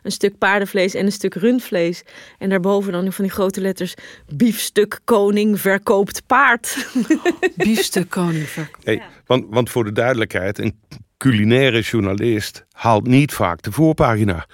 Een 0.03 0.13
stuk 0.13 0.39
paardenvlees 0.39 0.95
en 0.95 1.07
een 1.07 1.13
stuk 1.13 1.35
rundvlees. 1.35 2.03
En 2.39 2.49
daarboven 2.49 2.93
dan 2.93 3.13
van 3.13 3.25
die 3.25 3.33
grote 3.33 3.61
letters: 3.61 3.95
biefstuk 4.35 5.01
koning 5.05 5.61
verkoopt 5.61 6.23
paard. 6.27 6.87
Biefstuk 7.57 8.11
koning. 8.11 8.49
verk- 8.49 8.77
Hey, 8.83 9.03
want, 9.27 9.45
want 9.51 9.71
voor 9.71 9.85
de 9.85 9.93
duidelijkheid, 9.93 10.59
een 10.59 10.81
culinaire 11.17 11.81
journalist 11.81 12.65
haalt 12.73 13.07
niet 13.07 13.33
vaak 13.33 13.63
de 13.63 13.73
voorpagina. 13.73 14.47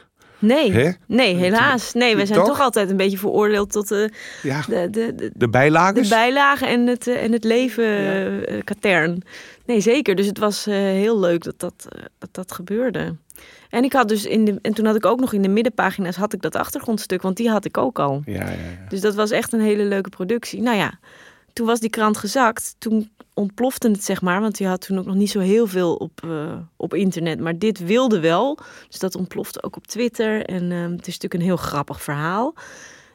Nee, 0.43 0.73
Hè? 0.73 0.91
nee, 1.07 1.35
helaas. 1.35 1.93
Nee, 1.93 2.17
wij 2.17 2.27
zijn 2.27 2.39
Toch? 2.39 2.49
toch, 2.49 2.61
altijd 2.61 2.91
een 2.91 2.97
beetje 2.97 3.19
veroordeeld 3.19 3.73
tot 3.73 3.89
de, 3.89 4.11
Ja, 4.43 4.63
de, 4.69 4.91
de, 4.91 5.15
de, 5.15 5.31
de 5.35 5.49
bijlagen. 5.49 6.03
De 6.03 6.09
bijlagen 6.09 6.69
en 6.69 6.87
het, 6.87 7.07
eh, 7.07 7.23
en 7.23 7.33
het 7.33 7.45
leven 7.45 7.85
eh, 8.47 8.59
katern. 8.65 9.23
Nee, 9.67 9.81
zeker. 9.81 10.15
Dus 10.15 10.27
het 10.27 10.39
was 10.39 10.67
eh, 10.67 10.75
heel 10.75 11.21
leuk 11.21 11.43
dat 11.43 11.55
dat, 11.57 11.87
eh, 11.89 12.03
dat 12.19 12.29
dat 12.35 12.53
gebeurde. 12.53 13.17
En 13.71 13.85
ik 13.85 13.93
had 13.93 14.09
dus 14.09 14.25
in 14.25 14.45
de 14.45 14.59
en 14.63 14.75
toen 14.75 14.87
had 14.87 14.97
ik 14.97 15.07
ook 15.07 15.21
nog 15.21 15.33
in 15.33 15.43
de 15.43 15.49
middenpagina's 15.49 16.17
had 16.17 16.33
ik 16.33 16.43
dat 16.43 16.57
achtergrondstuk, 16.57 17.23
want 17.23 17.37
die 17.37 17.51
had 17.51 17.65
ik 17.65 17.79
ook 17.79 17.99
al. 17.99 18.23
Ja, 18.25 18.33
ja, 18.35 18.51
ja. 18.51 18.89
Dus 18.89 19.01
dat 19.01 19.15
was 19.15 19.31
echt 19.31 19.53
een 19.53 19.61
hele 19.61 19.85
leuke 19.85 20.09
productie. 20.09 20.63
Nou 20.63 20.77
ja, 20.77 20.99
toen 21.53 21.67
was 21.67 21.81
die 21.81 21.91
krant 21.91 22.17
gezakt. 22.17 22.75
Toen 22.79 23.11
ontplofte 23.35 23.89
het, 23.89 24.05
zeg 24.05 24.23
maar. 24.23 24.41
Want 24.41 24.59
je 24.59 24.67
had 24.67 24.87
toen 24.87 24.99
ook 24.99 25.07
nog 25.07 25.15
niet 25.15 25.31
zo 25.31 25.39
heel 25.39 25.67
veel 25.67 25.95
op, 25.95 26.21
eh, 26.25 26.57
op 26.77 26.95
internet. 26.95 27.41
Maar 27.41 27.59
dit 27.59 27.79
wilde 27.79 28.21
wel. 28.21 28.59
Dus 28.89 28.99
dat 28.99 29.15
ontplofte 29.15 29.63
ook 29.63 29.77
op 29.77 29.87
Twitter. 29.87 30.45
En 30.45 30.73
eh, 30.73 30.83
het 30.83 31.07
is 31.07 31.19
natuurlijk 31.19 31.35
een 31.35 31.41
heel 31.41 31.57
grappig 31.57 32.03
verhaal. 32.03 32.55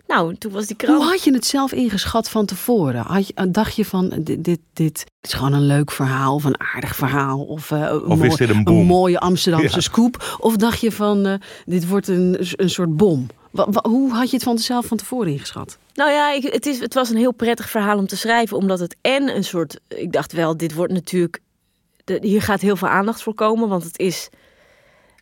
Nou, 0.08 0.36
toen 0.36 0.52
was 0.52 0.66
die 0.66 0.76
krant... 0.76 0.98
Hoe 0.98 1.08
had 1.10 1.24
je 1.24 1.34
het 1.34 1.46
zelf 1.46 1.72
ingeschat 1.72 2.30
van 2.30 2.46
tevoren? 2.46 3.02
Had 3.02 3.28
je, 3.28 3.52
dacht 3.52 3.76
je 3.76 3.86
van, 3.86 4.14
dit, 4.20 4.44
dit, 4.44 4.60
dit 4.74 5.06
is 5.22 5.34
gewoon 5.34 5.54
een 5.54 5.66
leuk 5.66 5.92
verhaal 5.92 6.34
of 6.34 6.44
een 6.44 6.60
aardig 6.74 6.96
verhaal? 6.96 7.40
Of, 7.44 7.72
eh, 7.72 7.80
een, 7.82 8.06
Of 8.06 8.24
is 8.24 8.36
dit 8.36 8.50
een 8.50 8.64
mooie 8.86 9.20
Amsterdamse 9.20 9.76
Ja. 9.76 9.82
scoop? 9.82 10.38
Of 10.40 10.56
dacht 10.56 10.80
je 10.80 10.92
van, 10.92 11.26
eh, 11.26 11.34
dit 11.66 11.88
wordt 11.88 12.08
een, 12.08 12.38
een 12.56 12.70
soort 12.70 12.98
bom? 12.98 13.28
Hoe 13.82 14.12
had 14.14 14.30
je 14.30 14.36
het 14.36 14.46
van 14.46 14.58
zelf 14.58 14.86
van 14.86 14.98
tevoren 14.98 15.32
ingeschat? 15.32 15.78
Nou 15.94 16.12
ja, 16.12 16.32
ik, 16.34 16.44
het, 16.54 16.66
is, 16.66 16.80
het 16.80 16.94
was 16.94 17.10
een 17.10 17.18
heel 17.18 17.32
prettig 17.34 17.70
verhaal 17.70 17.98
om 17.98 18.08
te 18.08 18.18
schrijven. 18.18 18.58
Omdat 18.58 18.80
het 18.80 18.96
en 19.02 19.36
een 19.36 19.44
soort... 19.44 19.80
Ik 19.88 20.12
dacht 20.12 20.32
wel, 20.34 20.58
dit 20.58 20.74
wordt 20.74 20.94
natuurlijk... 20.94 21.40
de- 22.04 22.20
hier 22.22 22.42
gaat 22.42 22.62
heel 22.62 22.76
veel 22.76 22.88
aandacht 22.88 23.22
voor 23.22 23.34
komen. 23.34 23.70
Want 23.70 23.84
het 23.84 24.00
is... 24.00 24.30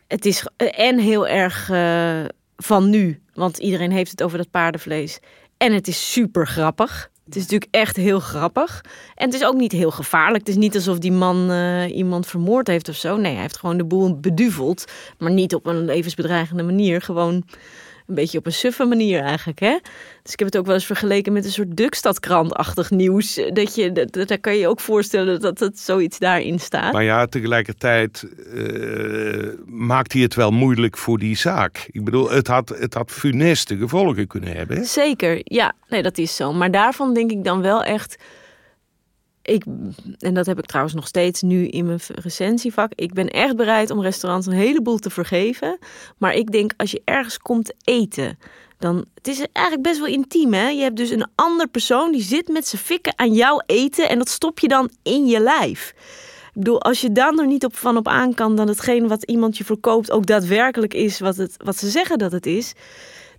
Het 0.06 0.24
is 0.26 0.46
en 0.56 0.98
heel 0.98 1.26
erg 1.26 1.70
eh, 1.70 2.24
van 2.56 2.90
nu. 2.90 3.20
Want 3.34 3.58
iedereen 3.58 3.90
heeft 3.90 4.10
het 4.10 4.22
over 4.22 4.38
dat 4.38 4.50
paardenvlees. 4.50 5.18
En 5.56 5.72
het 5.72 5.88
is 5.88 6.12
super 6.12 6.46
grappig. 6.46 7.10
Het 7.24 7.36
is 7.36 7.42
natuurlijk 7.42 7.74
echt 7.74 7.96
heel 7.96 8.20
grappig. 8.20 8.84
En 9.14 9.26
het 9.26 9.34
is 9.34 9.44
ook 9.44 9.54
niet 9.54 9.72
heel 9.72 9.90
gevaarlijk. 9.90 10.46
Het 10.46 10.48
is 10.48 10.60
niet 10.60 10.74
alsof 10.74 10.98
die 10.98 11.12
man 11.12 11.50
eh, 11.50 11.96
iemand 11.96 12.26
vermoord 12.26 12.66
heeft 12.66 12.88
of 12.88 12.94
zo. 12.94 13.16
Nee, 13.16 13.32
hij 13.32 13.40
heeft 13.40 13.56
gewoon 13.56 13.76
de 13.76 13.84
boel 13.84 14.20
beduveld. 14.20 14.84
Maar 15.18 15.30
niet 15.30 15.54
op 15.54 15.66
een 15.66 15.84
levensbedreigende 15.84 16.62
manier. 16.62 17.02
Gewoon 17.02 17.44
een 18.06 18.14
beetje 18.14 18.38
op 18.38 18.46
een 18.46 18.52
suffe 18.52 18.84
manier 18.84 19.20
eigenlijk. 19.22 19.58
Hè? 19.60 19.78
Dus 20.22 20.32
ik 20.32 20.38
heb 20.38 20.48
het 20.48 20.56
ook 20.56 20.66
wel 20.66 20.74
eens 20.74 20.86
vergeleken 20.86 21.32
met 21.32 21.44
een 21.44 21.50
soort 21.50 21.76
Dukstadkrant-achtig 21.76 22.90
nieuws. 22.90 23.36
Eh, 23.36 23.52
Dat 23.52 23.74
je, 23.74 23.92
dat, 23.92 24.12
dat- 24.12 24.28
daar 24.28 24.38
kan 24.38 24.52
je 24.54 24.60
je 24.60 24.68
ook 24.68 24.80
voorstellen 24.80 25.40
dat 25.40 25.58
het 25.58 25.78
zoiets 25.80 26.18
daarin 26.18 26.60
staat. 26.60 26.92
Maar 26.92 27.02
ja, 27.04 27.26
tegelijkertijd 27.26 28.24
eh, 28.54 29.48
maakt 29.66 30.12
hij 30.12 30.22
het 30.22 30.34
wel 30.34 30.50
moeilijk 30.50 30.96
voor 30.96 31.18
die 31.18 31.36
zaak. 31.36 31.88
Ik 31.90 32.04
bedoel, 32.04 32.30
het 32.30 32.46
had, 32.46 32.68
het 32.68 32.94
had 32.94 33.10
funeste 33.10 33.76
gevolgen 33.76 34.26
kunnen 34.26 34.56
hebben. 34.56 34.76
hè? 34.76 34.84
Zeker, 34.84 35.40
ja, 35.44 35.72
nee, 35.88 36.02
dat 36.02 36.18
is 36.18 36.36
zo. 36.36 36.52
Maar 36.52 36.70
daarvan 36.70 37.14
denk 37.14 37.30
ik 37.30 37.44
dan 37.44 37.60
wel 37.62 37.84
echt. 37.84 38.16
Ik, 39.46 39.64
en 40.18 40.34
dat 40.34 40.46
heb 40.46 40.58
ik 40.58 40.66
trouwens 40.66 40.94
nog 40.94 41.06
steeds 41.06 41.42
nu 41.42 41.66
in 41.66 41.86
mijn 41.86 42.00
recensievak. 42.14 42.92
Ik 42.94 43.12
ben 43.12 43.28
echt 43.28 43.56
bereid 43.56 43.90
om 43.90 44.02
restaurants 44.02 44.46
een 44.46 44.52
heleboel 44.52 44.98
te 44.98 45.10
vergeven. 45.10 45.78
Maar 46.18 46.34
ik 46.34 46.52
denk 46.52 46.72
als 46.76 46.90
je 46.90 47.02
ergens 47.04 47.38
komt 47.38 47.74
eten, 47.84 48.38
dan 48.78 49.04
het 49.14 49.28
is 49.28 49.46
eigenlijk 49.52 49.88
best 49.88 49.98
wel 49.98 50.08
intiem. 50.08 50.54
Hè? 50.54 50.68
Je 50.68 50.82
hebt 50.82 50.96
dus 50.96 51.10
een 51.10 51.26
ander 51.34 51.68
persoon 51.68 52.12
die 52.12 52.22
zit 52.22 52.48
met 52.48 52.66
zijn 52.66 52.82
fikken 52.82 53.12
aan 53.16 53.32
jouw 53.32 53.62
eten 53.66 54.08
en 54.08 54.18
dat 54.18 54.28
stop 54.28 54.58
je 54.58 54.68
dan 54.68 54.90
in 55.02 55.26
je 55.26 55.40
lijf. 55.40 55.94
Ik 56.54 56.62
bedoel, 56.62 56.82
als 56.82 57.00
je 57.00 57.12
dan 57.12 57.40
er 57.40 57.46
niet 57.46 57.64
op, 57.64 57.76
van 57.76 57.96
op 57.96 58.08
aan 58.08 58.34
kan 58.34 58.56
dat 58.56 58.68
hetgeen 58.68 59.08
wat 59.08 59.22
iemand 59.22 59.56
je 59.56 59.64
verkoopt 59.64 60.10
ook 60.10 60.26
daadwerkelijk 60.26 60.94
is 60.94 61.20
wat, 61.20 61.36
het, 61.36 61.54
wat 61.64 61.76
ze 61.76 61.90
zeggen 61.90 62.18
dat 62.18 62.32
het 62.32 62.46
is. 62.46 62.72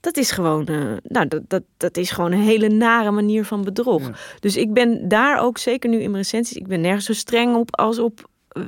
Dat 0.02 0.18
is 0.18 0.32
gewoon, 0.32 0.66
eh, 0.66 0.78
nou, 1.04 1.28
dat, 1.28 1.41
dat, 1.48 1.64
dat 1.78 1.98
is 1.98 2.12
gewoon 2.12 2.32
een 2.32 2.39
hele 2.39 2.70
nare 2.70 3.12
manier 3.12 3.45
van 3.45 3.64
bedrog. 3.64 4.10
Dus 4.39 4.58
ik 4.58 4.74
ben 4.74 5.08
daar 5.08 5.41
ook, 5.41 5.58
zeker 5.58 5.89
nu 5.89 5.95
in 5.95 6.12
mijn 6.12 6.24
recensies, 6.24 6.58
ik 6.58 6.68
ben 6.68 6.82
nergens 6.82 7.06
zo 7.06 7.14
streng 7.14 7.56
op 7.56 7.76
als 7.78 8.00
op 8.00 8.30
eh, 8.50 8.64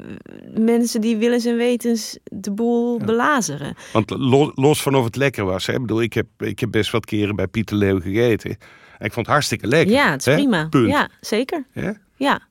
mensen 0.57 1.01
die 1.01 1.17
willens 1.17 1.45
en 1.45 1.55
wetens 1.57 2.17
de 2.23 2.51
boel 2.51 2.97
belazeren. 2.97 3.75
Want 3.93 4.09
lo- 4.09 4.51
los 4.55 4.82
van 4.82 4.95
of 4.95 5.03
het 5.05 5.15
lekker 5.15 5.45
was. 5.45 5.65
Hè? 5.65 5.73
Ik 5.73 5.82
bedoel, 5.82 6.01
ik 6.01 6.13
heb, 6.13 6.27
ik 6.38 6.59
heb 6.59 6.71
best 6.71 6.91
wat 6.91 7.05
keren 7.05 7.36
bij 7.36 7.47
Pieter 7.47 7.75
Leeuw 7.77 7.99
gegeten. 7.99 8.49
En 8.97 9.05
ik 9.05 9.13
vond 9.13 9.25
het 9.25 9.36
hartstikke 9.36 9.67
lekker. 9.67 9.95
Ja, 9.95 10.11
het 10.11 10.19
is 10.19 10.25
hè? 10.25 10.34
prima. 10.34 10.67
Punt. 10.69 10.88
Ja, 10.89 11.09
zeker. 11.21 11.65
Ja? 11.73 11.97
Ja. 12.15 12.47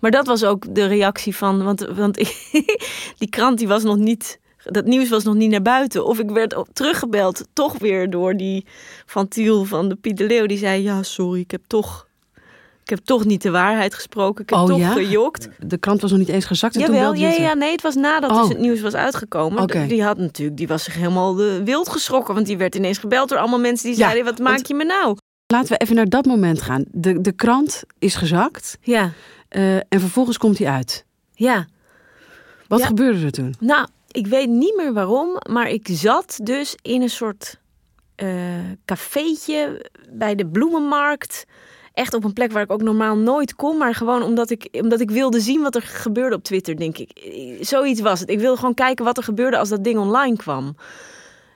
Maar 0.00 0.10
dat 0.10 0.26
was 0.26 0.44
ook 0.44 0.74
de 0.74 0.86
reactie 0.86 1.36
van, 1.36 1.62
want, 1.64 1.80
want 1.80 2.14
die 3.18 3.28
krant 3.30 3.58
die 3.58 3.68
was 3.68 3.82
nog 3.82 3.96
niet, 3.96 4.40
dat 4.64 4.84
nieuws 4.84 5.08
was 5.08 5.24
nog 5.24 5.34
niet 5.34 5.50
naar 5.50 5.62
buiten. 5.62 6.06
Of 6.06 6.18
ik 6.18 6.30
werd 6.30 6.56
teruggebeld, 6.72 7.44
toch 7.52 7.78
weer 7.78 8.10
door 8.10 8.36
die 8.36 8.66
van 9.06 9.28
Tiel 9.28 9.64
van 9.64 9.88
de 9.88 9.94
Piet 9.94 10.16
de 10.16 10.26
Leeuw. 10.26 10.46
Die 10.46 10.58
zei, 10.58 10.82
ja 10.82 11.02
sorry, 11.02 11.40
ik 11.40 11.50
heb 11.50 11.62
toch, 11.66 12.06
ik 12.82 12.90
heb 12.90 12.98
toch 12.98 13.24
niet 13.24 13.42
de 13.42 13.50
waarheid 13.50 13.94
gesproken. 13.94 14.42
Ik 14.42 14.50
heb 14.50 14.58
Oh, 14.58 14.66
toch 14.66 14.78
ja? 14.78 14.92
gejokt. 14.92 15.48
De 15.58 15.78
krant 15.78 16.00
was 16.00 16.10
nog 16.10 16.18
niet 16.20 16.28
eens 16.28 16.44
gezakt 16.44 16.76
en 16.76 16.84
toen 16.84 16.94
Jawel, 16.94 17.14
je 17.14 17.20
ja, 17.20 17.30
ja, 17.30 17.54
nee, 17.54 17.72
het 17.72 17.82
was 17.82 17.94
nadat 17.94 18.30
Oh. 18.30 18.40
dus 18.40 18.48
het 18.48 18.58
nieuws 18.58 18.80
was 18.80 18.94
uitgekomen. 18.94 19.62
Oké. 19.62 19.86
Die 19.86 20.02
had 20.02 20.18
natuurlijk, 20.18 20.56
die 20.56 20.68
was 20.68 20.84
zich 20.84 20.94
helemaal 20.94 21.36
wild 21.64 21.88
geschrokken. 21.88 22.34
Want 22.34 22.46
die 22.46 22.56
werd 22.56 22.74
ineens 22.74 22.98
gebeld 22.98 23.28
door 23.28 23.38
allemaal 23.38 23.60
mensen 23.60 23.88
die 23.90 23.98
Ja, 23.98 24.04
zeiden, 24.04 24.24
wat 24.24 24.38
maak 24.38 24.66
je 24.66 24.74
me 24.74 24.84
nou? 24.84 25.16
Laten 25.46 25.68
we 25.72 25.76
even 25.78 25.94
naar 25.94 26.08
dat 26.08 26.24
moment 26.26 26.62
gaan. 26.62 26.84
De, 26.90 27.20
de 27.20 27.32
krant 27.32 27.82
is 27.98 28.14
gezakt 28.14 28.78
Ja, 28.82 29.12
eh, 29.48 29.74
en 29.76 30.00
vervolgens 30.00 30.38
komt 30.38 30.58
hij 30.58 30.68
uit. 30.68 31.04
ja. 31.34 31.66
Wat 32.68 32.78
Ja. 32.80 32.86
gebeurde 32.86 33.24
er 33.24 33.30
toen? 33.32 33.54
Nou, 33.60 33.88
ik 34.10 34.26
weet 34.26 34.48
niet 34.48 34.76
meer 34.76 34.92
waarom, 34.92 35.36
maar 35.50 35.68
ik 35.68 35.88
zat 35.90 36.38
dus 36.42 36.76
in 36.82 37.02
een 37.02 37.10
soort 37.10 37.60
eh 38.14 38.28
cafeetje 38.84 39.90
bij 40.10 40.34
de 40.34 40.46
bloemenmarkt. 40.46 41.46
Echt 41.92 42.14
op 42.14 42.24
een 42.24 42.32
plek 42.32 42.52
waar 42.52 42.62
ik 42.62 42.72
ook 42.72 42.82
normaal 42.82 43.16
nooit 43.16 43.54
kom, 43.54 43.78
maar 43.78 43.94
gewoon 43.94 44.22
omdat 44.22 44.50
ik, 44.50 44.68
omdat 44.70 45.00
ik 45.00 45.10
wilde 45.10 45.40
zien 45.40 45.62
wat 45.62 45.74
er 45.74 45.82
gebeurde 45.82 46.36
op 46.36 46.42
Twitter, 46.42 46.76
denk 46.76 46.98
ik. 46.98 47.10
Zoiets 47.60 48.00
was 48.00 48.20
het. 48.20 48.30
Ik 48.30 48.38
wilde 48.38 48.58
gewoon 48.58 48.74
kijken 48.74 49.04
wat 49.04 49.16
er 49.16 49.22
gebeurde 49.22 49.58
als 49.58 49.68
dat 49.68 49.84
ding 49.84 49.98
online 49.98 50.36
kwam. 50.36 50.76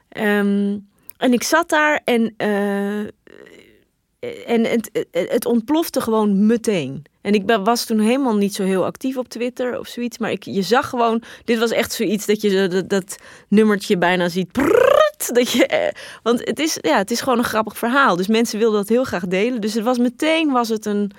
Ehm, 0.09 0.79
en 1.17 1.33
ik 1.33 1.43
zat 1.43 1.69
daar 1.69 2.01
en, 2.05 2.35
eh, 2.37 3.01
en 4.47 4.65
het, 4.65 5.07
het 5.11 5.47
ontplofte 5.47 6.01
gewoon 6.01 6.47
meteen. 6.47 7.05
En 7.25 7.35
ik 7.35 7.47
ben- 7.47 7.65
was 7.65 7.85
toen 7.85 7.99
helemaal 7.99 8.37
niet 8.37 8.55
zo 8.55 8.63
heel 8.63 8.85
actief 8.85 9.17
op 9.17 9.29
Twitter 9.29 9.79
of 9.79 9.89
zoiets. 9.89 10.19
Maar 10.19 10.31
ik, 10.31 10.43
je 10.43 10.63
zag 10.63 10.89
gewoon, 10.89 11.23
dit 11.45 11.59
was 11.59 11.71
echt 11.71 11.93
zoiets 11.93 12.27
dat 12.27 12.41
je 12.41 12.69
dat, 12.69 12.89
dat 12.89 13.17
nummertje 13.49 13.99
bijna 13.99 14.29
ziet. 14.29 14.53
prrrt, 14.53 15.35
dat 15.35 15.51
je, 15.53 15.67
eh, 15.67 15.93
want 16.23 16.41
het 16.45 16.59
is, 16.59 16.79
ja, 16.81 16.97
het 16.97 17.11
is 17.11 17.21
gewoon 17.21 17.39
een 17.39 17.45
grappig 17.45 17.79
verhaal. 17.79 18.17
Dus 18.17 18.27
mensen 18.27 18.59
wilden 18.59 18.79
dat 18.79 18.89
heel 18.89 19.05
graag 19.05 19.27
delen. 19.27 19.61
Dus 19.61 19.75
het 19.75 19.85
was 19.85 19.99
meteen 19.99 20.51
was 20.51 20.69
het 20.69 20.87
een, 20.87 21.11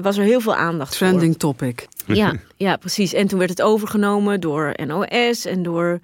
was 0.00 0.16
er 0.16 0.24
heel 0.24 0.40
veel 0.40 0.54
aandacht 0.54 0.96
voor. 0.96 1.06
Trending 1.06 1.36
topic. 1.38 1.88
Ja, 2.06 2.32
ja, 2.56 2.76
precies. 2.76 3.12
En 3.12 3.26
toen 3.26 3.38
werd 3.38 3.50
het 3.50 3.62
overgenomen 3.62 4.40
door 4.40 4.74
NOS 4.86 5.44
en 5.44 5.62
door, 5.62 6.00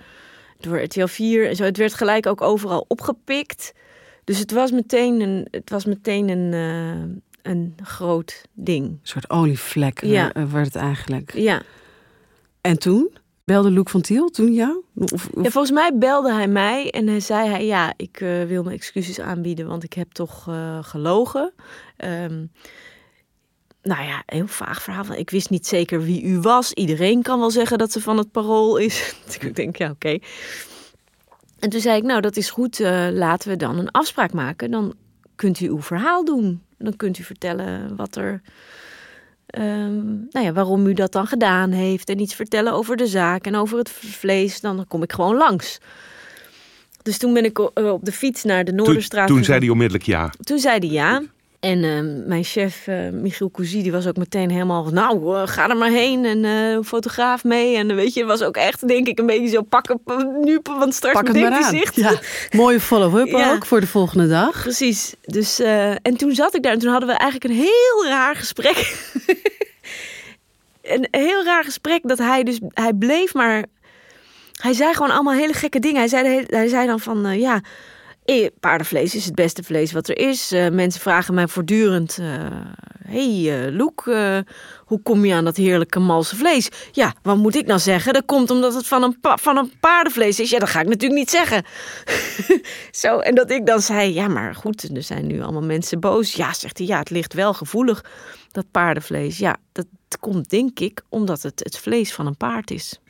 door 0.60 0.82
RTL 0.82 1.06
4 1.06 1.48
en 1.48 1.56
zo. 1.56 1.62
Het 1.64 1.76
werd 1.76 1.94
gelijk 1.94 2.26
ook 2.26 2.40
overal 2.40 2.84
opgepikt. 2.88 3.72
Dus 4.24 4.38
het 4.38 4.52
was 4.52 4.70
meteen 4.70 5.20
een, 5.20 5.48
het 5.50 5.70
was 5.70 5.84
meteen 5.84 6.28
een, 6.28 6.52
eh, 6.52 7.22
een 7.44 7.74
groot 7.82 8.42
ding. 8.52 8.84
Een 8.86 8.98
soort 9.02 9.30
olievlek 9.30 10.02
eh, 10.02 10.10
Ja. 10.10 10.32
eh, 10.32 10.44
werd 10.52 10.64
het 10.66 10.76
eigenlijk. 10.76 11.32
Ja. 11.34 11.62
En 12.60 12.78
toen? 12.78 13.16
Belde 13.44 13.70
Luc 13.70 13.90
van 13.90 14.00
Tiel 14.00 14.28
toen 14.28 14.52
jou? 14.52 14.82
Of, 14.94 15.12
of- 15.12 15.28
ja, 15.42 15.50
volgens 15.50 15.70
mij 15.70 15.90
belde 15.94 16.32
hij 16.32 16.48
mij 16.48 16.90
en 16.90 17.06
hij 17.06 17.20
zei 17.20 17.48
hij, 17.48 17.66
ja, 17.66 17.92
ik 17.96 18.20
eh, 18.20 18.44
wil 18.44 18.62
mijn 18.62 18.76
excuses 18.76 19.20
aanbieden, 19.20 19.66
want 19.66 19.82
ik 19.84 19.92
heb 19.92 20.12
toch 20.12 20.48
gelogen. 20.80 21.52
Ehm, 21.96 22.46
nou 23.82 24.02
ja, 24.04 24.22
heel 24.26 24.46
vaag 24.46 24.82
verhaal. 24.82 25.12
Ik 25.12 25.30
wist 25.30 25.50
niet 25.50 25.66
zeker 25.66 26.02
wie 26.02 26.22
u 26.22 26.38
was. 26.40 26.72
Iedereen 26.72 27.22
kan 27.22 27.38
wel 27.38 27.50
zeggen 27.50 27.78
dat 27.78 27.92
ze 27.92 28.00
van 28.00 28.18
het 28.18 28.30
parool 28.30 28.76
is. 28.76 29.14
Dus 29.26 29.38
ik 29.38 29.56
denk, 29.56 29.76
ja, 29.76 29.90
oké. 29.90 30.18
En 31.58 31.70
toen 31.70 31.80
zei 31.80 31.96
ik, 31.96 32.02
nou, 32.02 32.20
dat 32.20 32.36
is 32.36 32.50
goed. 32.50 32.78
laten 33.12 33.48
we 33.50 33.56
dan 33.56 33.78
een 33.78 33.90
afspraak 33.90 34.32
maken. 34.32 34.70
Dan 34.70 34.94
kunt 35.34 35.60
u 35.60 35.68
uw 35.68 35.82
verhaal 35.82 36.24
doen. 36.24 36.62
Dan 36.78 36.96
kunt 36.96 37.18
u 37.18 37.22
vertellen 37.22 37.96
wat 37.96 38.16
er... 38.16 38.40
ehm, 39.46 40.04
nou 40.04 40.44
ja, 40.44 40.52
waarom 40.52 40.86
u 40.86 40.92
dat 40.92 41.12
dan 41.12 41.26
gedaan 41.26 41.70
heeft. 41.70 42.08
En 42.08 42.20
iets 42.20 42.34
vertellen 42.34 42.72
over 42.72 42.96
de 42.96 43.06
zaak 43.06 43.46
en 43.46 43.54
over 43.54 43.78
het 43.78 43.90
vlees. 43.90 44.60
Dan 44.60 44.84
kom 44.88 45.02
ik 45.02 45.12
gewoon 45.12 45.36
langs. 45.36 45.78
Dus 47.02 47.18
toen 47.18 47.34
ben 47.34 47.44
ik 47.44 47.58
op 47.74 48.04
de 48.04 48.12
fiets 48.12 48.44
naar 48.44 48.64
de 48.64 48.74
Toen, 48.74 48.84
Noorderstraat 48.84 49.26
toen 49.26 49.36
gegaan. 49.36 49.52
zei 49.52 49.58
hij 49.58 49.68
onmiddellijk 49.68 50.06
ja. 50.06 50.32
Toen 50.40 50.58
zei 50.58 50.78
hij 50.78 50.88
ja. 50.88 51.22
En 51.64 51.84
eh, 51.84 52.26
mijn 52.26 52.44
chef, 52.44 52.86
eh, 52.86 53.08
Michiel 53.10 53.50
Cousy, 53.50 53.82
die 53.82 53.92
was 53.92 54.06
ook 54.06 54.16
meteen 54.16 54.50
helemaal 54.50 54.84
van... 54.84 54.94
Nou, 54.94 55.46
ga 55.46 55.68
er 55.68 55.76
maar 55.76 55.90
heen 55.90 56.24
en 56.24 56.44
eh, 56.44 56.84
fotograaf 56.84 57.44
mee. 57.44 57.76
En 57.76 57.90
eh, 57.90 57.96
weet 57.96 58.14
je, 58.14 58.24
was 58.24 58.42
ook 58.42 58.56
echt, 58.56 58.88
denk 58.88 59.06
ik, 59.06 59.18
een 59.18 59.26
beetje 59.26 59.48
zo 59.48 59.62
pakken 59.62 60.00
nu, 60.40 60.60
want 60.62 60.94
straks 60.94 61.14
Pak 61.14 61.26
het 61.26 61.36
maar 61.36 61.52
aan. 61.52 61.70
zich. 61.70 61.94
Ja, 61.94 62.18
mooie 62.50 62.80
follow-up 62.80 63.26
Ja. 63.36 63.52
ook 63.52 63.66
voor 63.66 63.80
de 63.80 63.86
volgende 63.86 64.28
dag. 64.28 64.62
Precies. 64.62 65.14
Dus, 65.24 65.60
en 66.02 66.16
toen 66.16 66.34
zat 66.34 66.54
ik 66.54 66.62
daar 66.62 66.72
en 66.72 66.78
toen 66.78 66.90
hadden 66.90 67.08
we 67.08 67.14
eigenlijk 67.14 67.52
een 67.52 67.60
heel 67.60 68.06
raar 68.08 68.36
gesprek. 68.36 68.96
een 70.82 71.08
heel 71.10 71.44
raar 71.44 71.64
gesprek 71.64 72.00
dat 72.02 72.18
hij 72.18 72.42
dus, 72.42 72.58
hij 72.68 72.92
bleef 72.92 73.34
maar, 73.34 73.64
hij 74.60 74.72
zei 74.72 74.94
gewoon 74.94 75.10
allemaal 75.10 75.34
hele 75.34 75.52
gekke 75.52 75.78
dingen. 75.78 75.98
Hij 75.98 76.08
zei, 76.08 76.44
hij 76.46 76.68
zei 76.68 76.86
dan 76.86 77.00
van, 77.00 77.38
ja, 77.38 77.60
paardenvlees 78.60 79.14
is 79.14 79.24
het 79.24 79.34
beste 79.34 79.62
vlees 79.62 79.92
wat 79.92 80.08
er 80.08 80.18
is. 80.18 80.52
Eh, 80.52 80.68
mensen 80.68 81.00
vragen 81.00 81.34
mij 81.34 81.48
voortdurend, 81.48 82.18
eh 82.18 82.26
hey 83.06 83.66
eh 83.66 83.72
Loek, 83.72 84.06
eh, 84.06 84.38
hoe 84.84 85.02
kom 85.02 85.24
je 85.24 85.34
aan 85.34 85.44
dat 85.44 85.56
heerlijke 85.56 85.98
malse 85.98 86.36
vlees? 86.36 86.68
Ja, 86.92 87.14
wat 87.22 87.36
moet 87.36 87.56
ik 87.56 87.66
nou 87.66 87.80
zeggen? 87.80 88.12
Dat 88.12 88.24
komt 88.24 88.50
omdat 88.50 88.74
het 88.74 88.86
van 88.86 89.02
een, 89.02 89.16
van 89.20 89.56
een 89.56 89.72
paardenvlees 89.80 90.40
is. 90.40 90.50
Ja, 90.50 90.58
dat 90.58 90.68
ga 90.68 90.80
ik 90.80 90.88
natuurlijk 90.88 91.20
niet 91.20 91.30
zeggen. 91.30 91.64
Zo, 93.02 93.18
en 93.18 93.34
dat 93.34 93.50
ik 93.50 93.66
dan 93.66 93.80
zei, 93.80 94.14
ja, 94.14 94.28
maar 94.28 94.54
goed, 94.54 94.96
er 94.96 95.02
zijn 95.02 95.26
nu 95.26 95.42
allemaal 95.42 95.62
mensen 95.62 96.00
boos. 96.00 96.32
Ja, 96.32 96.52
zegt 96.52 96.78
hij, 96.78 96.86
ja, 96.86 96.98
het 96.98 97.10
ligt 97.10 97.32
wel 97.32 97.54
gevoelig, 97.54 98.04
dat 98.52 98.70
paardenvlees. 98.70 99.38
Ja, 99.38 99.56
dat 99.72 99.86
komt 100.20 100.50
denk 100.50 100.80
ik 100.80 101.02
omdat 101.08 101.42
het 101.42 101.60
het 101.64 101.78
vlees 101.78 102.12
van 102.12 102.26
een 102.26 102.36
paard 102.36 102.70
is. 102.70 103.00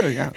ja. 0.18 0.30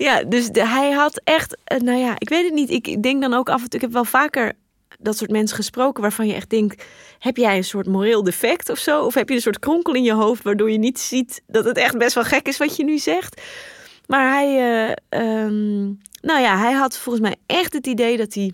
Ja, 0.00 0.22
dus 0.24 0.48
de- 0.48 0.66
hij 0.66 0.90
had 0.90 1.20
echt, 1.24 1.56
eh, 1.64 1.78
nou 1.80 1.98
ja, 1.98 2.14
ik 2.18 2.28
weet 2.28 2.44
het 2.44 2.54
niet. 2.54 2.70
Ik 2.70 3.02
denk 3.02 3.20
dan 3.22 3.34
ook 3.34 3.48
af 3.48 3.62
en 3.62 3.68
toe, 3.68 3.74
ik 3.74 3.80
heb 3.80 3.92
wel 3.92 4.04
vaker 4.04 4.52
dat 4.98 5.16
soort 5.16 5.30
mensen 5.30 5.56
gesproken 5.56 6.02
waarvan 6.02 6.26
je 6.26 6.34
echt 6.34 6.50
denkt, 6.50 6.84
heb 7.18 7.36
jij 7.36 7.56
een 7.56 7.64
soort 7.64 7.86
moreel 7.86 8.22
defect 8.22 8.68
of 8.70 8.78
zo? 8.78 9.04
Of 9.04 9.14
heb 9.14 9.28
je 9.28 9.34
een 9.34 9.40
soort 9.40 9.58
kronkel 9.58 9.94
in 9.94 10.02
je 10.02 10.12
hoofd 10.12 10.42
waardoor 10.42 10.70
je 10.70 10.78
niet 10.78 11.00
ziet 11.00 11.42
dat 11.46 11.64
het 11.64 11.76
echt 11.76 11.98
best 11.98 12.14
wel 12.14 12.24
gek 12.24 12.48
is 12.48 12.56
wat 12.58 12.76
je 12.76 12.84
nu 12.84 12.98
zegt? 12.98 13.40
Maar 14.06 14.32
hij, 14.32 14.48
eh, 14.58 14.96
ehm, 15.20 15.84
nou 16.20 16.40
ja, 16.40 16.58
hij 16.58 16.72
had 16.72 16.96
volgens 16.98 17.24
mij 17.24 17.36
echt 17.46 17.72
het 17.72 17.86
idee 17.86 18.16
dat 18.16 18.34
hij 18.34 18.52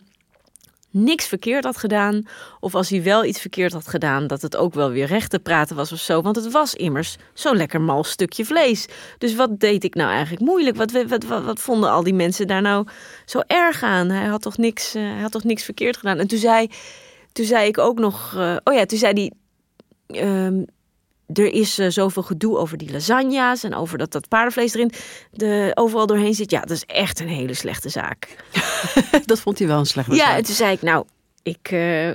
niks 0.96 1.26
verkeerd 1.26 1.64
had 1.64 1.76
gedaan. 1.76 2.22
Of 2.60 2.74
als 2.74 2.88
hij 2.88 3.02
wel 3.02 3.24
iets 3.24 3.40
verkeerd 3.40 3.72
had 3.72 3.88
gedaan, 3.88 4.26
dat 4.26 4.42
het 4.42 4.56
ook 4.56 4.74
wel 4.74 4.90
weer 4.90 5.06
recht 5.06 5.30
te 5.30 5.38
praten 5.38 5.76
was 5.76 5.92
of 5.92 5.98
zo. 5.98 6.22
Want 6.22 6.36
het 6.36 6.52
was 6.52 6.74
immers 6.74 7.16
zo'n 7.34 7.56
lekker 7.56 7.80
mal 7.80 8.04
stukje 8.04 8.44
vlees. 8.44 8.86
Dus 9.18 9.34
wat 9.34 9.60
deed 9.60 9.84
ik 9.84 9.94
nou 9.94 10.10
eigenlijk 10.10 10.44
moeilijk? 10.44 10.76
Wat, 10.76 10.92
wat, 10.92 11.24
wat, 11.24 11.44
wat 11.44 11.60
vonden 11.60 11.90
al 11.90 12.02
die 12.02 12.14
mensen 12.14 12.46
daar 12.46 12.62
nou 12.62 12.86
zo 13.24 13.40
erg 13.46 13.82
aan? 13.82 14.08
Hij 14.10 14.26
had 14.26 14.42
toch 14.42 14.56
niks, 14.56 14.94
eh, 14.94 15.02
hij 15.02 15.20
had 15.20 15.32
toch 15.32 15.44
niks 15.44 15.62
verkeerd 15.64 15.96
gedaan? 15.96 16.18
En 16.18 16.26
toen 16.26 16.38
zei, 16.38 16.68
toen 17.32 17.46
zei 17.46 17.68
ik 17.68 17.78
ook 17.78 17.98
nog... 17.98 18.34
eh, 18.36 18.56
oh 18.64 18.74
ja, 18.74 18.84
toen 18.84 18.98
zei 18.98 19.12
hij... 19.12 19.32
ehm, 20.20 20.62
er 21.32 21.52
is 21.52 21.78
eh, 21.78 21.88
zoveel 21.88 22.22
gedoe 22.22 22.56
over 22.56 22.76
die 22.78 22.92
lasagna's 22.92 23.64
en 23.64 23.74
over 23.74 23.98
dat 23.98 24.12
dat 24.12 24.28
paardenvlees 24.28 24.74
erin 24.74 24.92
de, 25.32 25.70
overal 25.74 26.06
doorheen 26.06 26.34
zit. 26.34 26.50
Ja, 26.50 26.60
dat 26.60 26.70
is 26.70 26.84
echt 26.84 27.20
een 27.20 27.28
hele 27.28 27.54
slechte 27.54 27.88
zaak. 27.88 28.36
Dat 29.24 29.40
vond 29.40 29.58
hij 29.58 29.68
wel 29.68 29.78
een 29.78 29.86
slechte 29.86 30.14
Ja, 30.14 30.24
zaak. 30.24 30.36
en 30.36 30.44
toen 30.44 30.54
zei 30.54 30.72
ik, 30.72 30.82
nou, 30.82 31.04
ik, 31.42 31.68
eh, 31.70 32.08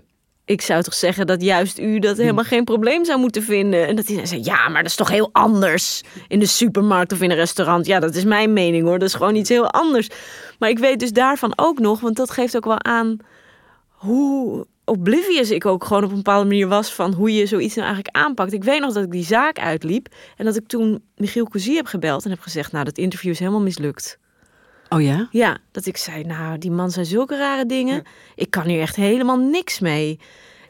ik 0.45 0.61
zou 0.61 0.83
toch 0.83 0.93
zeggen 0.93 1.27
dat 1.27 1.41
juist 1.41 1.79
u 1.79 1.99
dat 1.99 2.17
helemaal 2.17 2.43
geen 2.43 2.63
probleem 2.63 3.05
zou 3.05 3.19
moeten 3.19 3.43
vinden. 3.43 3.87
En 3.87 3.95
dat 3.95 4.07
hij 4.07 4.25
zei, 4.25 4.43
ja, 4.43 4.69
maar 4.69 4.81
dat 4.81 4.91
is 4.91 4.97
toch 4.97 5.09
heel 5.09 5.29
anders 5.31 6.01
in 6.27 6.39
de 6.39 6.45
supermarkt 6.45 7.11
of 7.11 7.21
in 7.21 7.29
een 7.29 7.35
restaurant. 7.35 7.85
Ja, 7.85 7.99
dat 7.99 8.15
is 8.15 8.23
mijn 8.23 8.53
mening 8.53 8.83
hoor, 8.83 8.99
dat 8.99 9.07
is 9.07 9.15
gewoon 9.15 9.35
iets 9.35 9.49
heel 9.49 9.71
anders. 9.71 10.07
Maar 10.59 10.69
ik 10.69 10.79
weet 10.79 10.99
dus 10.99 11.11
daarvan 11.11 11.53
ook 11.55 11.79
nog, 11.79 11.99
want 11.99 12.15
dat 12.15 12.31
geeft 12.31 12.55
ook 12.55 12.65
wel 12.65 12.83
aan 12.83 13.17
hoe 13.87 14.67
oblivious 14.85 15.51
ik 15.51 15.65
ook 15.65 15.83
gewoon 15.83 16.03
op 16.03 16.09
een 16.09 16.15
bepaalde 16.15 16.47
manier 16.47 16.67
was 16.67 16.93
van 16.93 17.13
hoe 17.13 17.33
je 17.33 17.45
zoiets 17.45 17.75
nou 17.75 17.87
eigenlijk 17.87 18.15
aanpakt. 18.15 18.53
Ik 18.53 18.63
weet 18.63 18.79
nog 18.79 18.93
dat 18.93 19.03
ik 19.03 19.11
die 19.11 19.25
zaak 19.25 19.59
uitliep 19.59 20.07
en 20.37 20.45
dat 20.45 20.55
ik 20.55 20.67
toen 20.67 21.03
Michiel 21.15 21.45
Cousy 21.45 21.73
heb 21.73 21.85
gebeld 21.85 22.23
en 22.25 22.29
heb 22.29 22.39
gezegd, 22.39 22.71
nou, 22.71 22.85
dat 22.85 22.97
interview 22.97 23.31
is 23.31 23.39
helemaal 23.39 23.61
mislukt. 23.61 24.19
Oh 24.89 25.01
ja? 25.01 25.27
Ja, 25.31 25.57
dat 25.71 25.85
ik 25.85 25.97
zei, 25.97 26.23
nou, 26.23 26.57
die 26.57 26.71
man 26.71 26.91
zei 26.91 27.05
zulke 27.05 27.37
rare 27.37 27.65
dingen. 27.65 28.03
Ik 28.35 28.51
kan 28.51 28.67
hier 28.67 28.81
echt 28.81 28.95
helemaal 28.95 29.37
niks 29.37 29.79
mee. 29.79 30.19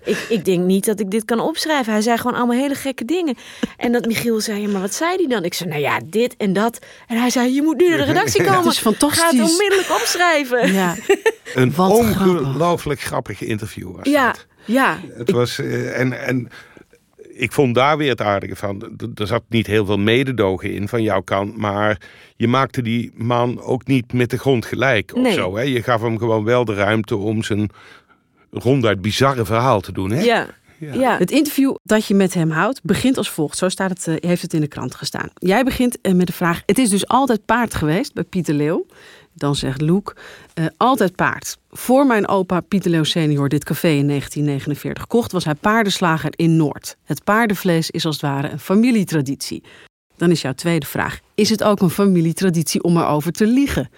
Ik, 0.06 0.26
ik 0.30 0.46
denk 0.46 0.64
niet 0.66 0.86
dat 0.86 1.00
ik 1.00 1.12
dit 1.12 1.26
kan 1.26 1.40
opschrijven. 1.40 1.92
Hij 1.94 2.02
zei 2.02 2.18
gewoon 2.18 2.38
allemaal 2.38 2.58
hele 2.58 2.76
gekke 2.76 3.06
dingen. 3.06 3.36
En 3.78 3.92
dat 3.92 4.06
Michiel 4.06 4.40
zei, 4.42 4.62
ja, 4.62 4.68
maar 4.68 4.82
wat 4.82 4.94
zei 4.94 5.16
hij 5.16 5.28
dan? 5.28 5.44
Ik 5.44 5.54
zei, 5.54 5.70
nou 5.70 5.82
ja, 5.82 6.00
dit 6.06 6.36
en 6.38 6.54
dat. 6.54 6.80
En 7.08 7.18
hij 7.18 7.30
zei, 7.30 7.54
je 7.54 7.62
moet 7.62 7.78
nu 7.78 7.90
naar 7.90 7.98
de 7.98 8.04
redactie 8.04 8.44
komen. 8.44 8.58
Het 8.64 8.72
is 8.72 8.80
fantastisch. 8.80 9.22
Ga 9.22 9.30
het 9.44 9.52
onmiddellijk 9.52 9.90
opschrijven. 9.90 10.74
Ja. 10.74 10.96
Een 11.56 11.74
Wat 11.76 11.90
ongelooflijk 11.92 13.02
grappig 13.02 13.42
interview 13.42 13.96
was 13.96 14.08
Ja, 14.10 14.26
dat. 14.28 14.46
ja. 14.66 15.00
Het 15.18 15.32
was, 15.32 15.60
eh, 15.60 16.00
en, 16.00 16.26
en 16.26 16.50
ik 17.34 17.52
vond 17.52 17.76
daar 17.76 17.98
weer 17.98 18.10
het 18.10 18.22
aardige 18.22 18.56
van. 18.56 18.84
Er 19.16 19.28
zat 19.28 19.44
niet 19.50 19.68
heel 19.68 19.86
veel 19.86 19.98
mededogen 19.98 20.72
in 20.74 20.88
van 20.88 21.02
jouw 21.04 21.22
kant. 21.22 21.58
Maar 21.58 21.98
je 22.36 22.48
maakte 22.48 22.82
die 22.82 23.12
man 23.16 23.62
ook 23.62 23.88
niet 23.88 24.14
met 24.14 24.30
de 24.30 24.38
grond 24.38 24.66
gelijk 24.66 25.12
of 25.16 25.22
Nee. 25.22 25.34
zo. 25.34 25.56
Hè? 25.56 25.62
Je 25.64 25.84
gaf 25.84 26.02
hem 26.02 26.18
gewoon 26.18 26.44
wel 26.44 26.66
de 26.66 26.74
ruimte 26.74 27.16
om 27.16 27.44
zijn 27.44 27.70
ronduit 28.52 29.02
bizarre 29.02 29.46
verhaal 29.46 29.82
te 29.82 29.92
doen. 29.92 30.12
Hè? 30.12 30.22
Ja. 30.22 30.48
Ja. 30.90 31.18
Het 31.18 31.32
interview 31.32 31.76
dat 31.84 32.06
je 32.06 32.14
met 32.14 32.34
hem 32.34 32.50
houdt 32.50 32.84
begint 32.84 33.18
als 33.18 33.30
volgt. 33.30 33.58
Zo 33.58 33.70
staat 33.70 33.90
het, 33.90 34.08
eh, 34.08 34.30
heeft 34.30 34.42
het 34.42 34.54
in 34.54 34.62
de 34.62 34.68
krant 34.68 34.96
gestaan. 34.96 35.30
Jij 35.34 35.64
begint 35.64 36.02
eh, 36.02 36.14
met 36.14 36.28
de 36.28 36.34
vraag: 36.34 36.64
Het 36.66 36.78
is 36.78 36.90
dus 36.90 37.08
altijd 37.08 37.46
paard 37.46 37.74
geweest 37.74 38.14
bij 38.14 38.24
Pieter 38.24 38.54
Leeuw. 38.54 38.86
Dan 39.34 39.56
zegt 39.56 39.82
Loek: 39.82 40.16
eh, 40.54 40.66
Altijd 40.78 41.16
paard. 41.16 41.58
Voor 41.70 42.06
mijn 42.06 42.28
opa 42.28 42.60
Pieter 42.60 42.92
Leeuw 42.92 43.04
senior 43.04 43.50
dit 43.50 43.64
café 43.64 43.88
in 43.88 44.08
1949 44.08 45.08
kocht, 45.08 45.32
was 45.32 45.46
hij 45.46 45.56
paardenslager 45.56 46.32
in 46.36 46.56
Noord. 46.56 46.98
Het 47.04 47.24
paardenvlees 47.24 47.90
is 47.90 48.06
als 48.06 48.16
het 48.16 48.24
ware 48.24 48.50
een 48.50 48.60
familietraditie. 48.60 49.64
Dan 50.18 50.32
is 50.32 50.42
jouw 50.42 50.54
tweede 50.54 50.86
vraag: 50.86 51.20
Is 51.36 51.50
het 51.50 51.64
ook 51.64 51.82
een 51.82 51.90
familietraditie 51.90 52.84
om 52.84 52.98
erover 52.98 53.32
te 53.32 53.48
liegen? 53.48 53.90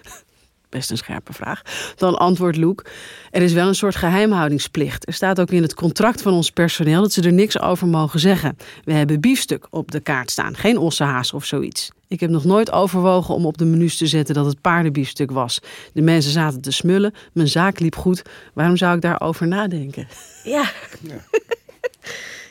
Best 0.74 0.90
een 0.90 0.96
scherpe 0.96 1.32
vraag. 1.32 1.62
Dan 1.96 2.18
antwoordt 2.18 2.56
Loek: 2.56 2.84
Er 3.30 3.42
is 3.42 3.52
wel 3.52 3.68
een 3.68 3.74
soort 3.74 3.96
geheimhoudingsplicht. 3.96 5.06
Er 5.06 5.12
staat 5.12 5.40
ook 5.40 5.50
in 5.50 5.62
het 5.62 5.74
contract 5.74 6.22
van 6.22 6.32
ons 6.32 6.50
personeel 6.50 7.00
dat 7.00 7.12
ze 7.12 7.22
er 7.22 7.32
niks 7.32 7.60
over 7.60 7.86
mogen 7.86 8.20
zeggen. 8.20 8.56
We 8.84 8.92
hebben 8.92 9.20
biefstuk 9.20 9.66
op 9.70 9.90
de 9.90 10.00
kaart 10.00 10.30
staan, 10.30 10.56
geen 10.56 10.78
ossehaas 10.78 11.32
of 11.32 11.44
zoiets. 11.44 11.90
Ik 12.08 12.20
heb 12.20 12.30
nog 12.30 12.44
nooit 12.44 12.72
overwogen 12.72 13.34
om 13.34 13.46
op 13.46 13.58
de 13.58 13.64
menus 13.64 13.96
te 13.96 14.06
zetten 14.06 14.34
dat 14.34 14.46
het 14.46 14.60
paardenbiefstuk 14.60 15.30
was. 15.30 15.60
De 15.92 16.02
mensen 16.02 16.32
zaten 16.32 16.60
te 16.60 16.72
smullen, 16.72 17.14
mijn 17.32 17.48
zaak 17.48 17.78
liep 17.78 17.96
goed. 17.96 18.22
Waarom 18.52 18.76
zou 18.76 18.94
ik 18.94 19.02
daarover 19.02 19.46
nadenken? 19.46 20.08
Ja. 20.44 20.64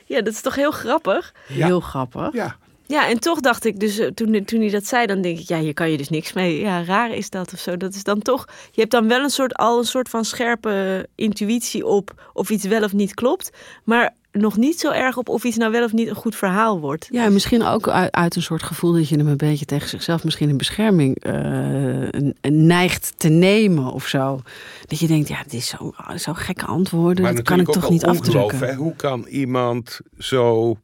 Ja. 0.05 0.21
dat 0.21 0.33
is 0.33 0.41
toch 0.41 0.55
heel 0.55 0.71
grappig? 0.71 1.33
Heel 1.47 1.79
grappig. 1.79 2.33
Ja. 2.33 2.55
Ja, 2.85 3.09
en 3.09 3.19
toch 3.19 3.39
dacht 3.39 3.65
ik 3.65 3.79
dus, 3.79 3.97
eh, 3.97 4.07
toen, 4.07 4.43
toen 4.45 4.59
hij 4.59 4.69
dat 4.69 4.85
zei, 4.85 5.05
dan 5.05 5.21
denk 5.21 5.39
ik, 5.39 5.47
ja, 5.47 5.59
hier 5.59 5.73
kan 5.73 5.91
je 5.91 5.97
dus 5.97 6.09
niks 6.09 6.33
mee. 6.33 6.59
Ja, 6.59 6.83
raar 6.83 7.11
is 7.11 7.29
dat 7.29 7.53
of 7.53 7.59
zo. 7.59 7.77
Dat 7.77 7.93
is 7.93 8.03
dan 8.03 8.21
toch, 8.21 8.45
je 8.71 8.79
hebt 8.79 8.91
dan 8.91 9.07
wel 9.07 9.23
een 9.23 9.29
soort, 9.29 9.55
al 9.55 9.77
een 9.77 9.85
soort 9.85 10.09
van 10.09 10.25
scherpe 10.25 11.07
intuïtie 11.15 11.85
op 11.85 12.29
of 12.33 12.49
iets 12.49 12.65
wel 12.65 12.83
of 12.83 12.93
niet 12.93 13.13
klopt. 13.13 13.49
Maar 13.83 14.13
nog 14.31 14.57
niet 14.57 14.79
zo 14.79 14.91
erg 14.91 15.17
op 15.17 15.29
of 15.29 15.43
iets 15.43 15.57
nou 15.57 15.71
wel 15.71 15.83
of 15.83 15.93
niet 15.93 16.07
een 16.07 16.15
goed 16.15 16.35
verhaal 16.35 16.79
wordt. 16.79 17.07
Ja, 17.11 17.29
misschien 17.29 17.63
ook 17.63 17.87
uit, 17.87 18.11
uit 18.11 18.35
een 18.35 18.41
soort 18.41 18.63
gevoel 18.63 18.93
dat 18.93 19.09
je 19.09 19.17
hem 19.17 19.27
een 19.27 19.37
beetje 19.37 19.65
tegen 19.65 19.89
zichzelf 19.89 20.23
misschien 20.23 20.49
in 20.49 20.57
bescherming 20.57 21.19
eh, 21.19 22.51
neigt 22.51 23.13
te 23.17 23.29
nemen 23.29 23.91
of 23.91 24.07
zo. 24.07 24.41
Dat 24.85 24.99
je 24.99 25.07
denkt, 25.07 25.27
ja, 25.27 25.43
dit 25.43 25.53
is 25.53 25.67
zo, 25.67 25.93
zo 26.15 26.33
gekke 26.33 26.65
antwoorden. 26.65 27.23
Maar 27.23 27.35
dat 27.35 27.43
kan 27.43 27.59
ik 27.59 27.71
toch 27.71 27.89
niet 27.89 28.05
afdrukken. 28.05 28.59
hè? 28.59 28.73
Hoe 28.73 28.95
kan 28.95 29.25
iemand 29.25 29.99
zo 30.17 30.77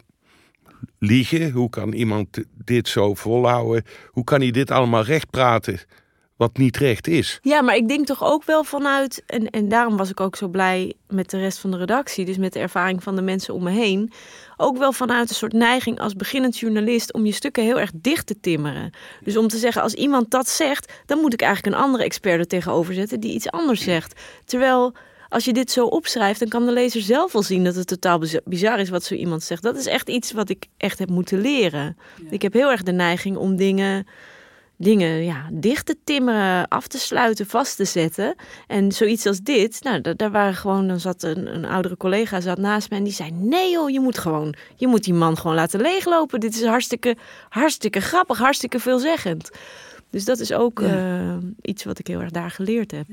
liegen? 0.99 1.51
Hoe 1.51 1.69
kan 1.69 1.93
iemand 1.93 2.43
dit 2.65 2.87
zo 2.87 3.13
volhouden? 3.13 3.83
Hoe 4.07 4.23
kan 4.23 4.41
hij 4.41 4.51
dit 4.51 4.71
allemaal 4.71 5.03
recht 5.03 5.29
praten 5.29 5.79
wat 6.39 6.57
niet 6.57 6.77
recht 6.77 7.07
is? 7.07 7.39
Ja, 7.41 7.61
maar 7.61 7.75
ik 7.75 7.87
denk 7.87 8.05
toch 8.05 8.23
ook 8.23 8.43
wel 8.43 8.63
vanuit, 8.63 9.23
en, 9.25 9.49
en 9.49 9.69
daarom 9.69 9.97
was 9.97 10.09
ik 10.09 10.19
ook 10.19 10.35
zo 10.35 10.47
blij 10.47 10.93
met 11.07 11.29
de 11.29 11.37
rest 11.37 11.59
van 11.59 11.71
de 11.71 11.77
redactie, 11.77 12.25
dus 12.25 12.37
met 12.37 12.53
de 12.53 12.59
ervaring 12.59 13.03
van 13.03 13.15
de 13.15 13.21
mensen 13.21 13.53
om 13.53 13.63
me 13.63 13.71
heen, 13.71 14.11
ook 14.57 14.77
wel 14.77 14.93
vanuit 14.93 15.29
een 15.29 15.35
soort 15.35 15.53
neiging 15.53 15.99
als 15.99 16.13
beginnend 16.13 16.57
journalist 16.57 17.13
om 17.13 17.25
je 17.25 17.31
stukken 17.31 17.63
heel 17.63 17.79
erg 17.79 17.91
dicht 17.95 18.27
te 18.27 18.39
timmeren. 18.39 18.91
Dus 19.23 19.37
om 19.37 19.47
te 19.47 19.57
zeggen, 19.57 19.81
als 19.81 19.93
iemand 19.93 20.31
dat 20.31 20.49
zegt, 20.49 20.93
dan 21.05 21.19
moet 21.19 21.33
ik 21.33 21.41
eigenlijk 21.41 21.75
een 21.75 21.81
andere 21.81 22.03
expert 22.03 22.39
er 22.39 22.47
tegenover 22.47 22.93
zetten 22.93 23.19
die 23.19 23.33
iets 23.33 23.51
anders 23.51 23.81
zegt. 23.81 24.21
Terwijl 24.45 24.95
als 25.29 25.45
je 25.45 25.53
dit 25.53 25.71
zo 25.71 25.85
opschrijft, 25.85 26.39
dan 26.39 26.49
kan 26.49 26.65
de 26.65 26.71
lezer 26.71 27.01
zelf 27.01 27.31
wel 27.31 27.43
zien 27.43 27.63
dat 27.63 27.75
het 27.75 27.87
totaal 27.87 28.19
biz- 28.19 28.39
bizar 28.45 28.79
is 28.79 28.89
wat 28.89 29.03
zo 29.03 29.13
iemand 29.13 29.43
zegt. 29.43 29.63
Dat 29.63 29.77
is 29.77 29.85
echt 29.85 30.09
iets 30.09 30.31
wat 30.31 30.49
ik 30.49 30.65
echt 30.77 30.99
heb 30.99 31.09
moeten 31.09 31.41
leren. 31.41 31.97
Ik 32.29 32.41
heb 32.41 32.53
heel 32.53 32.71
erg 32.71 32.83
de 32.83 32.91
neiging 32.91 33.37
om 33.37 33.55
dingen 33.55 34.07
dingen 34.81 35.23
ja, 35.23 35.49
dicht 35.51 35.85
te 35.85 35.95
timmeren, 36.03 36.67
af 36.67 36.87
te 36.87 36.97
sluiten, 36.97 37.45
vast 37.47 37.75
te 37.75 37.85
zetten. 37.85 38.35
En 38.67 38.91
zoiets 38.91 39.25
als 39.25 39.39
dit, 39.41 39.83
nou, 39.83 40.01
da- 40.01 40.13
daar 40.13 40.31
waren 40.31 40.53
gewoon, 40.53 40.87
dan 40.87 40.99
zat 40.99 41.23
een, 41.23 41.55
een 41.55 41.65
oudere 41.65 41.97
collega 41.97 42.41
zat 42.41 42.57
naast 42.57 42.89
me 42.89 42.97
en 42.97 43.03
die 43.03 43.13
zei: 43.13 43.31
Nee, 43.31 43.71
joh, 43.71 43.89
je 43.89 43.99
moet 43.99 44.17
gewoon, 44.17 44.53
je 44.75 44.87
moet 44.87 45.03
die 45.03 45.13
man 45.13 45.37
gewoon 45.37 45.55
laten 45.55 45.81
leeglopen. 45.81 46.39
Dit 46.39 46.55
is 46.55 46.63
hartstikke, 46.63 47.15
hartstikke 47.49 47.99
grappig, 47.99 48.37
hartstikke 48.37 48.79
veelzeggend. 48.79 49.49
Dus 50.09 50.25
dat 50.25 50.39
is 50.39 50.51
ook 50.53 50.81
eh, 50.81 51.37
iets 51.61 51.83
wat 51.83 51.99
ik 51.99 52.07
heel 52.07 52.19
erg 52.21 52.31
daar 52.31 52.51
geleerd 52.51 52.91
heb. 52.91 53.05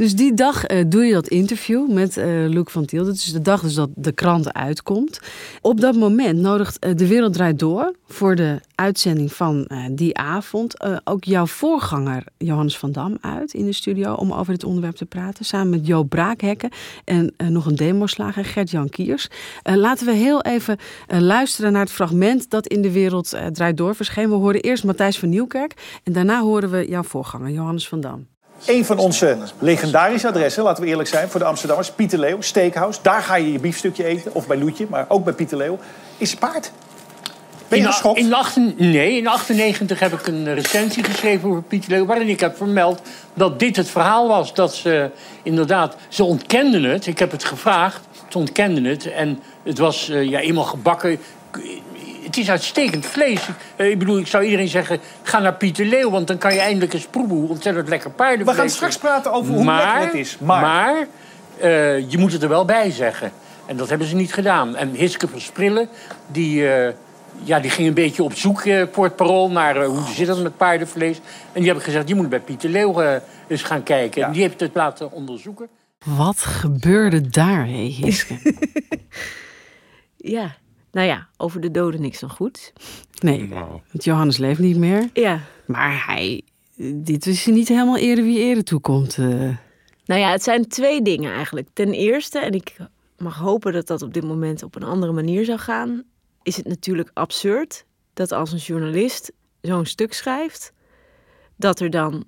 Dus 0.00 0.14
die 0.14 0.34
dag 0.34 0.64
eh, 0.64 0.84
doe 0.86 1.04
je 1.04 1.12
dat 1.12 1.28
interview 1.28 1.92
met 1.92 2.16
eh 2.16 2.26
Luc 2.26 2.64
van 2.64 2.84
Tiel. 2.84 3.04
Dat 3.04 3.14
is 3.14 3.32
de 3.32 3.42
dag 3.42 3.60
dus 3.60 3.74
dat 3.74 3.90
de 3.94 4.12
krant 4.12 4.52
uitkomt. 4.52 5.20
Op 5.60 5.80
dat 5.80 5.94
moment 5.94 6.38
nodigt 6.38 6.78
eh, 6.78 6.94
De 6.96 7.06
Wereld 7.06 7.32
Draait 7.32 7.58
Door... 7.58 7.94
voor 8.06 8.36
de 8.36 8.60
uitzending 8.74 9.32
van 9.32 9.70
die 9.90 10.16
avond... 10.18 10.74
ook 11.04 11.24
jouw 11.24 11.46
voorganger 11.46 12.24
Johannes 12.38 12.78
van 12.78 12.92
Dam 12.92 13.18
uit 13.20 13.54
in 13.54 13.64
de 13.64 13.72
studio... 13.72 14.12
om 14.12 14.32
over 14.32 14.52
dit 14.52 14.64
onderwerp 14.64 14.96
te 14.96 15.04
praten. 15.04 15.44
Samen 15.44 15.70
met 15.70 15.86
Joop 15.86 16.08
Braakhekken 16.08 16.70
en 17.04 17.34
nog 17.48 17.66
een 17.66 17.76
demoslager 17.76 18.44
Gert-Jan 18.44 18.88
Kiers. 18.88 19.28
Laten 19.62 20.06
we 20.06 20.12
heel 20.12 20.42
even 20.42 20.76
luisteren 21.06 21.72
naar 21.72 21.82
het 21.82 21.92
fragment... 21.92 22.50
dat 22.50 22.66
in 22.66 22.82
De 22.82 22.92
Wereld 22.92 23.36
Draait 23.52 23.76
Door 23.76 23.94
verscheen. 23.94 24.28
We 24.28 24.34
horen 24.34 24.60
eerst 24.60 24.84
Matthijs 24.84 25.18
van 25.18 25.28
Nieuwkerk... 25.28 26.00
en 26.04 26.12
daarna 26.12 26.40
horen 26.40 26.70
we 26.70 26.88
jouw 26.88 27.02
voorganger 27.02 27.50
Johannes 27.50 27.88
van 27.88 28.00
Dam. 28.00 28.29
Een 28.66 28.84
van 28.84 28.98
onze 28.98 29.38
legendarische 29.58 30.28
adressen, 30.28 30.62
laten 30.62 30.82
we 30.82 30.88
eerlijk 30.88 31.08
zijn, 31.08 31.28
voor 31.28 31.40
de 31.40 31.46
Amsterdammers, 31.46 31.90
Pieter 31.90 32.18
Leeuw, 32.18 32.40
Steakhouse. 32.40 32.98
Daar 33.02 33.22
ga 33.22 33.34
je 33.34 33.52
je 33.52 33.58
biefstukje 33.58 34.04
eten, 34.04 34.34
of 34.34 34.46
bij 34.46 34.58
Loetje, 34.58 34.86
maar 34.90 35.04
ook 35.08 35.24
bij 35.24 35.32
Pieter 35.32 35.56
Leeuw. 35.56 35.78
Is 36.18 36.34
paard. 36.34 36.72
Ben 37.68 37.78
je 37.78 37.84
In, 37.84 37.90
geschokt? 37.90 38.18
in, 38.18 38.34
18 38.34 38.74
nee, 38.76 39.16
in 39.16 39.26
98 39.26 39.98
heb 40.00 40.12
ik 40.12 40.26
een 40.26 40.54
recensie 40.54 41.04
geschreven 41.04 41.48
over 41.48 41.62
Pieter 41.62 41.90
Leeuw... 41.90 42.06
waarin 42.06 42.28
ik 42.28 42.40
heb 42.40 42.56
vermeld 42.56 43.00
dat 43.34 43.58
dit 43.58 43.76
het 43.76 43.88
verhaal 43.88 44.28
was. 44.28 44.54
Dat 44.54 44.74
ze 44.74 45.10
inderdaad, 45.42 45.96
ze 46.08 46.24
ontkenden 46.24 46.82
het. 46.82 47.06
Ik 47.06 47.18
heb 47.18 47.30
het 47.30 47.44
gevraagd, 47.44 48.00
ze 48.28 48.38
ontkenden 48.38 48.84
het. 48.84 49.12
En 49.12 49.40
het 49.62 49.78
was 49.78 50.08
eh, 50.08 50.22
ja, 50.22 50.38
eenmaal 50.38 50.64
gebakken. 50.64 51.18
Het 52.30 52.38
is 52.38 52.50
uitstekend 52.50 53.06
vlees. 53.06 53.48
Eh, 53.76 53.90
ik 53.90 53.98
bedoel, 53.98 54.18
ik 54.18 54.26
zou 54.26 54.44
iedereen 54.44 54.68
zeggen, 54.68 55.00
ga 55.22 55.38
naar 55.38 55.54
Pieter 55.54 55.86
Leeuw... 55.86 56.10
want 56.10 56.26
dan 56.26 56.38
kan 56.38 56.54
je 56.54 56.60
eindelijk 56.60 56.92
eens 56.92 57.06
proeven 57.06 57.36
hoe 57.36 57.48
ontzettend 57.48 57.88
lekker 57.88 58.10
paardenvlees 58.10 58.54
We 58.54 58.60
gaan 58.60 58.70
straks 58.70 58.98
praten 58.98 59.32
over 59.32 59.54
hoe 59.54 59.64
lekker 59.64 60.00
het 60.00 60.14
is. 60.14 60.38
Maar, 60.38 60.60
Maar, 60.60 61.06
eh, 61.58 62.10
je 62.10 62.18
moet 62.18 62.32
het 62.32 62.42
er 62.42 62.48
wel 62.48 62.64
bij 62.64 62.90
zeggen. 62.90 63.32
En 63.66 63.76
dat 63.76 63.88
hebben 63.88 64.06
ze 64.06 64.14
niet 64.14 64.32
gedaan. 64.32 64.76
En 64.76 64.90
Hiske 64.90 65.28
van 65.28 65.40
Sprillen, 65.40 65.88
die, 66.26 66.68
eh, 66.68 66.94
ja, 67.42 67.60
die 67.60 67.70
ging 67.70 67.88
een 67.88 67.94
beetje 67.94 68.22
op 68.22 68.34
zoek 68.34 68.60
eh, 68.60 68.82
voor 68.92 69.04
het 69.04 69.16
parool... 69.16 69.50
naar 69.50 69.84
hoe 69.84 70.12
zit 70.14 70.26
dat 70.26 70.42
met 70.42 70.56
paardenvlees. 70.56 71.16
En 71.52 71.60
die 71.60 71.68
heb 71.68 71.78
ik 71.78 71.84
gezegd, 71.84 72.08
je 72.08 72.14
moet 72.14 72.28
bij 72.28 72.40
Pieter 72.40 72.70
Leeuw 72.70 73.20
eens 73.48 73.62
gaan 73.62 73.82
kijken. 73.82 74.20
Ja. 74.20 74.26
En 74.26 74.32
die 74.32 74.42
heeft 74.42 74.60
het 74.60 74.74
laten 74.74 75.12
onderzoeken. 75.12 75.68
Wat 76.04 76.38
gebeurde 76.38 77.28
daar, 77.28 77.66
hé, 77.66 77.86
Hiske? 78.00 78.38
Ja, 80.22 80.56
nou 80.92 81.06
ja, 81.06 81.28
over 81.36 81.60
de 81.60 81.70
doden 81.70 82.00
niks 82.00 82.20
nog 82.20 82.32
goed. 82.32 82.72
Nee, 83.18 83.48
Nou, 83.48 83.68
want 83.70 84.04
Johannes 84.04 84.36
leeft 84.38 84.58
niet 84.60 84.76
meer. 84.76 85.10
Ja, 85.12 85.40
Maar 85.66 86.04
hij, 86.06 86.42
dit 86.94 87.26
is 87.26 87.46
niet 87.46 87.68
helemaal 87.68 87.96
ere 87.98 88.22
wie 88.22 88.38
ere 88.38 88.62
toekomt. 88.62 89.18
eh. 89.18 89.56
Nou 90.04 90.20
ja, 90.20 90.30
het 90.30 90.42
zijn 90.42 90.68
twee 90.68 91.02
dingen 91.02 91.32
eigenlijk. 91.32 91.68
Ten 91.72 91.92
eerste, 91.92 92.38
en 92.38 92.52
ik 92.52 92.76
mag 93.18 93.38
hopen 93.38 93.72
dat 93.72 93.86
dat 93.86 94.02
op 94.02 94.14
dit 94.14 94.24
moment 94.24 94.62
op 94.62 94.74
een 94.74 94.82
andere 94.82 95.12
manier 95.12 95.44
zou 95.44 95.58
gaan, 95.58 96.04
is 96.42 96.56
het 96.56 96.66
natuurlijk 96.66 97.10
absurd 97.14 97.84
dat 98.14 98.32
als 98.32 98.52
een 98.52 98.58
journalist 98.58 99.32
zo'n 99.60 99.86
stuk 99.86 100.12
schrijft, 100.12 100.72
dat 101.56 101.80
er 101.80 101.90
dan 101.90 102.24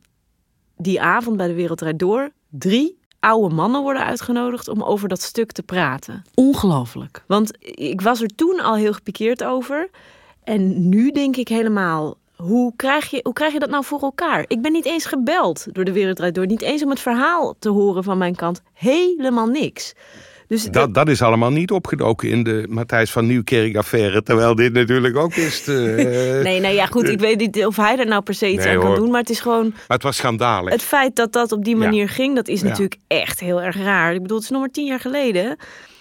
die 0.77 1.01
avond 1.01 1.37
bij 1.37 1.47
de 1.47 1.55
Wereldrijd 1.55 1.99
Door 1.99 2.31
drie 2.51 2.99
oude 3.23 3.55
mannen 3.55 3.83
worden 3.83 4.05
uitgenodigd 4.05 4.68
om 4.68 4.83
over 4.83 5.09
dat 5.09 5.23
stuk 5.23 5.53
te 5.53 5.62
praten. 5.62 6.25
Ongelooflijk. 6.35 7.25
Want 7.27 7.51
ik 7.79 8.01
was 8.01 8.20
er 8.20 8.35
toen 8.35 8.61
al 8.61 8.75
heel 8.75 8.93
gepikeerd 8.93 9.45
over. 9.45 9.91
En 10.45 10.89
nu 10.89 11.11
denk 11.11 11.37
ik 11.37 11.49
helemaal, 11.49 12.16
hoe 12.37 12.73
krijg, 12.77 13.11
je, 13.11 13.20
hoe 13.23 13.33
krijg 13.33 13.53
je 13.53 13.59
dat 13.59 13.70
nou 13.70 13.85
voor 13.85 14.01
elkaar? 14.01 14.45
Ik 14.47 14.62
ben 14.62 14.73
niet 14.73 14.85
eens 14.85 15.05
gebeld 15.05 15.66
door 15.75 15.85
de 15.85 15.93
Wereldrijd 15.93 16.35
Door. 16.35 16.47
Niet 16.47 16.62
eens 16.62 16.83
om 16.83 16.91
het 16.91 17.01
verhaal 17.01 17.55
te 17.59 17.68
horen 17.68 18.05
van 18.05 18.18
mijn 18.18 18.35
kant. 18.35 18.62
Helemaal 18.73 19.47
niks. 19.47 19.95
Dus 20.53 20.64
dat, 20.64 20.94
dat 20.94 21.09
is 21.09 21.22
allemaal 21.22 21.50
niet 21.50 21.70
opgedoken 21.70 22.28
in 22.28 22.42
de 22.42 22.66
Matthijs 22.68 23.11
van 23.11 23.26
Nieuwkerk-affaire. 23.26 24.22
Terwijl 24.22 24.55
dit 24.55 24.72
natuurlijk 24.72 25.16
ook 25.16 25.34
is. 25.34 25.66
eh, 25.68 25.74
Nee, 26.42 26.61
nou 26.61 26.74
ja, 26.74 26.86
goed. 26.86 27.09
Ik 27.09 27.20
weet 27.20 27.38
niet 27.38 27.66
of 27.66 27.76
hij 27.76 27.98
er 27.98 28.07
nou 28.07 28.22
per 28.22 28.34
se 28.34 28.48
iets 28.53 28.64
Nee, 28.64 28.74
aan 28.74 28.80
kan 28.80 28.86
hoor. 28.90 28.96
doen. 28.98 29.11
Maar 29.11 29.20
het 29.20 29.30
is 29.30 29.40
gewoon 29.40 29.68
Maar 29.68 29.82
het 29.86 30.03
was 30.03 30.16
schandalig. 30.16 30.72
het 30.72 30.82
feit 30.82 31.16
dat 31.16 31.32
dat 31.32 31.53
op 31.53 31.64
die 31.64 31.74
Ja. 31.76 31.80
manier 31.84 32.09
ging. 32.09 32.34
Dat 32.34 32.48
is 32.48 32.61
Ja. 32.61 32.66
natuurlijk 32.68 32.96
echt 33.07 33.40
heel 33.40 33.62
erg 33.62 33.76
raar. 33.76 34.14
Ik 34.14 34.22
bedoel, 34.22 34.36
het 34.36 34.44
is 34.44 34.50
nog 34.53 34.61
maar 34.61 34.70
tien 34.70 34.86
jaar 34.86 35.00
geleden. 35.00 35.57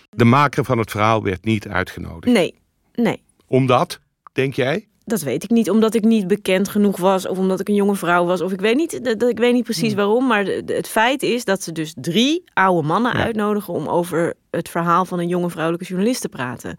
De 0.10 0.26
maker 0.26 0.66
van 0.66 0.78
het 0.78 0.92
verhaal 0.92 1.24
werd 1.24 1.46
niet 1.46 1.68
uitgenodigd. 1.68 2.34
Nee, 2.34 2.56
nee. 2.94 3.22
Omdat, 3.48 4.00
denk 4.34 4.54
jij? 4.54 4.88
Dat 5.12 5.22
weet 5.22 5.44
ik 5.44 5.50
niet, 5.50 5.70
omdat 5.70 5.94
ik 5.94 6.04
niet 6.04 6.28
bekend 6.28 6.70
genoeg 6.70 6.98
was 6.98 7.28
of 7.28 7.38
omdat 7.38 7.60
ik 7.60 7.68
een 7.68 7.76
jonge 7.76 7.96
vrouw 7.96 8.26
was. 8.26 8.42
Of 8.42 8.52
ik 8.52 8.60
weet 8.62 8.76
niet, 8.76 9.04
dat, 9.04 9.30
ik 9.30 9.38
weet 9.38 9.54
niet 9.54 9.64
precies 9.64 9.94
waarom. 9.94 10.28
Maar 10.28 10.46
het 10.66 10.88
feit 10.88 11.24
is 11.24 11.46
dat 11.46 11.64
ze 11.64 11.72
dus 11.72 11.94
drie 11.96 12.44
oude 12.54 12.88
mannen 12.88 13.18
Ja. 13.18 13.24
uitnodigen 13.24 13.74
om 13.74 13.88
over 13.88 14.34
het 14.50 14.70
verhaal 14.70 15.06
van 15.06 15.20
een 15.20 15.28
jonge 15.28 15.50
vrouwelijke 15.50 15.88
journalist 15.88 16.22
te 16.22 16.30
praten. 16.30 16.76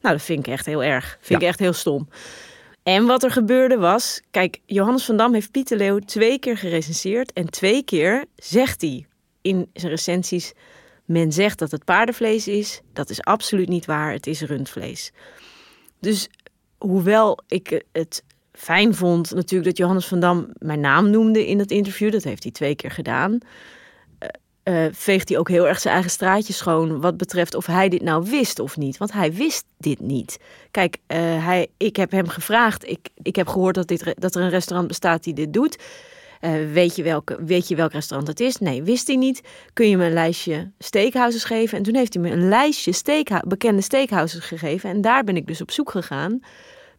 Nou, 0.00 0.14
dat 0.16 0.24
vind 0.24 0.38
ik 0.46 0.52
echt 0.52 0.66
heel 0.66 0.82
erg. 0.82 1.18
Vind 1.20 1.42
ik 1.42 1.48
echt 1.48 1.58
heel 1.58 1.72
stom. 1.72 2.08
En 2.82 3.06
wat 3.06 3.22
er 3.22 3.30
gebeurde 3.30 3.76
was, 3.76 4.20
kijk, 4.30 4.58
Johannes 4.66 5.04
van 5.04 5.16
Dam 5.16 5.34
heeft 5.34 5.50
Pieter 5.50 5.76
Leeuw 5.76 5.98
twee 5.98 6.38
keer 6.38 6.56
gerecenseerd. 6.56 7.32
En 7.32 7.50
twee 7.50 7.82
keer 7.82 8.24
zegt 8.36 8.80
hij 8.80 9.06
in 9.42 9.70
zijn 9.72 9.92
recensies 9.92 10.52
Men 11.04 11.32
zegt 11.32 11.58
dat 11.58 11.70
het 11.70 11.84
paardenvlees 11.84 12.48
is. 12.48 12.80
Dat 12.92 13.10
is 13.10 13.22
absoluut 13.22 13.68
niet 13.68 13.84
waar. 13.86 14.12
Het 14.12 14.26
is 14.26 14.40
rundvlees. 14.40 15.12
Dus 16.00 16.28
hoewel 16.78 17.38
ik 17.46 17.82
het 17.92 18.24
fijn 18.52 18.94
vond 18.94 19.34
natuurlijk 19.34 19.64
dat 19.64 19.78
Johannes 19.78 20.06
van 20.06 20.20
Dam 20.20 20.52
mijn 20.58 20.80
naam 20.80 21.10
noemde 21.10 21.46
in 21.46 21.58
het 21.58 21.70
interview. 21.70 22.12
Dat 22.12 22.24
heeft 22.24 22.42
hij 22.42 22.52
twee 22.52 22.74
keer 22.74 22.90
gedaan. 22.90 23.38
Uh, 24.64 24.86
veegt 24.92 25.28
hij 25.28 25.38
ook 25.38 25.48
heel 25.48 25.68
erg 25.68 25.80
zijn 25.80 25.94
eigen 25.94 26.12
straatje 26.12 26.52
schoon 26.52 27.00
wat 27.00 27.16
betreft 27.16 27.54
of 27.54 27.66
hij 27.66 27.88
dit 27.88 28.02
nou 28.02 28.24
wist 28.30 28.58
of 28.58 28.76
niet. 28.76 28.96
Want 28.96 29.12
hij 29.12 29.32
wist 29.32 29.64
dit 29.78 30.00
niet. 30.00 30.38
Kijk, 30.70 30.96
uh, 30.96 31.18
hij, 31.44 31.68
ik 31.76 31.96
heb 31.96 32.10
hem 32.10 32.28
gevraagd. 32.28 32.88
Ik, 32.88 33.08
ik 33.22 33.36
heb 33.36 33.48
gehoord 33.48 33.74
dat, 33.74 33.86
dit, 33.86 34.14
dat 34.18 34.34
er 34.34 34.42
een 34.42 34.50
restaurant 34.50 34.88
bestaat 34.88 35.24
die 35.24 35.34
dit 35.34 35.52
doet. 35.52 35.78
Uh, 36.44 36.72
weet, 36.72 36.96
je 36.96 37.02
welke, 37.02 37.44
weet 37.44 37.68
je 37.68 37.76
welk 37.76 37.92
restaurant 37.92 38.28
het 38.28 38.40
is? 38.40 38.58
Nee, 38.58 38.82
wist 38.82 39.06
hij 39.06 39.16
niet. 39.16 39.40
Kun 39.72 39.88
je 39.88 39.96
me 39.96 40.04
een 40.04 40.12
lijstje 40.12 40.70
steakhouses 40.78 41.44
geven? 41.44 41.78
En 41.78 41.84
toen 41.84 41.94
heeft 41.94 42.14
hij 42.14 42.22
me 42.22 42.30
een 42.30 42.48
lijstje 42.48 42.92
steakha 42.92 43.42
bekende 43.46 43.80
steakhouses 43.80 44.44
gegeven. 44.44 44.90
En 44.90 45.00
daar 45.00 45.24
ben 45.24 45.36
ik 45.36 45.46
dus 45.46 45.60
op 45.60 45.70
zoek 45.70 45.90
gegaan. 45.90 46.40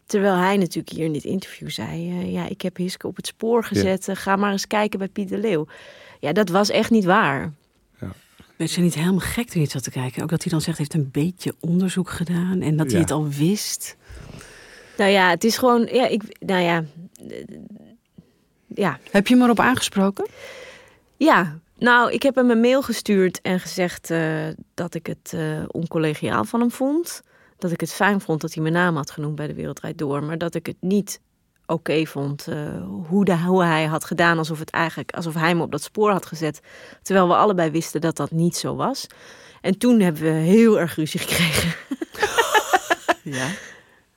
Terwijl 0.06 0.34
hij 0.34 0.56
natuurlijk 0.56 0.88
hier 0.88 1.04
in 1.04 1.12
dit 1.12 1.24
interview 1.24 1.70
zei: 1.70 2.30
Ja, 2.30 2.48
ik 2.48 2.62
heb 2.62 2.76
Hiske 2.76 3.06
op 3.06 3.16
het 3.16 3.26
spoor 3.26 3.64
gezet. 3.64 4.08
Ga 4.12 4.36
maar 4.36 4.52
eens 4.52 4.66
kijken 4.66 4.98
bij 4.98 5.08
Piet 5.08 5.28
de 5.28 5.38
Leeuw. 5.38 5.66
Ja, 6.20 6.32
dat 6.32 6.48
was 6.48 6.70
echt 6.70 6.90
niet 6.90 7.04
waar. 7.04 7.52
Ja. 8.00 8.12
Weet 8.56 8.72
je 8.72 8.80
niet 8.80 8.94
helemaal 8.94 9.18
gek 9.18 9.48
toen 9.48 9.60
je 9.60 9.68
zat 9.68 9.82
te 9.82 9.90
kijken? 9.90 10.22
Ook 10.22 10.30
dat 10.30 10.42
hij 10.42 10.52
dan 10.52 10.60
zegt, 10.60 10.78
heeft 10.78 10.94
een 10.94 11.10
beetje 11.12 11.54
onderzoek 11.60 12.10
gedaan 12.10 12.60
en 12.60 12.76
dat 12.76 12.90
hij 12.90 13.00
het 13.00 13.10
al 13.10 13.28
wist. 13.28 13.96
Nou 14.96 15.10
ja, 15.10 15.30
het 15.30 15.44
is 15.44 15.58
gewoon, 15.58 15.88
ja, 15.92 16.06
ik, 16.06 16.22
nou 16.38 16.62
ja, 16.62 16.84
ja. 18.76 18.98
Heb 19.10 19.26
je 19.26 19.34
hem 19.34 19.42
erop 19.42 19.60
aangesproken? 19.60 20.26
Ja, 21.16 21.58
nou, 21.78 22.12
ik 22.12 22.22
heb 22.22 22.34
hem 22.34 22.50
een 22.50 22.60
mail 22.60 22.82
gestuurd 22.82 23.40
en 23.40 23.60
gezegd 23.60 24.10
uh, 24.10 24.46
dat 24.74 24.94
ik 24.94 25.06
het 25.06 25.32
uh, 25.34 25.62
oncollegiaal 25.66 26.44
van 26.44 26.60
hem 26.60 26.70
vond. 26.70 27.22
Dat 27.58 27.70
ik 27.70 27.80
het 27.80 27.92
fijn 27.92 28.20
vond 28.20 28.40
dat 28.40 28.54
hij 28.54 28.62
mijn 28.62 28.74
naam 28.74 28.96
had 28.96 29.10
genoemd 29.10 29.34
bij 29.34 29.46
de 29.46 29.54
Wereldrijd 29.54 29.98
Door, 29.98 30.24
maar 30.24 30.38
dat 30.38 30.54
ik 30.54 30.66
het 30.66 30.76
niet 30.80 31.20
oké 31.66 32.06
vond. 32.06 32.46
Uh, 32.48 32.56
hoe, 33.08 33.24
de, 33.24 33.38
hoe 33.38 33.62
hij 33.62 33.84
had 33.84 34.04
gedaan 34.04 34.38
alsof, 34.38 34.58
het 34.58 34.70
eigenlijk, 34.70 35.12
alsof 35.12 35.34
hij 35.34 35.54
me 35.54 35.62
op 35.62 35.70
dat 35.70 35.82
spoor 35.82 36.10
had 36.10 36.26
gezet. 36.26 36.60
Terwijl 37.02 37.28
we 37.28 37.34
allebei 37.34 37.70
wisten 37.70 38.00
dat 38.00 38.16
dat 38.16 38.30
niet 38.30 38.56
zo 38.56 38.74
was. 38.74 39.06
En 39.60 39.78
toen 39.78 40.00
hebben 40.00 40.22
we 40.22 40.28
heel 40.28 40.80
erg 40.80 40.94
ruzie 40.94 41.20
gekregen. 41.20 41.74
ja? 43.38 43.48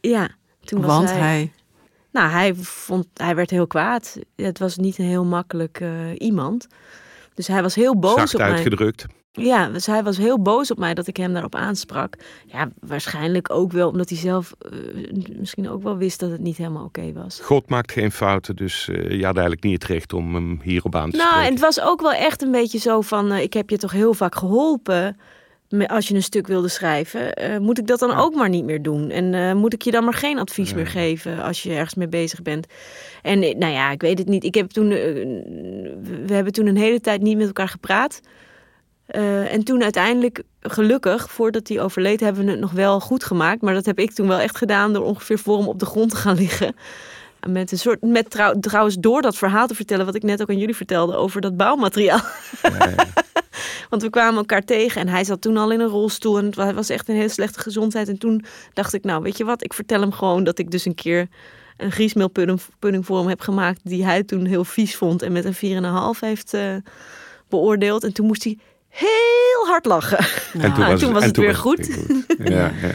Ja. 0.01 0.29
Toen 0.63 0.81
was 0.81 0.89
Want 0.89 1.09
hij... 1.09 1.19
hij... 1.19 1.51
Nou, 2.11 2.29
hij, 2.29 2.55
vond, 2.55 3.07
hij 3.13 3.35
werd 3.35 3.49
heel 3.49 3.67
kwaad. 3.67 4.17
Het 4.35 4.59
was 4.59 4.77
niet 4.77 4.97
een 4.97 5.05
heel 5.05 5.25
makkelijk 5.25 5.79
uh, 5.79 5.89
iemand. 6.17 6.67
Dus 7.33 7.47
hij 7.47 7.61
was 7.61 7.75
heel 7.75 7.99
boos 7.99 8.15
Zacht 8.15 8.33
op 8.33 8.39
mij. 8.39 8.49
uitgedrukt. 8.49 9.05
Ja, 9.31 9.69
dus 9.69 9.85
hij 9.85 10.03
was 10.03 10.17
heel 10.17 10.41
boos 10.41 10.71
op 10.71 10.77
mij 10.77 10.93
dat 10.93 11.07
ik 11.07 11.17
hem 11.17 11.33
daarop 11.33 11.55
aansprak. 11.55 12.15
Ja, 12.45 12.69
waarschijnlijk 12.79 13.53
ook 13.53 13.71
wel 13.71 13.89
omdat 13.89 14.09
hij 14.09 14.17
zelf 14.17 14.53
uh, 14.71 15.23
misschien 15.39 15.69
ook 15.69 15.83
wel 15.83 15.97
wist 15.97 16.19
dat 16.19 16.31
het 16.31 16.41
niet 16.41 16.57
helemaal 16.57 16.85
oké 16.85 16.99
okay 16.99 17.13
was. 17.13 17.39
God 17.39 17.69
maakt 17.69 17.91
geen 17.91 18.11
fouten, 18.11 18.55
dus 18.55 18.87
uh, 18.87 18.95
je 18.95 19.25
had 19.25 19.35
eigenlijk 19.35 19.63
niet 19.63 19.81
het 19.81 19.91
recht 19.91 20.13
om 20.13 20.35
hem 20.35 20.59
hierop 20.63 20.95
aan 20.95 21.09
te 21.09 21.17
nou, 21.17 21.29
spreken. 21.29 21.35
Nou, 21.35 21.45
en 21.45 21.51
het 21.51 21.75
was 21.75 21.81
ook 21.81 22.01
wel 22.01 22.13
echt 22.13 22.41
een 22.41 22.51
beetje 22.51 22.79
zo 22.79 23.01
van, 23.01 23.31
uh, 23.31 23.41
ik 23.41 23.53
heb 23.53 23.69
je 23.69 23.77
toch 23.77 23.91
heel 23.91 24.13
vaak 24.13 24.35
geholpen 24.35 25.17
als 25.87 26.07
je 26.07 26.15
een 26.15 26.23
stuk 26.23 26.47
wilde 26.47 26.67
schrijven. 26.67 27.33
moet 27.61 27.77
ik 27.77 27.87
dat 27.87 27.99
dan 27.99 28.15
ook 28.15 28.35
maar 28.35 28.49
niet 28.49 28.65
meer 28.65 28.81
doen? 28.81 29.09
En 29.09 29.57
moet 29.57 29.73
ik 29.73 29.81
je 29.81 29.91
dan 29.91 30.03
maar 30.03 30.13
geen 30.13 30.39
advies 30.39 30.69
ja. 30.69 30.75
meer 30.75 30.87
geven 30.87 31.43
als 31.43 31.63
je 31.63 31.73
ergens 31.73 31.95
mee 31.95 32.07
bezig 32.07 32.41
bent? 32.41 32.67
En 33.21 33.39
nou 33.39 33.73
ja, 33.73 33.91
ik 33.91 34.01
weet 34.01 34.17
het 34.17 34.27
niet. 34.27 34.43
Ik 34.43 34.55
heb 34.55 34.69
toen, 34.69 34.89
we 34.89 36.33
hebben 36.33 36.53
toen 36.53 36.67
een 36.67 36.77
hele 36.77 37.01
tijd 37.01 37.21
niet 37.21 37.37
met 37.37 37.47
elkaar 37.47 37.69
gepraat. 37.69 38.21
En 39.49 39.63
toen 39.63 39.83
uiteindelijk, 39.83 40.43
gelukkig, 40.61 41.31
voordat 41.31 41.67
hij 41.67 41.81
overleed, 41.81 42.19
hebben 42.19 42.45
we 42.45 42.51
het 42.51 42.59
nog 42.59 42.71
wel 42.71 42.99
goed 42.99 43.23
gemaakt. 43.23 43.61
Maar 43.61 43.73
dat 43.73 43.85
heb 43.85 43.99
ik 43.99 44.11
toen 44.11 44.27
wel 44.27 44.39
echt 44.39 44.57
gedaan 44.57 44.93
door 44.93 45.03
ongeveer 45.03 45.39
voor 45.39 45.57
hem 45.57 45.67
op 45.67 45.79
de 45.79 45.85
grond 45.85 46.09
te 46.09 46.15
gaan 46.15 46.35
liggen. 46.35 46.75
Met 47.47 47.71
een 47.71 47.77
soort, 47.77 48.01
met 48.01 48.29
trouw, 48.29 48.59
trouwens 48.59 48.95
door 48.95 49.21
dat 49.21 49.37
verhaal 49.37 49.67
te 49.67 49.75
vertellen 49.75 50.05
wat 50.05 50.15
ik 50.15 50.23
net 50.23 50.41
ook 50.41 50.49
aan 50.49 50.57
jullie 50.57 50.75
vertelde 50.75 51.15
over 51.15 51.41
dat 51.41 51.57
bouwmateriaal. 51.57 52.21
Ja, 52.61 52.69
ja. 52.77 53.05
Want 53.89 54.01
we 54.01 54.09
kwamen 54.09 54.37
elkaar 54.37 54.63
tegen 54.63 55.01
en 55.01 55.07
hij 55.07 55.23
zat 55.23 55.41
toen 55.41 55.57
al 55.57 55.71
in 55.71 55.79
een 55.79 55.87
rolstoel 55.87 56.37
en 56.37 56.45
het 56.45 56.75
was 56.75 56.89
echt 56.89 57.09
een 57.09 57.15
hele 57.15 57.29
slechte 57.29 57.59
gezondheid. 57.59 58.07
En 58.07 58.17
toen 58.17 58.45
dacht 58.73 58.93
ik, 58.93 59.03
nou 59.03 59.21
weet 59.23 59.37
je 59.37 59.43
wat, 59.43 59.63
ik 59.63 59.73
vertel 59.73 60.01
hem 60.01 60.11
gewoon 60.11 60.43
dat 60.43 60.59
ik 60.59 60.71
dus 60.71 60.85
een 60.85 60.95
keer 60.95 61.27
een 61.77 61.91
griesmeelpudding 61.91 63.05
voor 63.05 63.17
hem 63.17 63.27
heb 63.27 63.41
gemaakt 63.41 63.79
die 63.83 64.05
hij 64.05 64.23
toen 64.23 64.45
heel 64.45 64.63
vies 64.63 64.95
vond 64.95 65.21
en 65.21 65.31
met 65.31 65.45
een 65.45 65.83
4,5 66.15 66.19
heeft 66.19 66.53
uh, 66.53 66.75
beoordeeld. 67.49 68.03
En 68.03 68.13
toen 68.13 68.25
moest 68.25 68.43
hij 68.43 68.57
heel 68.87 69.65
hard 69.67 69.85
lachen. 69.85 70.17
En 70.61 70.73
toen 70.73 70.85
was, 70.85 70.99
toen 70.99 71.13
was 71.13 71.21
en 71.21 71.27
het 71.27 71.33
toen 71.33 71.43
weer 71.43 71.53
was 71.53 71.61
goed. 71.61 71.93
goed. 71.93 72.25
Ja, 72.43 72.71
ja. 72.81 72.91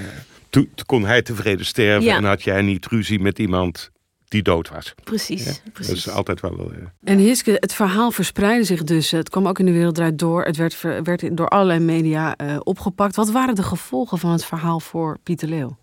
Toen, 0.50 0.70
toen 0.74 0.86
kon 0.86 1.04
hij 1.04 1.22
tevreden 1.22 1.66
sterven 1.66 2.04
Ja. 2.04 2.16
en 2.16 2.24
had 2.24 2.42
jij 2.42 2.62
niet 2.62 2.86
ruzie 2.86 3.20
met 3.20 3.38
iemand 3.38 3.90
die 4.34 4.42
dood 4.42 4.68
was. 4.68 4.94
Precies, 5.04 5.44
Ja, 5.44 5.50
Dat 5.64 5.72
precies. 5.72 5.94
is 6.06 6.08
altijd 6.08 6.40
wel... 6.40 6.72
eh, 6.72 6.78
En 7.04 7.18
Hiske, 7.18 7.56
het 7.60 7.72
verhaal 7.74 8.10
verspreidde 8.10 8.64
zich 8.64 8.84
dus. 8.84 9.10
Het 9.10 9.28
kwam 9.30 9.48
ook 9.48 9.58
in 9.58 9.66
de 9.66 9.72
wereld 9.72 9.94
draait 9.94 10.18
door. 10.18 10.44
Het 10.44 10.56
werd, 10.56 10.74
ver- 10.74 11.02
werd 11.02 11.36
door 11.36 11.48
allerlei 11.48 11.80
media 11.80 12.36
eh, 12.36 12.56
opgepakt. 12.62 13.16
Wat 13.16 13.30
waren 13.30 13.54
de 13.54 13.62
gevolgen 13.62 14.18
van 14.18 14.30
het 14.30 14.44
verhaal 14.44 14.80
voor 14.80 15.18
Pieter 15.22 15.48
Leeuw? 15.48 15.76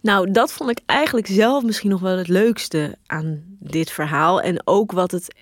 Nou, 0.00 0.30
dat 0.30 0.52
vond 0.52 0.70
ik 0.70 0.80
eigenlijk 0.86 1.26
zelf 1.26 1.64
misschien 1.64 1.90
nog 1.90 2.00
wel 2.00 2.16
het 2.18 2.28
leukste 2.28 2.96
aan 3.06 3.42
dit 3.60 3.90
verhaal. 3.90 4.40
En 4.40 4.60
ook 4.66 4.92
wat 4.92 5.10
het. 5.10 5.34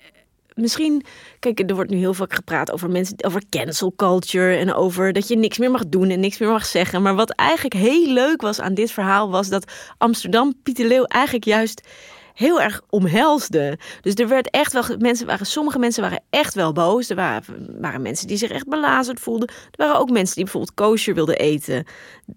Misschien, 0.55 1.03
kijk, 1.39 1.59
er 1.69 1.75
wordt 1.75 1.89
nu 1.89 1.97
heel 1.97 2.13
vaak 2.13 2.33
gepraat 2.33 2.71
over 2.71 2.89
mensen, 2.89 3.23
over 3.23 3.41
cancel 3.49 3.93
culture 3.95 4.55
en 4.55 4.73
over 4.73 5.13
dat 5.13 5.27
je 5.27 5.37
niks 5.37 5.57
meer 5.57 5.71
mag 5.71 5.87
doen 5.87 6.09
en 6.09 6.19
niks 6.19 6.37
meer 6.37 6.49
mag 6.49 6.65
zeggen. 6.65 7.01
Maar 7.01 7.15
wat 7.15 7.29
eigenlijk 7.29 7.75
heel 7.75 8.07
leuk 8.07 8.41
was 8.41 8.59
aan 8.59 8.73
dit 8.73 8.91
verhaal 8.91 9.29
was 9.29 9.49
dat 9.49 9.71
Amsterdam 9.97 10.53
Pieter 10.63 10.85
Leeuw 10.85 11.03
eigenlijk 11.03 11.45
juist 11.45 11.87
heel 12.33 12.61
erg 12.61 12.81
omhelsde. 12.89 13.79
Dus 14.01 14.13
er 14.13 14.27
werd 14.27 14.49
echt 14.49 14.73
wel, 14.73 14.83
mensen 14.97 15.25
waren, 15.25 15.45
sommige 15.45 15.79
mensen 15.79 16.01
waren 16.01 16.21
echt 16.29 16.53
wel 16.53 16.71
boos. 16.71 17.09
Er 17.09 17.15
waren, 17.15 17.43
waren 17.79 18.01
mensen 18.01 18.27
die 18.27 18.37
zich 18.37 18.51
echt 18.51 18.67
belazerd 18.67 19.19
voelden. 19.19 19.47
Er 19.47 19.85
waren 19.85 19.99
ook 19.99 20.09
mensen 20.09 20.35
die 20.35 20.43
bijvoorbeeld 20.43 20.73
kosher 20.73 21.13
wilden 21.13 21.37
eten. 21.37 21.85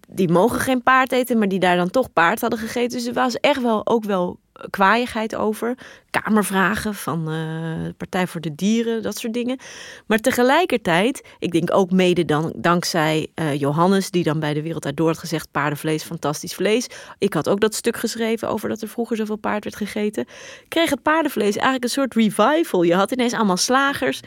Die 0.09 0.29
mogen 0.29 0.61
geen 0.61 0.83
paard 0.83 1.13
eten, 1.13 1.39
maar 1.39 1.49
die 1.49 1.59
daar 1.59 1.77
dan 1.77 1.91
toch 1.91 2.13
paard 2.13 2.41
hadden 2.41 2.59
gegeten. 2.59 2.99
Dus 2.99 3.07
er 3.07 3.15
was 3.15 3.35
echt 3.35 3.63
wel 3.63 3.87
ook 3.87 4.05
wel 4.05 4.39
kwaaiigheid 4.71 5.35
over. 5.35 5.75
Kamervragen 6.11 6.95
van 6.95 7.31
eh, 7.31 7.93
Partij 7.97 8.27
voor 8.27 8.41
de 8.41 8.55
Dieren, 8.55 9.03
dat 9.03 9.19
soort 9.19 9.33
dingen. 9.33 9.59
Maar 10.07 10.19
tegelijkertijd, 10.19 11.23
ik 11.39 11.53
denk 11.53 11.75
ook 11.75 11.91
mede 11.91 12.25
dan, 12.25 12.53
dankzij 12.57 13.27
eh, 13.35 13.61
Johannes, 13.61 14.11
die 14.11 14.25
dan 14.25 14.41
bij 14.41 14.55
de 14.55 14.63
Wereld 14.63 14.81
Draait 14.81 14.97
Door 14.97 15.09
had 15.09 15.19
gezegd: 15.19 15.51
paardenvlees, 15.51 16.03
fantastisch 16.03 16.55
vlees. 16.55 16.87
Ik 17.19 17.35
had 17.35 17.49
ook 17.49 17.61
dat 17.61 17.75
stuk 17.75 17.97
geschreven 17.97 18.49
over 18.49 18.69
dat 18.69 18.83
er 18.83 18.89
vroeger 18.89 19.17
zoveel 19.17 19.37
paard 19.37 19.65
werd 19.65 19.77
gegeten. 19.77 20.27
Kreeg 20.69 20.91
het 20.91 21.03
paardenvlees 21.03 21.55
eigenlijk 21.55 21.85
een 21.85 21.91
soort 21.91 22.15
revival. 22.15 22.83
Je 22.83 22.95
had 22.95 23.13
ineens 23.13 23.33
allemaal 23.33 23.57
slagers 23.57 24.21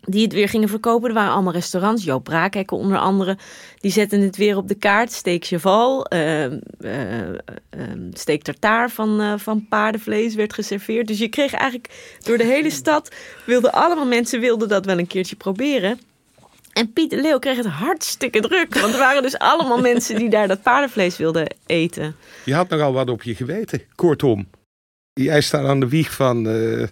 die 0.00 0.22
het 0.22 0.32
weer 0.32 0.48
gingen 0.48 0.68
verkopen. 0.68 1.08
Er 1.08 1.14
waren 1.14 1.32
allemaal 1.32 1.52
restaurants, 1.52 2.04
Joop 2.04 2.24
Braakhekken 2.24 2.76
onder 2.76 2.98
andere. 2.98 3.38
Die 3.78 3.90
zetten 3.90 4.20
het 4.20 4.36
weer 4.36 4.56
op 4.56 4.68
de 4.68 4.74
kaart. 4.74 5.12
Steak 5.12 5.44
cheval, 5.44 6.06
uh, 6.12 6.44
uh, 6.44 6.50
uh, 6.80 7.32
steak 8.12 8.42
tartaar 8.42 8.90
van, 8.90 9.20
uh, 9.20 9.34
van 9.36 9.66
paardenvlees 9.68 10.34
werd 10.34 10.52
geserveerd. 10.52 11.06
Dus 11.06 11.18
je 11.18 11.28
kreeg 11.28 11.52
eigenlijk 11.52 12.18
door 12.22 12.38
de 12.38 12.44
hele 12.44 12.70
stad... 12.70 13.14
wilden 13.46 13.72
allemaal 13.72 14.06
mensen 14.06 14.40
wilden 14.40 14.68
dat 14.68 14.84
wel 14.84 14.98
een 14.98 15.06
keertje 15.06 15.36
proberen. 15.36 16.00
En 16.72 16.92
Piet 16.92 17.12
Leeuw 17.12 17.38
kreeg 17.38 17.56
het 17.56 17.66
hartstikke 17.66 18.40
druk. 18.40 18.74
Want 18.74 18.92
er 18.92 18.98
waren 18.98 19.22
dus 19.22 19.38
allemaal 19.38 19.80
mensen 19.90 20.16
die 20.16 20.30
daar 20.30 20.48
dat 20.48 20.62
paardenvlees 20.62 21.16
wilden 21.16 21.54
eten. 21.66 22.16
Je 22.44 22.54
had 22.54 22.68
nogal 22.68 22.92
wat 22.92 23.10
op 23.10 23.22
je 23.22 23.34
geweten. 23.34 23.82
Kortom, 23.94 24.48
jij 25.12 25.40
staat 25.40 25.66
aan 25.66 25.80
de 25.80 25.88
wieg 25.88 26.12
van, 26.12 26.48
eh, 26.48 26.86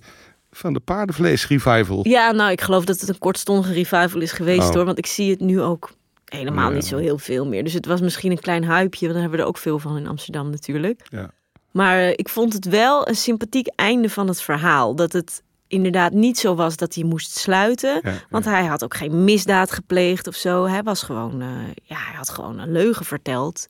van 0.59 0.72
de 0.72 0.80
paardenvlees-revival. 0.80 2.00
Ja, 2.09 2.30
nou, 2.32 2.50
ik 2.50 2.61
geloof 2.61 2.84
dat 2.84 3.00
het 3.00 3.09
een 3.09 3.18
kortstondige 3.18 3.72
revival 3.72 4.20
is 4.20 4.32
geweest 4.32 4.68
Oh. 4.68 4.74
hoor. 4.74 4.84
Want 4.84 4.98
ik 4.98 5.06
zie 5.06 5.30
het 5.30 5.40
nu 5.40 5.61
ook 5.61 5.90
helemaal 6.24 6.68
Ja. 6.68 6.74
niet 6.74 6.86
zo 6.86 6.96
heel 6.96 7.18
veel 7.18 7.46
meer. 7.46 7.64
Dus 7.64 7.72
het 7.72 7.86
was 7.86 8.00
misschien 8.00 8.30
een 8.30 8.40
klein 8.40 8.62
hypeje. 8.64 8.88
Want 9.00 9.12
daar 9.12 9.20
hebben 9.20 9.30
we 9.38 9.44
er 9.44 9.48
ook 9.48 9.59
veel 9.59 9.78
van 9.78 9.96
in 9.96 10.06
Amsterdam 10.06 10.50
natuurlijk. 10.50 11.06
Ja. 11.11 11.30
Maar 11.72 11.98
eh, 11.98 12.11
ik 12.11 12.28
vond 12.28 12.52
het 12.52 12.64
wel 12.64 13.09
een 13.09 13.16
sympathiek 13.16 13.66
einde 13.76 14.11
van 14.11 14.28
het 14.28 14.42
verhaal. 14.42 14.94
Dat 14.94 15.12
het 15.12 15.42
inderdaad 15.66 16.12
niet 16.12 16.38
zo 16.38 16.54
was 16.54 16.76
dat 16.76 16.94
hij 16.94 17.04
moest 17.04 17.30
sluiten. 17.36 18.00
Ja, 18.02 18.12
Want 18.30 18.44
hij 18.44 18.64
had 18.66 18.84
ook 18.84 18.96
geen 18.96 19.24
misdaad 19.24 19.70
gepleegd 19.72 20.26
of 20.26 20.34
zo. 20.34 20.64
Hij 20.66 20.82
was 20.82 21.02
gewoon, 21.02 21.40
eh, 21.40 21.48
ja, 21.82 21.96
hij 21.96 22.14
had 22.16 22.28
gewoon 22.28 22.59
een 22.59 22.72
leugen 22.72 23.04
verteld. 23.06 23.66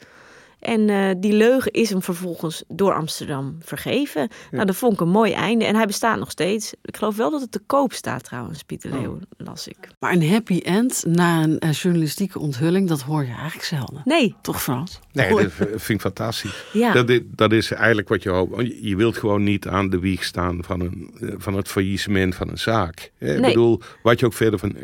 En 0.61 0.89
eh, 0.89 1.11
die 1.19 1.33
leugen 1.33 1.73
is 1.73 1.91
hem 1.91 2.03
vervolgens 2.03 2.65
door 2.69 2.95
Amsterdam 2.95 3.57
vergeven. 3.61 4.29
Nou, 4.51 4.65
dat 4.67 4.77
vond 4.77 4.93
ik 4.93 5.01
een 5.01 5.09
mooi 5.09 5.33
einde. 5.33 5.65
En 5.65 5.75
hij 5.77 5.87
bestaat 5.87 6.19
nog 6.19 6.31
steeds. 6.31 6.75
Ik 6.83 6.97
geloof 6.97 7.17
wel 7.17 7.31
dat 7.31 7.41
het 7.41 7.53
te 7.53 7.59
koop 7.67 7.93
staat 7.93 8.25
trouwens, 8.25 8.63
Pieter 8.63 8.93
Oh. 8.93 9.01
Leeuw, 9.01 9.19
las 9.37 9.69
ik. 9.69 9.77
Maar 9.99 10.13
een 10.13 10.29
happy 10.31 10.61
end 10.65 11.05
na 11.07 11.43
een 11.43 11.59
eh, 11.59 11.73
journalistieke 11.73 12.39
onthulling, 12.39 12.89
dat 12.89 13.01
hoor 13.03 13.23
je 13.23 13.33
eigenlijk 13.33 13.65
zelden. 13.65 14.03
Nee, 14.05 14.35
Toch 14.43 14.63
Frans? 14.63 14.99
Nee, 15.13 15.31
dat 15.35 15.53
vind 15.53 15.89
ik 15.89 16.01
fantastisch. 16.01 16.65
ja. 16.73 16.93
Dat, 16.93 17.09
is, 17.09 17.21
dat 17.25 17.53
is 17.53 17.71
eigenlijk 17.71 18.09
wat 18.09 18.23
je 18.23 18.31
hoopt. 18.31 18.67
Je 18.83 18.97
wilt 18.97 19.17
gewoon 19.17 19.43
niet 19.43 19.67
aan 19.69 19.91
de 19.91 19.99
wieg 19.99 20.25
staan 20.25 20.65
van, 20.65 20.81
een, 20.81 21.11
eh, 21.21 21.35
van 21.37 21.55
het 21.55 21.69
faillissement 21.69 22.35
van 22.35 22.49
een 22.49 22.59
zaak. 22.59 23.01
Ik 23.19 23.29
Nee. 23.29 23.41
bedoel, 23.41 23.81
wat 24.03 24.21
je 24.21 24.27
ook 24.27 24.33
verder 24.33 24.59
van... 24.59 24.77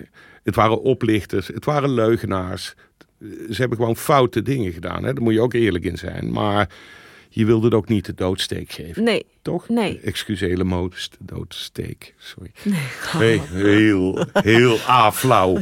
Het 0.43 0.55
waren 0.55 0.83
oplichters, 0.83 1.47
het 1.47 1.65
waren 1.65 1.91
leugenaars. 1.95 2.75
Ze 3.51 3.57
hebben 3.57 3.79
gewoon 3.79 3.97
foute 3.97 4.43
dingen 4.43 4.73
gedaan. 4.73 5.05
Hè? 5.05 5.13
Daar 5.13 5.23
moet 5.23 5.33
je 5.33 5.41
ook 5.41 5.55
eerlijk 5.55 5.85
in 5.85 5.99
zijn. 5.99 6.33
Maar 6.33 6.69
je 7.29 7.45
wilde 7.45 7.65
het 7.65 7.75
ook 7.75 7.89
niet 7.89 8.05
de 8.05 8.15
doodsteek 8.15 8.73
geven. 8.73 9.03
Nee. 9.03 9.27
Toch? 9.43 9.69
Nee. 9.69 10.01
Excusele 10.01 10.65
modus, 10.65 11.11
de 11.11 11.35
doodsteek. 11.35 12.15
Sorry. 12.19 12.51
Nee, 13.19 13.41
heel, 13.41 14.27
heel 14.33 14.77
aflauw. 14.87 15.57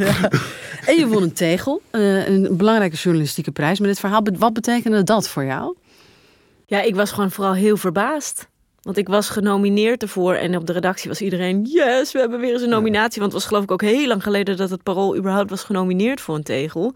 En 0.87 0.99
je 0.99 1.07
won 1.07 1.23
een 1.23 1.33
tegel, 1.33 1.83
eh, 1.91 2.29
een 2.29 2.57
belangrijke 2.57 2.97
journalistieke 2.97 3.51
prijs 3.51 3.79
met 3.79 3.89
dit 3.89 4.01
verhaal. 4.01 4.23
Wat 4.39 4.53
betekende 4.53 5.03
dat 5.03 5.29
voor 5.29 5.45
jou? 5.45 5.77
Ja, 6.67 6.81
ik 6.81 6.95
was 6.95 7.11
gewoon 7.11 7.31
vooral 7.31 7.55
heel 7.55 7.77
verbaasd. 7.77 8.49
Want 8.83 8.97
ik 8.97 9.09
was 9.09 9.29
genomineerd 9.29 10.03
ervoor 10.03 10.35
en 10.35 10.57
op 10.57 10.67
de 10.67 10.73
redactie 10.73 11.09
was 11.09 11.21
iedereen... 11.21 11.65
yes, 11.65 12.13
we 12.13 12.19
hebben 12.19 12.41
weer 12.41 12.53
eens 12.53 12.63
een 12.63 12.69
nominatie. 12.69 13.21
Want 13.21 13.33
het 13.33 13.41
was 13.41 13.47
geloof 13.47 13.63
ik 13.63 13.71
ook 13.71 13.83
heel 13.83 14.07
lang 14.07 14.23
geleden 14.23 14.57
dat 14.57 14.71
het 14.71 14.83
Parool 14.83 15.17
überhaupt 15.17 15.51
was 15.51 15.65
genomineerd 15.65 16.21
voor 16.21 16.35
een 16.35 16.43
tegel. 16.43 16.95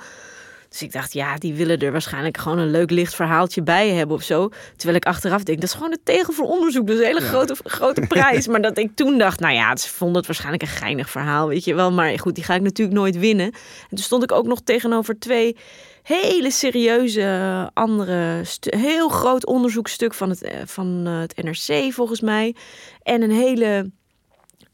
Dus 0.79 0.87
ik 0.87 0.93
dacht, 0.93 1.13
ja, 1.13 1.37
die 1.37 1.55
willen 1.55 1.79
er 1.79 1.93
waarschijnlijk 1.93 2.37
gewoon 2.37 2.59
een 2.59 2.71
leuk 2.71 2.91
licht 2.91 3.15
verhaaltje 3.15 3.63
bij 3.63 3.89
hebben 3.89 4.17
of 4.17 4.23
zo. 4.23 4.49
Terwijl 4.77 4.97
ik 4.97 5.05
achteraf 5.07 5.43
denk, 5.43 5.61
dat 5.61 5.69
is 5.69 5.75
gewoon 5.75 5.93
een 5.93 6.01
tegel 6.03 6.33
voor 6.33 6.47
onderzoek. 6.47 6.87
Dus 6.87 6.99
een 6.99 7.05
hele 7.05 7.21
grote, 7.21 7.57
grote 7.65 8.01
prijs. 8.09 8.47
Maar 8.47 8.63
dat 8.63 8.79
ik 8.79 8.91
toen 8.95 9.19
dacht, 9.19 9.41
nou 9.41 9.55
ja, 9.55 9.77
ze 9.77 9.89
vonden 9.89 10.17
het 10.17 10.27
waarschijnlijk 10.27 10.63
een 10.63 10.69
geinig 10.69 11.11
verhaal, 11.11 11.49
weet 11.49 11.65
je 11.65 11.75
wel. 11.75 11.93
Maar 11.93 12.19
goed, 12.19 12.35
die 12.35 12.45
ga 12.45 12.55
ik 12.55 12.63
natuurlijk 12.63 12.97
nooit 12.97 13.19
winnen. 13.19 13.47
En 13.47 13.89
toen 13.89 13.99
stond 13.99 14.23
ik 14.23 14.33
ook 14.33 14.47
nog 14.47 14.61
tegenover 14.65 15.19
twee 15.19 15.57
hele 16.03 16.51
serieuze 16.51 17.71
andere, 17.75 18.41
stu- 18.45 18.77
heel 18.79 19.09
groot 19.09 19.47
onderzoekstuk 19.47 20.15
van 20.15 20.31
het, 20.31 20.43
eh, 20.43 20.53
van 20.65 21.03
eh, 21.07 21.19
het 21.19 21.43
NRC 21.45 21.93
volgens 21.93 22.21
mij. 22.21 22.55
En 23.03 23.23
een 23.23 23.31
hele 23.31 23.91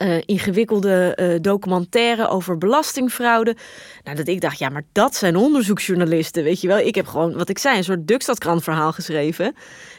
eh, 0.02 0.20
ingewikkelde 0.26 1.14
eh, 1.14 1.40
documentaire 1.40 2.28
over 2.28 2.58
belastingfraude. 2.58 3.56
Nou, 4.04 4.16
dat 4.16 4.28
ik 4.28 4.40
dacht, 4.40 4.58
ja, 4.58 4.68
maar 4.68 4.84
dat 4.92 5.14
zijn 5.14 5.36
onderzoeksjournalisten, 5.36 6.44
weet 6.44 6.60
je 6.60 6.68
wel. 6.68 6.78
Ik 6.78 6.94
heb 6.94 7.06
gewoon, 7.06 7.36
wat 7.36 7.48
ik 7.48 7.58
zei, 7.58 7.76
een 7.76 7.84
soort 7.84 8.06
Dukstadkrant 8.06 8.62
verhaal 8.62 8.92
geschreven. 8.92 9.54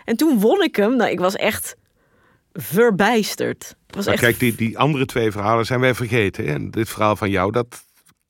En 0.06 0.16
toen 0.16 0.40
won 0.40 0.64
ik 0.64 0.76
hem. 0.76 0.96
Nou, 0.96 1.12
ik 1.12 1.20
was 1.20 1.36
echt 1.36 1.76
verbijsterd. 2.54 3.76
Was 3.88 4.06
echt 4.06 4.20
kijk, 4.20 4.40
die, 4.40 4.56
die 4.56 4.78
andere 4.78 5.06
twee 5.06 5.32
verhalen 5.32 5.66
zijn 5.66 5.80
wij 5.80 5.94
vergeten. 5.94 6.46
Hè? 6.46 6.54
En 6.54 6.72
dit 6.72 6.90
verhaal 6.90 7.16
van 7.16 7.30
jou, 7.30 7.52
dat 7.52 7.84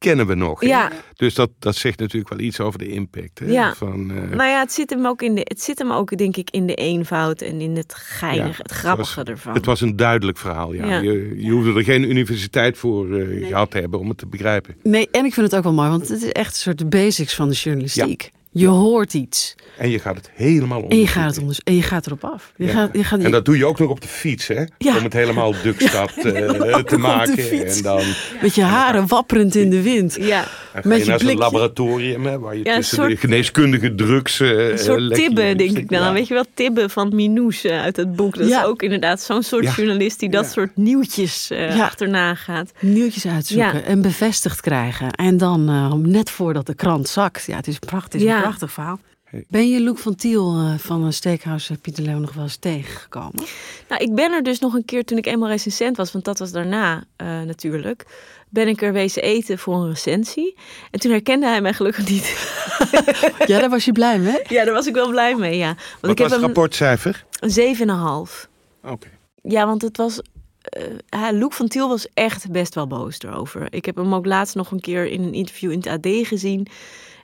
kennen 0.04 0.28
we 0.28 0.36
nog. 0.36 0.66
Ja. 0.66 0.91
Dus 1.16 1.34
dat, 1.34 1.49
dat 1.60 1.76
zegt 1.76 1.99
natuurlijk 1.99 2.30
wel 2.34 2.39
iets 2.39 2.60
over 2.60 2.80
de 2.80 2.88
impact. 2.88 3.39
Hè? 3.39 3.45
Ja. 3.45 3.74
Van, 3.74 4.12
eh, 4.12 4.38
Nou 4.38 4.49
ja, 4.49 4.60
het 4.60 4.72
zit 4.72 4.89
hem 4.89 5.06
ook 5.06 5.22
in 5.22 5.36
de, 5.36 5.41
het 5.43 5.62
zit 5.62 5.78
hem 5.80 5.91
ook 5.91 6.18
denk 6.18 6.38
ik 6.38 6.49
in 6.49 6.66
de 6.68 6.76
eenvoud 6.76 7.41
en 7.41 7.62
in 7.62 7.76
het 7.76 7.93
geinige, 7.95 8.47
Ja, 8.47 8.54
het 8.58 8.72
grappige 8.72 9.16
was- 9.16 9.26
ervan. 9.28 9.54
Het 9.54 9.66
was 9.66 9.82
een 9.82 9.95
duidelijk 9.95 10.38
verhaal, 10.38 10.74
ja. 10.74 10.86
Ja. 10.86 10.99
Je, 10.99 11.34
je 11.38 11.51
hoefde 11.51 11.74
er 11.74 11.84
geen 11.84 12.10
universiteit 12.10 12.78
voor 12.78 13.20
eh, 13.20 13.47
gehad 13.47 13.72
te 13.72 13.78
hebben 13.80 13.99
om 13.99 14.10
het 14.10 14.18
te 14.18 14.28
begrijpen. 14.28 14.76
Nee, 14.84 15.08
en 15.12 15.26
ik 15.26 15.34
vind 15.34 15.45
het 15.45 15.56
ook 15.56 15.64
wel 15.64 15.74
mooi, 15.74 15.89
want 15.89 16.08
het 16.10 16.24
is 16.24 16.32
echt 16.32 16.51
een 16.54 16.60
soort 16.62 16.78
de 16.78 16.86
basics 16.86 17.36
van 17.36 17.49
de 17.49 17.56
journalistiek. 17.56 18.32
Je 18.56 18.68
hoort 18.68 19.14
iets 19.14 19.56
En 19.78 19.89
je 19.89 19.99
gaat 19.99 20.16
het 20.16 20.30
helemaal 20.34 20.78
en 20.78 20.84
je 20.84 20.89
onderzoeken. 20.89 21.22
gaat, 21.22 21.30
het 21.30 21.39
onders- 21.39 21.60
en 21.64 21.76
je 21.76 21.82
gaat 21.82 22.06
erop 22.06 22.24
af. 22.24 22.51
Je 22.58 22.66
Ja. 22.66 22.72
gaat, 22.72 22.89
je 22.93 23.04
gaat, 23.04 23.20
En 23.20 23.32
dat 23.32 23.45
doe 23.45 23.58
je 23.58 23.66
ook 23.66 23.80
nog 23.80 23.89
op 23.89 24.01
de 24.01 24.08
fiets, 24.08 24.47
hè? 24.47 24.64
Ja. 24.78 24.97
Om 24.97 25.04
het 25.04 25.14
helemaal 25.14 25.54
Dukstad 25.64 26.12
eh, 26.18 26.76
te 26.76 26.97
maken. 26.97 27.49
En 27.68 27.82
dan 27.82 28.01
met 28.41 28.56
je 28.56 28.62
haren 28.64 29.08
wapperend 29.08 29.56
in 29.56 29.70
de 29.70 29.82
wind. 29.82 30.18
ja, 30.20 30.41
ga 30.74 30.82
Met 30.84 30.99
je 30.99 31.06
naar 31.06 31.20
zo'n 31.20 31.38
laboratorium, 31.38 32.26
hè, 32.26 32.39
waar 32.39 32.58
je 32.58 32.64
tussen 32.64 32.97
soort- 32.97 33.10
de 33.10 33.18
geneeskundige 33.18 33.95
drugs... 33.95 34.39
eh, 34.39 34.70
een 34.70 34.80
soort 34.80 34.99
leg 35.01 35.18
je 35.20 35.26
Tibbe, 35.26 35.41
je 35.41 35.56
denk 35.56 35.78
ik 35.78 35.89
dan. 35.89 35.99
ja. 36.01 36.14
Weet 36.14 36.28
je 36.28 36.34
wel, 36.34 36.45
Tibbe 36.54 36.89
van 36.89 37.16
Minoes 37.16 37.64
eh, 37.64 37.82
uit 37.82 37.95
het 37.95 38.16
boek. 38.16 38.38
Dat 38.38 38.47
Ja. 38.47 38.60
is 38.62 38.66
ook 38.66 38.82
inderdaad 38.82 39.22
zo'n 39.22 39.43
soort 39.43 39.64
Ja. 39.64 39.72
journalist 39.76 40.20
die 40.20 40.30
dat 40.30 40.51
soort 40.51 40.76
nieuwtjes 40.78 41.49
eh, 41.51 41.76
Ja. 41.76 41.84
achterna 41.84 42.36
gaat. 42.36 42.72
Nieuwtjes 42.80 43.28
uitzoeken 43.28 43.74
Ja. 43.80 43.84
en 43.84 44.01
bevestigd 44.01 44.62
krijgen. 44.62 45.12
En 45.12 45.38
dan 45.38 45.70
eh, 45.70 45.93
net 45.93 46.30
voordat 46.30 46.66
de 46.66 46.74
krant 46.76 47.08
zakt. 47.10 47.43
Ja, 47.47 47.56
het 47.56 47.68
is, 47.68 47.80
prachtig, 47.80 48.22
Ja. 48.22 48.41
Een 48.44 48.50
prachtig 48.50 48.72
verhaal. 48.72 49.00
Hey. 49.24 49.46
Ben 49.50 49.70
je 49.70 49.80
Luc 49.80 50.00
van 50.00 50.16
Tiel 50.16 50.56
eh, 50.58 50.78
van 50.78 51.04
een 51.04 51.14
Steakhouse 51.14 51.78
Pieter 51.78 52.04
Leeuw 52.04 52.18
nog 52.20 52.34
wel 52.34 52.44
eens 52.44 52.56
tegengekomen? 52.56 53.44
Nou, 53.89 54.04
ik 54.04 54.16
ben 54.16 54.32
er 54.32 54.44
dus 54.44 54.60
nog 54.60 54.74
een 54.74 54.86
keer 54.86 55.04
toen 55.06 55.18
ik 55.18 55.26
eenmaal 55.26 55.50
recensent 55.50 55.98
was, 55.98 56.12
want 56.12 56.26
dat 56.26 56.39
was 56.39 56.52
daarna 56.52 57.04
eh, 57.16 57.41
natuurlijk. 57.41 58.06
Ben 58.50 58.68
ik 58.68 58.82
er 58.82 58.94
wezen 58.94 59.22
eten 59.24 59.58
voor 59.60 59.76
een 59.76 59.89
recensie. 59.89 60.56
En 60.91 61.00
toen 61.00 61.12
herkende 61.12 61.46
hij 61.48 61.62
mij 61.62 61.74
gelukkig 61.74 62.10
niet. 62.10 62.26
Ja, 63.46 63.60
daar 63.60 63.70
was 63.70 63.86
je 63.86 63.91
blij 63.91 64.20
mee? 64.20 64.39
ja, 64.48 64.64
daar 64.66 64.74
was 64.74 64.88
ik 64.88 64.94
wel 64.94 65.10
blij 65.10 65.36
mee, 65.36 65.58
ja. 65.58 65.66
Want 65.68 65.78
Wat 66.02 66.12
ik 66.12 66.18
was 66.18 66.28
heb 66.32 66.38
het 66.39 66.41
rapportcijfer? 66.41 67.26
een 67.39 67.76
7,5. 67.76 68.50
Oké. 68.84 69.08
Ja, 69.44 69.66
want 69.66 69.82
het 69.82 69.98
was. 69.98 70.20
eh 70.62 70.84
hij- 71.10 71.34
Luc 71.34 71.56
van 71.56 71.68
Tiel 71.68 71.88
was 71.88 72.08
echt 72.14 72.52
best 72.52 72.76
wel 72.76 72.88
boos 72.88 73.20
erover. 73.20 73.68
Ik 73.70 73.86
heb 73.86 73.96
hem 73.96 74.14
ook 74.14 74.26
laatst 74.26 74.56
nog 74.56 74.72
een 74.72 74.80
keer 74.80 75.06
in 75.06 75.24
een 75.24 75.34
interview 75.34 75.72
in 75.72 75.78
het 75.78 75.88
AD 75.88 76.08
gezien. 76.28 76.68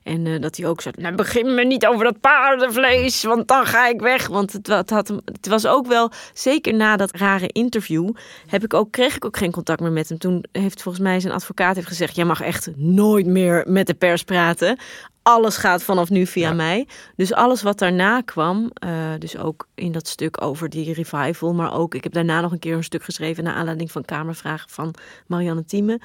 En 0.03 0.25
eh, 0.27 0.41
dat 0.41 0.57
hij 0.57 0.67
ook 0.67 0.81
zei: 0.81 0.95
Nou, 0.97 1.15
begin 1.15 1.55
me 1.55 1.63
niet 1.63 1.85
over 1.85 2.03
dat 2.03 2.19
paardenvlees, 2.19 3.23
want 3.23 3.47
dan 3.47 3.65
ga 3.65 3.87
ik 3.87 3.99
weg. 3.99 4.27
Want 4.27 4.53
het, 4.53 4.67
wa- 4.67 4.77
het, 4.77 4.89
had 4.89 5.07
hem, 5.07 5.19
het 5.25 5.47
was 5.47 5.65
ook 5.67 5.87
wel, 5.87 6.11
zeker 6.33 6.73
na 6.73 6.97
dat 6.97 7.15
rare 7.15 7.47
interview, 7.47 8.09
heb 8.47 8.63
ik 8.63 8.73
ook, 8.73 8.91
kreeg 8.91 9.15
ik 9.15 9.25
ook 9.25 9.37
geen 9.37 9.51
contact 9.51 9.79
meer 9.79 9.91
met 9.91 10.09
hem. 10.09 10.17
Toen 10.17 10.43
heeft 10.51 10.81
volgens 10.81 11.03
mij 11.03 11.19
zijn 11.19 11.33
advocaat 11.33 11.75
heeft 11.75 11.87
gezegd: 11.87 12.15
Jij 12.15 12.25
mag 12.25 12.41
echt 12.41 12.69
nooit 12.75 13.25
meer 13.25 13.63
met 13.67 13.87
de 13.87 13.93
pers 13.93 14.23
praten. 14.23 14.77
Alles 15.23 15.57
gaat 15.57 15.83
vanaf 15.83 16.09
nu 16.09 16.25
via 16.25 16.53
mij. 16.53 16.87
Dus 17.15 17.33
alles 17.33 17.61
wat 17.61 17.79
daarna 17.79 18.21
kwam, 18.21 18.69
eh, 18.73 18.89
dus 19.19 19.37
ook 19.37 19.67
in 19.75 19.91
dat 19.91 20.07
stuk 20.07 20.41
over 20.43 20.69
die 20.69 20.93
revival, 20.93 21.53
maar 21.53 21.73
ook, 21.73 21.95
ik 21.95 22.03
heb 22.03 22.13
daarna 22.13 22.41
nog 22.41 22.51
een 22.51 22.59
keer 22.59 22.75
een 22.75 22.83
stuk 22.83 23.03
geschreven 23.03 23.43
naar 23.43 23.53
aanleiding 23.53 23.91
van 23.91 24.05
Kamervragen 24.05 24.69
van 24.69 24.93
Marianne 25.27 25.65
Thieme. 25.65 25.99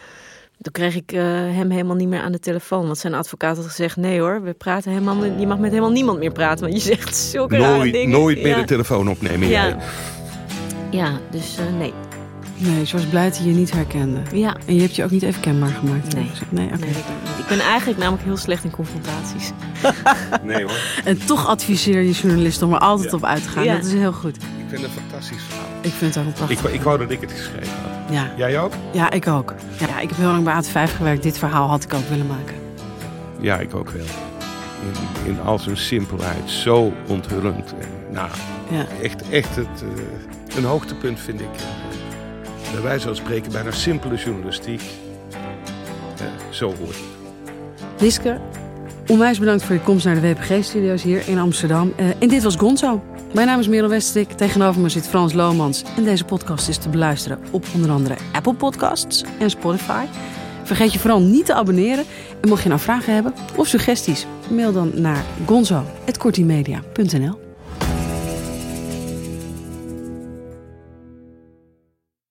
Toen 0.61 0.73
kreeg 0.73 0.97
ik 0.97 1.13
eh, 1.13 1.23
hem 1.23 1.71
helemaal 1.71 1.97
niet 1.97 2.09
meer 2.09 2.21
aan 2.21 2.33
de 2.33 2.39
telefoon. 2.39 2.85
Want 2.85 2.99
zijn 2.99 3.15
advocaat 3.15 3.57
had 3.57 3.67
gezegd: 3.67 3.97
nee 3.97 4.21
hoor, 4.21 4.43
we 4.43 4.53
praten 4.53 4.91
helemaal, 4.91 5.25
je 5.25 5.47
mag 5.47 5.59
met 5.59 5.71
helemaal 5.71 5.93
niemand 5.93 6.19
meer 6.19 6.33
praten. 6.33 6.69
Want 6.69 6.83
je 6.83 6.95
zegt 6.95 7.17
zulke 7.17 7.57
rare 7.57 7.77
Nooit, 7.77 7.93
dingen. 7.93 8.11
nooit 8.11 8.43
meer 8.43 8.55
ja. 8.55 8.61
de 8.61 8.65
telefoon 8.65 9.09
opnemen. 9.09 9.49
Ja. 9.49 9.77
Ja, 10.91 11.21
dus 11.31 11.57
eh, 11.59 11.65
nee. 11.79 11.93
Nee, 12.57 12.85
ze 12.87 12.97
was 12.97 13.07
blij 13.07 13.25
dat 13.29 13.39
je 13.39 13.45
je 13.45 13.55
niet 13.55 13.73
herkende. 13.73 14.21
Ja. 14.33 14.57
En 14.67 14.75
je 14.75 14.81
hebt 14.81 14.97
je 14.97 15.05
ook 15.05 15.11
niet 15.11 15.23
even 15.23 15.41
kenbaar 15.41 15.69
gemaakt. 15.71 16.15
Nee. 16.15 16.31
nee 16.49 16.67
oké. 16.67 16.77
Nee, 16.79 16.91
ik, 16.91 16.97
ik 17.39 17.47
ben 17.49 17.61
eigenlijk 17.61 17.99
namelijk 17.99 18.25
heel 18.25 18.37
slecht 18.37 18.65
in 18.65 18.71
confrontaties. 18.71 19.51
Nee 20.43 20.63
hoor. 20.63 20.77
En 21.05 21.27
toch 21.27 21.47
adviseer 21.49 22.01
je 22.03 22.11
journalisten 22.13 22.67
om 22.67 22.73
er 22.73 22.79
altijd 22.79 23.11
Ja. 23.11 23.17
op 23.17 23.25
uit 23.25 23.43
te 23.43 23.49
gaan. 23.49 23.65
Ja. 23.65 23.75
Dat 23.77 23.85
is 23.85 23.93
heel 23.93 24.13
goed. 24.13 24.37
Ik 24.37 24.43
vind 24.69 24.83
het 24.83 24.91
een 24.91 25.03
fantastisch 25.11 25.43
verhaal. 25.49 25.67
Ik 25.81 25.93
vind 25.93 26.15
het 26.15 26.19
ook 26.19 26.25
een 26.25 26.31
Ik, 26.31 26.37
prachtig. 26.37 26.61
wou- 26.63 26.75
ik 26.75 26.81
wou 26.83 26.99
dat 26.99 27.11
ik 27.11 27.21
het 27.21 27.33
geschreven 27.33 27.73
had. 27.83 28.15
Ja. 28.15 28.31
Jij 28.37 28.59
ook? 28.61 28.73
ja, 28.93 29.11
ik 29.11 29.27
ook. 29.27 29.55
Ja, 29.79 30.01
ik 30.01 30.09
heb 30.09 30.19
heel 30.19 30.27
lang 30.31 30.45
bij 30.45 30.55
AT5 30.55 30.97
gewerkt. 30.97 31.23
Dit 31.23 31.39
verhaal 31.39 31.69
had 31.69 31.85
ik 31.85 31.95
ook 31.95 32.09
willen 32.09 32.27
maken. 32.27 32.55
Ja, 33.41 33.59
ik 33.59 33.75
ook 33.75 33.91
wel. 33.91 34.05
In, 35.25 35.31
in 35.33 35.41
al 35.41 35.59
zijn 35.59 35.77
simpelheid. 35.77 36.51
Zo 36.51 36.93
onthullend. 37.07 37.75
En, 37.81 37.89
nou, 38.13 38.29
Ja. 38.71 38.85
echt, 39.03 39.29
echt 39.29 39.57
het, 39.57 39.67
eh, 39.83 40.57
een 40.57 40.65
hoogtepunt 40.65 41.21
vind 41.21 41.41
ik. 41.41 41.49
Bij 42.75 42.83
wijze 42.83 43.07
van 43.07 43.17
spreken 43.17 43.53
bijna 43.53 43.71
simpele 43.71 44.17
journalistiek. 44.17 44.83
Zo 46.51 46.67
hoort 46.67 46.89
het. 46.89 48.01
Liske, 48.01 48.41
onwijs 49.07 49.39
bedankt 49.39 49.63
voor 49.63 49.75
je 49.75 49.81
komst 49.81 50.05
naar 50.05 50.15
de 50.15 50.21
WPG-studio's 50.21 51.03
hier 51.03 51.29
in 51.29 51.39
Amsterdam. 51.39 51.93
Eh, 51.97 52.07
en 52.19 52.29
dit 52.29 52.43
was 52.43 52.57
Gonzo. 52.57 53.03
Mijn 53.33 53.47
naam 53.47 53.59
is 53.59 53.69
Merel 53.69 53.89
Westerik. 53.89 54.31
Tegenover 54.31 54.81
me 54.81 54.89
zit 54.89 55.09
Frans 55.09 55.33
Lomans. 55.33 55.83
En 55.97 56.05
deze 56.05 56.25
podcast 56.25 56.69
is 56.69 56.79
te 56.79 56.89
beluisteren 56.89 57.39
op 57.51 57.65
onder 57.75 57.91
andere 57.91 58.17
Apple 58.33 58.55
Podcasts 58.55 59.25
en 59.39 59.51
Spotify. 59.51 60.05
Vergeet 60.63 60.93
je 60.93 60.99
vooral 60.99 61.21
niet 61.21 61.47
te 61.47 61.55
abonneren. 61.55 62.05
En 62.41 62.49
mocht 62.49 62.63
je 62.63 62.69
nou 62.69 62.81
vragen 62.81 63.15
hebben 63.15 63.35
of 63.57 63.67
suggesties, 63.67 64.27
mail 64.51 64.73
dan 64.73 64.91
naar 64.95 65.25
gonzo.kortimedia.nl. 65.47 67.44